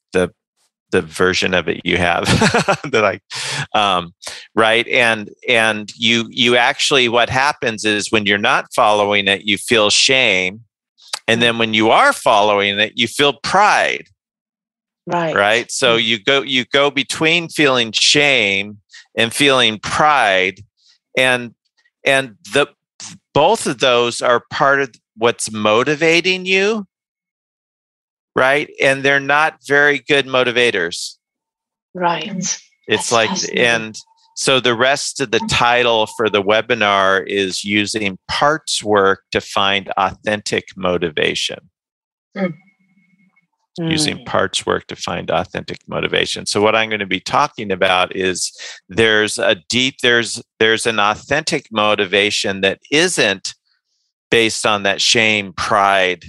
the 0.91 1.01
version 1.01 1.53
of 1.53 1.67
it 1.67 1.81
you 1.83 1.97
have 1.97 2.25
that 2.91 3.03
I 3.03 3.19
um, 3.77 4.13
right? 4.55 4.87
And 4.87 5.29
and 5.47 5.91
you 5.95 6.27
you 6.29 6.55
actually 6.55 7.09
what 7.09 7.29
happens 7.29 7.85
is 7.85 8.11
when 8.11 8.25
you're 8.25 8.37
not 8.37 8.73
following 8.73 9.27
it 9.27 9.43
you 9.43 9.57
feel 9.57 9.89
shame. 9.89 10.61
And 11.29 11.41
then 11.41 11.57
when 11.57 11.73
you 11.73 11.89
are 11.89 12.13
following 12.13 12.79
it 12.79 12.93
you 12.95 13.07
feel 13.07 13.33
pride. 13.33 14.07
Right, 15.05 15.35
right? 15.35 15.71
So 15.71 15.95
you 15.95 16.21
go 16.21 16.41
you 16.41 16.65
go 16.65 16.91
between 16.91 17.49
feeling 17.49 17.91
shame 17.91 18.79
and 19.17 19.33
feeling 19.33 19.79
pride. 19.79 20.61
And 21.17 21.53
and 22.05 22.35
the 22.53 22.67
both 23.33 23.67
of 23.67 23.79
those 23.79 24.21
are 24.21 24.43
part 24.51 24.81
of 24.81 24.95
what's 25.15 25.51
motivating 25.51 26.45
you 26.45 26.87
right? 28.37 28.69
And 28.79 29.03
they're 29.03 29.19
not 29.19 29.57
very 29.67 29.99
good 29.99 30.27
motivators. 30.27 31.15
Right. 31.93 32.27
it's 32.29 32.61
That's 32.87 33.11
like 33.11 33.31
and 33.55 33.97
so 34.35 34.59
the 34.59 34.75
rest 34.75 35.19
of 35.19 35.31
the 35.31 35.39
title 35.49 36.05
for 36.05 36.29
the 36.29 36.43
webinar 36.43 37.25
is 37.27 37.63
using 37.63 38.19
parts 38.27 38.83
work 38.83 39.23
to 39.31 39.41
find 39.41 39.89
authentic 39.97 40.65
motivation. 40.77 41.57
Using 43.79 44.19
Mm. 44.19 44.25
parts 44.25 44.65
work 44.65 44.85
to 44.87 44.95
find 44.95 45.29
authentic 45.31 45.79
motivation. 45.87 46.45
So 46.45 46.61
what 46.61 46.75
i'm 46.75 46.89
going 46.89 46.99
to 46.99 47.05
be 47.07 47.19
talking 47.19 47.71
about 47.71 48.15
is 48.15 48.51
there's 48.89 49.39
a 49.39 49.55
deep 49.69 49.95
there's 50.01 50.41
there's 50.59 50.85
an 50.85 50.99
authentic 50.99 51.67
motivation 51.71 52.61
that 52.61 52.79
isn't 52.91 53.55
based 54.29 54.65
on 54.65 54.83
that 54.83 55.01
shame 55.01 55.53
pride 55.53 56.23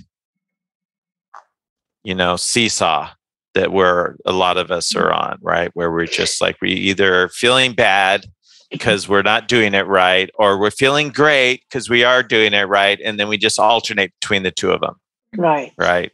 you 2.08 2.14
know 2.14 2.36
seesaw 2.36 3.10
that 3.54 3.70
we're 3.70 4.14
a 4.24 4.32
lot 4.32 4.56
of 4.56 4.70
us 4.70 4.94
are 4.96 5.12
on 5.12 5.38
right? 5.42 5.70
Where 5.74 5.90
we're 5.92 6.06
just 6.06 6.40
like 6.40 6.56
we 6.62 6.70
either 6.72 7.24
are 7.24 7.28
feeling 7.28 7.74
bad 7.74 8.24
because 8.70 9.08
we're 9.08 9.22
not 9.32 9.48
doing 9.48 9.74
it 9.74 9.86
right 9.86 10.30
or 10.38 10.58
we're 10.58 10.70
feeling 10.70 11.08
great 11.10 11.62
because 11.68 11.90
we 11.90 12.04
are 12.04 12.22
doing 12.22 12.54
it 12.54 12.64
right 12.68 12.98
and 13.04 13.18
then 13.18 13.28
we 13.28 13.36
just 13.36 13.58
alternate 13.58 14.12
between 14.20 14.42
the 14.42 14.50
two 14.50 14.70
of 14.70 14.80
them 14.80 14.94
Right. 15.36 15.72
right? 15.78 16.10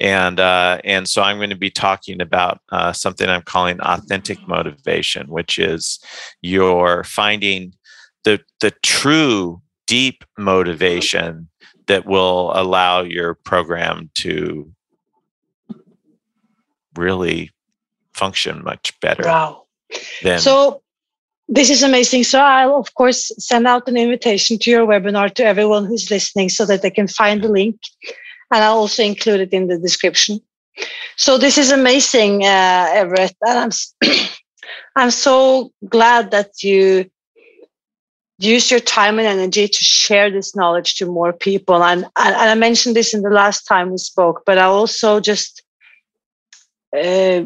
And 0.00 0.40
uh, 0.40 0.78
and 0.84 1.08
so 1.08 1.22
i'm 1.22 1.36
going 1.38 1.50
to 1.50 1.56
be 1.56 1.70
talking 1.70 2.20
about 2.20 2.58
uh, 2.72 2.92
something 2.92 3.28
i'm 3.28 3.42
calling 3.42 3.78
authentic 3.80 4.38
motivation 4.48 5.28
which 5.28 5.58
is 5.58 6.00
you're 6.42 7.04
finding 7.04 7.72
the 8.24 8.40
the 8.60 8.72
true 8.82 9.60
deep 9.86 10.24
motivation 10.38 11.48
that 11.86 12.06
will 12.06 12.50
allow 12.54 13.02
your 13.02 13.34
program 13.34 14.10
to 14.14 14.72
really 16.96 17.50
function 18.14 18.62
much 18.64 18.98
better 19.00 19.24
Wow. 19.24 19.64
than 20.22 20.38
So 20.38 20.82
this 21.48 21.70
is 21.70 21.82
amazing. 21.82 22.24
So 22.24 22.40
I'll 22.40 22.76
of 22.76 22.94
course 22.94 23.30
send 23.38 23.66
out 23.66 23.88
an 23.88 23.96
invitation 23.96 24.58
to 24.60 24.70
your 24.70 24.86
webinar 24.86 25.32
to 25.34 25.44
everyone 25.44 25.84
who's 25.84 26.10
listening 26.10 26.48
so 26.48 26.64
that 26.66 26.82
they 26.82 26.90
can 26.90 27.08
find 27.08 27.42
the 27.42 27.48
link. 27.48 27.76
And 28.50 28.62
I'll 28.64 28.78
also 28.78 29.02
include 29.02 29.40
it 29.40 29.52
in 29.52 29.66
the 29.68 29.78
description. 29.78 30.40
So 31.16 31.38
this 31.38 31.58
is 31.58 31.70
amazing, 31.70 32.44
uh, 32.44 32.86
Everett. 32.90 33.36
And 33.42 33.58
I'm, 33.58 34.10
I'm 34.96 35.10
so 35.10 35.72
glad 35.88 36.30
that 36.30 36.62
you 36.62 37.10
use 38.38 38.70
your 38.70 38.80
time 38.80 39.18
and 39.18 39.28
energy 39.28 39.68
to 39.68 39.84
share 39.84 40.30
this 40.30 40.56
knowledge 40.56 40.96
to 40.96 41.06
more 41.06 41.32
people. 41.32 41.82
And, 41.82 42.04
and 42.16 42.34
and 42.34 42.50
I 42.50 42.54
mentioned 42.54 42.96
this 42.96 43.14
in 43.14 43.22
the 43.22 43.30
last 43.30 43.64
time 43.64 43.90
we 43.90 43.98
spoke, 43.98 44.42
but 44.44 44.58
I 44.58 44.64
also 44.64 45.20
just 45.20 45.63
uh, 46.94 47.44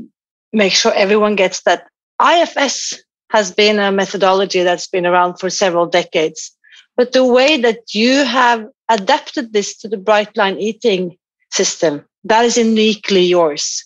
make 0.53 0.72
sure 0.72 0.92
everyone 0.94 1.36
gets 1.36 1.62
that 1.62 1.88
IFS 2.20 3.03
has 3.30 3.53
been 3.53 3.78
a 3.78 3.92
methodology 3.92 4.62
that's 4.62 4.86
been 4.86 5.07
around 5.07 5.38
for 5.38 5.51
several 5.51 5.86
decades. 5.86 6.57
But 6.96 7.12
the 7.12 7.24
way 7.24 7.61
that 7.61 7.94
you 7.94 8.24
have 8.24 8.66
adapted 8.88 9.53
this 9.53 9.76
to 9.78 9.88
the 9.88 9.96
bright 9.99 10.36
line 10.36 10.59
eating 10.59 11.16
system, 11.53 12.05
that 12.24 12.44
is 12.44 12.57
uniquely 12.57 13.22
yours. 13.22 13.84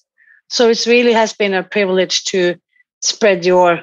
So 0.48 0.70
it 0.70 0.86
really 0.86 1.12
has 1.12 1.32
been 1.32 1.54
a 1.54 1.62
privilege 1.62 2.24
to 2.24 2.56
spread 3.00 3.44
your 3.44 3.80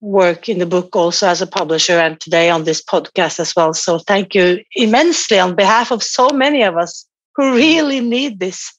work 0.00 0.48
in 0.48 0.58
the 0.58 0.66
book 0.66 0.94
also 0.94 1.28
as 1.28 1.42
a 1.42 1.46
publisher 1.46 1.98
and 1.98 2.20
today 2.20 2.50
on 2.50 2.64
this 2.64 2.82
podcast 2.82 3.40
as 3.40 3.54
well. 3.56 3.74
So 3.74 3.98
thank 3.98 4.34
you 4.34 4.62
immensely 4.74 5.38
on 5.38 5.56
behalf 5.56 5.90
of 5.90 6.02
so 6.02 6.28
many 6.30 6.62
of 6.62 6.76
us 6.76 7.06
who 7.34 7.54
really 7.54 8.00
need 8.00 8.38
this 8.38 8.77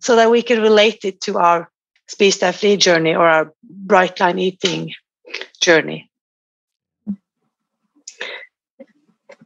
so 0.00 0.16
that 0.16 0.30
we 0.30 0.42
can 0.42 0.60
relate 0.62 1.04
it 1.04 1.20
to 1.22 1.38
our 1.38 1.70
Spis 2.08 2.38
deg 2.40 2.54
fri 2.54 2.76
journey 2.76 3.14
or 3.14 3.26
our 3.26 3.52
bright 3.62 4.18
line 4.20 4.38
eating 4.38 4.92
journey. 5.60 6.10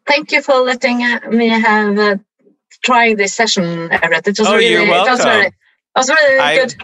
Thank 0.07 0.33
you 0.33 0.43
for 0.43 0.57
letting 0.61 1.03
uh, 1.03 1.21
me 1.31 1.49
have 1.49 1.99
uh, 1.99 2.17
trying 2.85 3.17
this 3.17 3.35
session, 3.35 3.91
Everett. 3.93 4.27
It 4.29 4.39
was 4.39 4.49
Oh, 4.49 4.57
really, 4.57 4.71
you're 4.71 4.83
It 4.83 4.89
was 4.89 5.07
welcome. 5.07 5.27
really, 5.29 5.47
it 5.47 5.55
was 5.97 6.09
really 6.09 6.39
I- 6.39 6.57
good. 6.57 6.75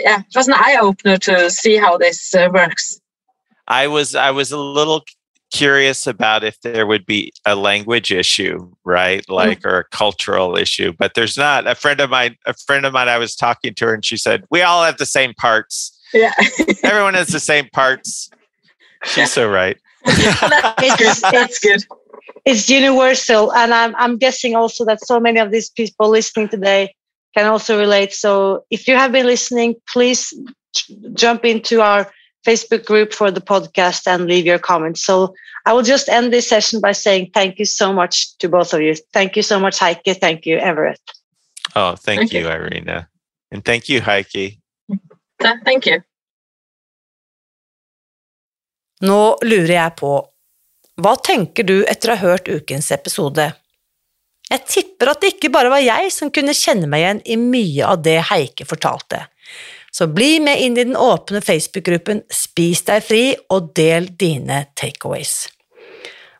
Yeah, 0.00 0.20
it 0.20 0.34
was 0.36 0.48
an 0.48 0.54
eye 0.54 0.78
opener 0.80 1.16
to 1.18 1.50
see 1.50 1.76
how 1.76 1.98
this 1.98 2.34
uh, 2.34 2.48
works. 2.52 3.00
i 3.70 3.86
was 3.86 4.14
i 4.14 4.30
was 4.30 4.50
a 4.50 4.56
little 4.58 5.04
curious 5.50 6.06
about 6.06 6.44
if 6.44 6.60
there 6.60 6.86
would 6.86 7.06
be 7.06 7.32
a 7.46 7.54
language 7.54 8.12
issue 8.12 8.70
right 8.84 9.24
mm. 9.26 9.34
like 9.34 9.64
or 9.64 9.78
a 9.78 9.84
cultural 9.84 10.56
issue 10.56 10.92
but 10.98 11.14
there's 11.14 11.36
not. 11.36 11.66
A 11.66 11.74
friend 11.74 12.00
of 12.00 12.10
mine 12.10 12.36
a 12.46 12.54
friend 12.54 12.84
of 12.84 12.92
mine 12.92 13.08
i 13.08 13.18
was 13.18 13.34
talking 13.34 13.74
to 13.74 13.86
her 13.86 13.94
and 13.94 14.04
she 14.04 14.16
said 14.16 14.44
we 14.50 14.62
all 14.62 14.84
have 14.84 14.98
the 14.98 15.06
same 15.06 15.34
parts. 15.34 15.94
Yeah, 16.12 16.32
everyone 16.82 17.14
has 17.14 17.28
the 17.28 17.40
same 17.40 17.68
parts. 17.72 18.30
She's 19.04 19.32
so 19.32 19.50
right. 19.50 19.76
It's- 20.06 21.20
that's 21.32 21.58
good. 21.58 21.82
It's 22.44 22.68
universal, 22.68 23.52
and 23.52 23.74
I'm 23.74 23.94
I'm 23.96 24.16
guessing 24.16 24.56
also 24.56 24.84
that 24.86 25.04
so 25.04 25.20
many 25.20 25.38
of 25.40 25.50
these 25.50 25.70
people 25.70 26.08
listening 26.08 26.48
today 26.48 26.94
can 27.36 27.46
also 27.46 27.78
relate. 27.78 28.12
So 28.12 28.64
if 28.70 28.88
you 28.88 28.96
have 28.96 29.12
been 29.12 29.26
listening, 29.26 29.76
please 29.92 30.32
jump 31.14 31.44
into 31.44 31.80
our 31.82 32.10
Facebook 32.48 32.86
group 32.86 33.12
for 33.12 33.30
the 33.30 33.40
podcast 33.40 34.06
and 34.06 34.26
leave 34.26 34.46
your 34.46 34.58
comments. 34.58 35.02
So 35.02 35.34
I 35.66 35.72
will 35.74 35.82
just 35.82 36.08
end 36.08 36.32
this 36.32 36.48
session 36.48 36.80
by 36.80 36.92
saying 36.92 37.30
thank 37.34 37.58
you 37.58 37.66
so 37.66 37.92
much 37.92 38.36
to 38.38 38.48
both 38.48 38.72
of 38.72 38.80
you. 38.80 38.94
Thank 39.12 39.36
you 39.36 39.42
so 39.42 39.60
much, 39.60 39.78
Heike. 39.78 40.16
Thank 40.20 40.46
you, 40.46 40.56
Everett. 40.56 41.00
Oh, 41.76 41.94
thank, 41.94 42.20
Thank 42.20 42.32
you, 42.32 42.40
you. 42.40 42.48
Irina. 42.48 43.08
And 43.52 43.64
thank 43.64 43.88
you, 43.88 44.00
Heike. 44.00 44.58
Thank 45.64 45.86
you. 45.86 46.00
Nå 49.00 49.38
lurer 49.44 49.74
jeg 49.76 49.94
på, 50.00 50.12
hva 50.98 51.14
tenker 51.22 51.66
du 51.68 51.76
etter 51.86 52.10
å 52.10 52.16
ha 52.16 52.32
hørt 52.32 52.48
ukens 52.50 52.88
episode? 52.90 53.44
Jeg 54.48 54.64
tipper 54.66 55.12
at 55.12 55.20
det 55.22 55.34
ikke 55.36 55.52
bare 55.54 55.70
var 55.70 55.84
jeg 55.84 56.10
som 56.10 56.32
kunne 56.34 56.56
kjenne 56.56 56.88
meg 56.90 57.04
igjen 57.04 57.20
i 57.28 57.36
mye 57.38 57.92
av 57.92 58.00
det 58.02 58.16
Heike 58.32 58.66
fortalte. 58.66 59.26
Så 59.94 60.08
bli 60.12 60.36
med 60.44 60.60
inn 60.62 60.76
i 60.76 60.84
den 60.84 60.98
åpne 60.98 61.40
Facebook-gruppen 61.44 62.22
Spis 62.32 62.84
deg 62.86 63.04
fri 63.04 63.22
og 63.54 63.72
del 63.78 64.10
dine 64.20 64.66
takeaways. 64.78 65.48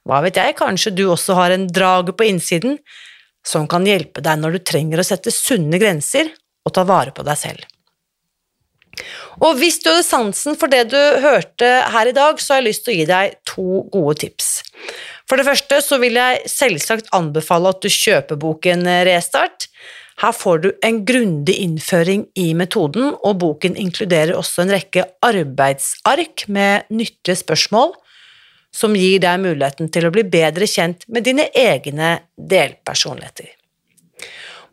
Hva 0.09 0.20
vet 0.24 0.38
jeg, 0.40 0.57
kanskje 0.57 0.94
du 0.96 1.07
også 1.11 1.36
har 1.36 1.53
en 1.53 1.66
drage 1.68 2.14
på 2.16 2.28
innsiden 2.28 2.78
som 3.46 3.66
kan 3.70 3.86
hjelpe 3.88 4.22
deg 4.24 4.40
når 4.40 4.57
du 4.57 4.64
trenger 4.70 5.01
å 5.01 5.07
sette 5.07 5.32
sunne 5.32 5.80
grenser 5.80 6.30
og 6.64 6.74
ta 6.76 6.84
vare 6.88 7.12
på 7.16 7.24
deg 7.26 7.40
selv. 7.40 7.66
Og 9.44 9.59
hvis 9.61 9.78
du 9.82 9.90
hadde 9.90 10.07
sansen 10.07 10.57
for 10.59 10.70
det 10.72 10.88
du 10.90 10.99
hørte 11.22 11.68
her 11.92 12.11
i 12.11 12.16
dag, 12.16 12.40
så 12.42 12.55
har 12.55 12.62
jeg 12.62 12.70
lyst 12.70 12.84
til 12.86 12.94
å 12.94 12.99
gi 12.99 13.07
deg 13.09 13.36
to 13.46 13.82
gode 13.92 14.16
tips. 14.24 14.49
For 15.28 15.38
det 15.38 15.46
første 15.46 15.80
så 15.84 16.01
vil 16.03 16.18
jeg 16.18 16.49
selvsagt 16.51 17.12
anbefale 17.14 17.70
at 17.70 17.84
du 17.84 17.90
kjøper 17.92 18.40
boken 18.40 18.88
Restart. 19.07 19.68
Her 20.19 20.35
får 20.35 20.59
du 20.59 20.69
en 20.83 21.05
grundig 21.07 21.55
innføring 21.62 22.27
i 22.35 22.51
metoden, 22.59 23.12
og 23.23 23.39
boken 23.39 23.77
inkluderer 23.79 24.35
også 24.35 24.64
en 24.64 24.73
rekke 24.75 25.05
arbeidsark 25.23 26.49
med 26.51 26.89
nyttige 26.91 27.39
spørsmål 27.39 27.95
som 28.75 28.97
gir 28.99 29.23
deg 29.23 29.41
muligheten 29.41 29.89
til 29.95 30.09
å 30.09 30.12
bli 30.12 30.27
bedre 30.29 30.66
kjent 30.69 31.07
med 31.09 31.25
dine 31.29 31.47
egne 31.57 32.19
delpersonligheter. 32.37 33.55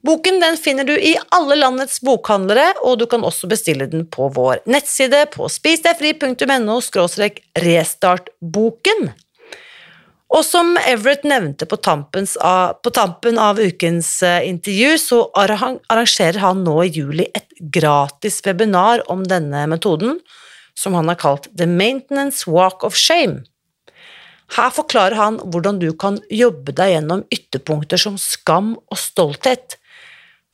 Boken 0.05 0.37
den 0.41 0.57
finner 0.61 0.85
du 0.85 0.93
i 0.93 1.15
alle 1.33 1.55
landets 1.57 1.97
bokhandlere, 2.05 2.75
og 2.85 2.99
du 3.01 3.07
kan 3.09 3.25
også 3.25 3.49
bestille 3.49 3.87
den 3.89 4.03
på 4.05 4.27
vår 4.35 4.61
nettside 4.69 5.23
på 5.33 5.49
spisdegfri.no 5.49 6.77
restartboken. 7.65 9.07
Og 10.33 10.41
som 10.41 10.73
Everett 10.81 11.23
nevnte 11.27 11.67
på, 11.69 11.77
av, 11.85 12.73
på 12.81 12.91
tampen 12.93 13.37
av 13.37 13.59
ukens 13.61 14.23
eh, 14.25 14.47
intervju, 14.49 14.97
så 14.97 15.19
arrangerer 15.37 16.39
han 16.41 16.63
nå 16.65 16.79
i 16.83 16.89
juli 16.89 17.27
et 17.37 17.53
gratis 17.59 18.41
webinar 18.45 19.03
om 19.11 19.21
denne 19.23 19.67
metoden, 19.69 20.17
som 20.75 20.97
han 20.97 21.07
har 21.11 21.19
kalt 21.21 21.47
The 21.57 21.67
Maintenance 21.69 22.49
Walk 22.49 22.83
of 22.83 22.97
Shame. 22.97 23.45
Her 24.57 24.73
forklarer 24.73 25.17
han 25.17 25.39
hvordan 25.41 25.79
du 25.81 25.91
kan 25.97 26.19
jobbe 26.29 26.73
deg 26.75 26.95
gjennom 26.95 27.23
ytterpunkter 27.33 28.01
som 28.01 28.17
skam 28.21 28.75
og 28.77 28.99
stolthet, 28.99 29.77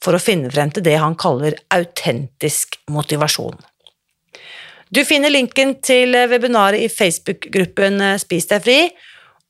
for 0.01 0.17
å 0.17 0.21
finne 0.21 0.49
frem 0.51 0.71
til 0.73 0.83
det 0.83 0.97
han 0.97 1.15
kaller 1.19 1.59
autentisk 1.73 2.79
motivasjon. 2.89 3.59
Du 4.91 5.03
finner 5.07 5.31
linken 5.31 5.75
til 5.79 6.17
webinaret 6.27 6.83
i 6.83 6.91
Facebook-gruppen 6.91 8.01
eh, 8.03 8.19
Spis 8.19 8.49
deg 8.49 8.65
fri, 8.65 8.79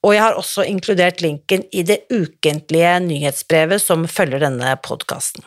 og 0.02 0.16
jeg 0.16 0.24
har 0.24 0.38
også 0.40 0.66
inkludert 0.66 1.22
linken 1.22 1.64
i 1.72 1.84
det 1.86 2.04
ukentlige 2.10 2.94
nyhetsbrevet 3.06 3.84
som 3.84 4.08
følger 4.10 4.42
denne 4.42 4.74
podkasten. 4.82 5.46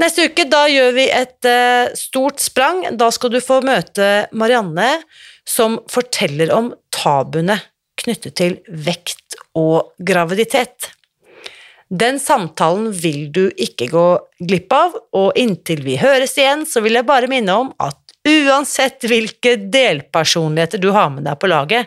Neste 0.00 0.26
uke 0.28 0.44
da 0.50 0.66
gjør 0.70 0.92
vi 0.96 1.06
et 1.10 1.48
eh, 1.48 1.94
stort 1.98 2.42
sprang. 2.42 2.84
Da 2.98 3.08
skal 3.14 3.32
du 3.32 3.40
få 3.42 3.60
møte 3.64 4.26
Marianne, 4.36 5.00
som 5.46 5.80
forteller 5.90 6.52
om 6.54 6.72
tabuene 6.94 7.58
knyttet 7.96 8.36
til 8.38 8.58
vekt 8.68 9.38
og 9.56 9.94
graviditet. 9.98 10.92
Den 11.86 12.18
samtalen 12.18 12.90
vil 12.90 13.28
du 13.32 13.46
ikke 13.62 13.86
gå 13.92 14.06
glipp 14.42 14.74
av, 14.74 14.96
og 15.14 15.38
inntil 15.38 15.84
vi 15.86 15.94
høres 16.00 16.34
igjen, 16.38 16.66
så 16.66 16.82
vil 16.84 16.98
jeg 16.98 17.06
bare 17.08 17.30
minne 17.30 17.54
om 17.54 17.70
at 17.82 17.98
uansett 18.26 19.06
hvilke 19.06 19.54
delpersonligheter 19.70 20.82
du 20.82 20.90
har 20.96 21.12
med 21.14 21.28
deg 21.28 21.38
på 21.38 21.50
laget, 21.50 21.86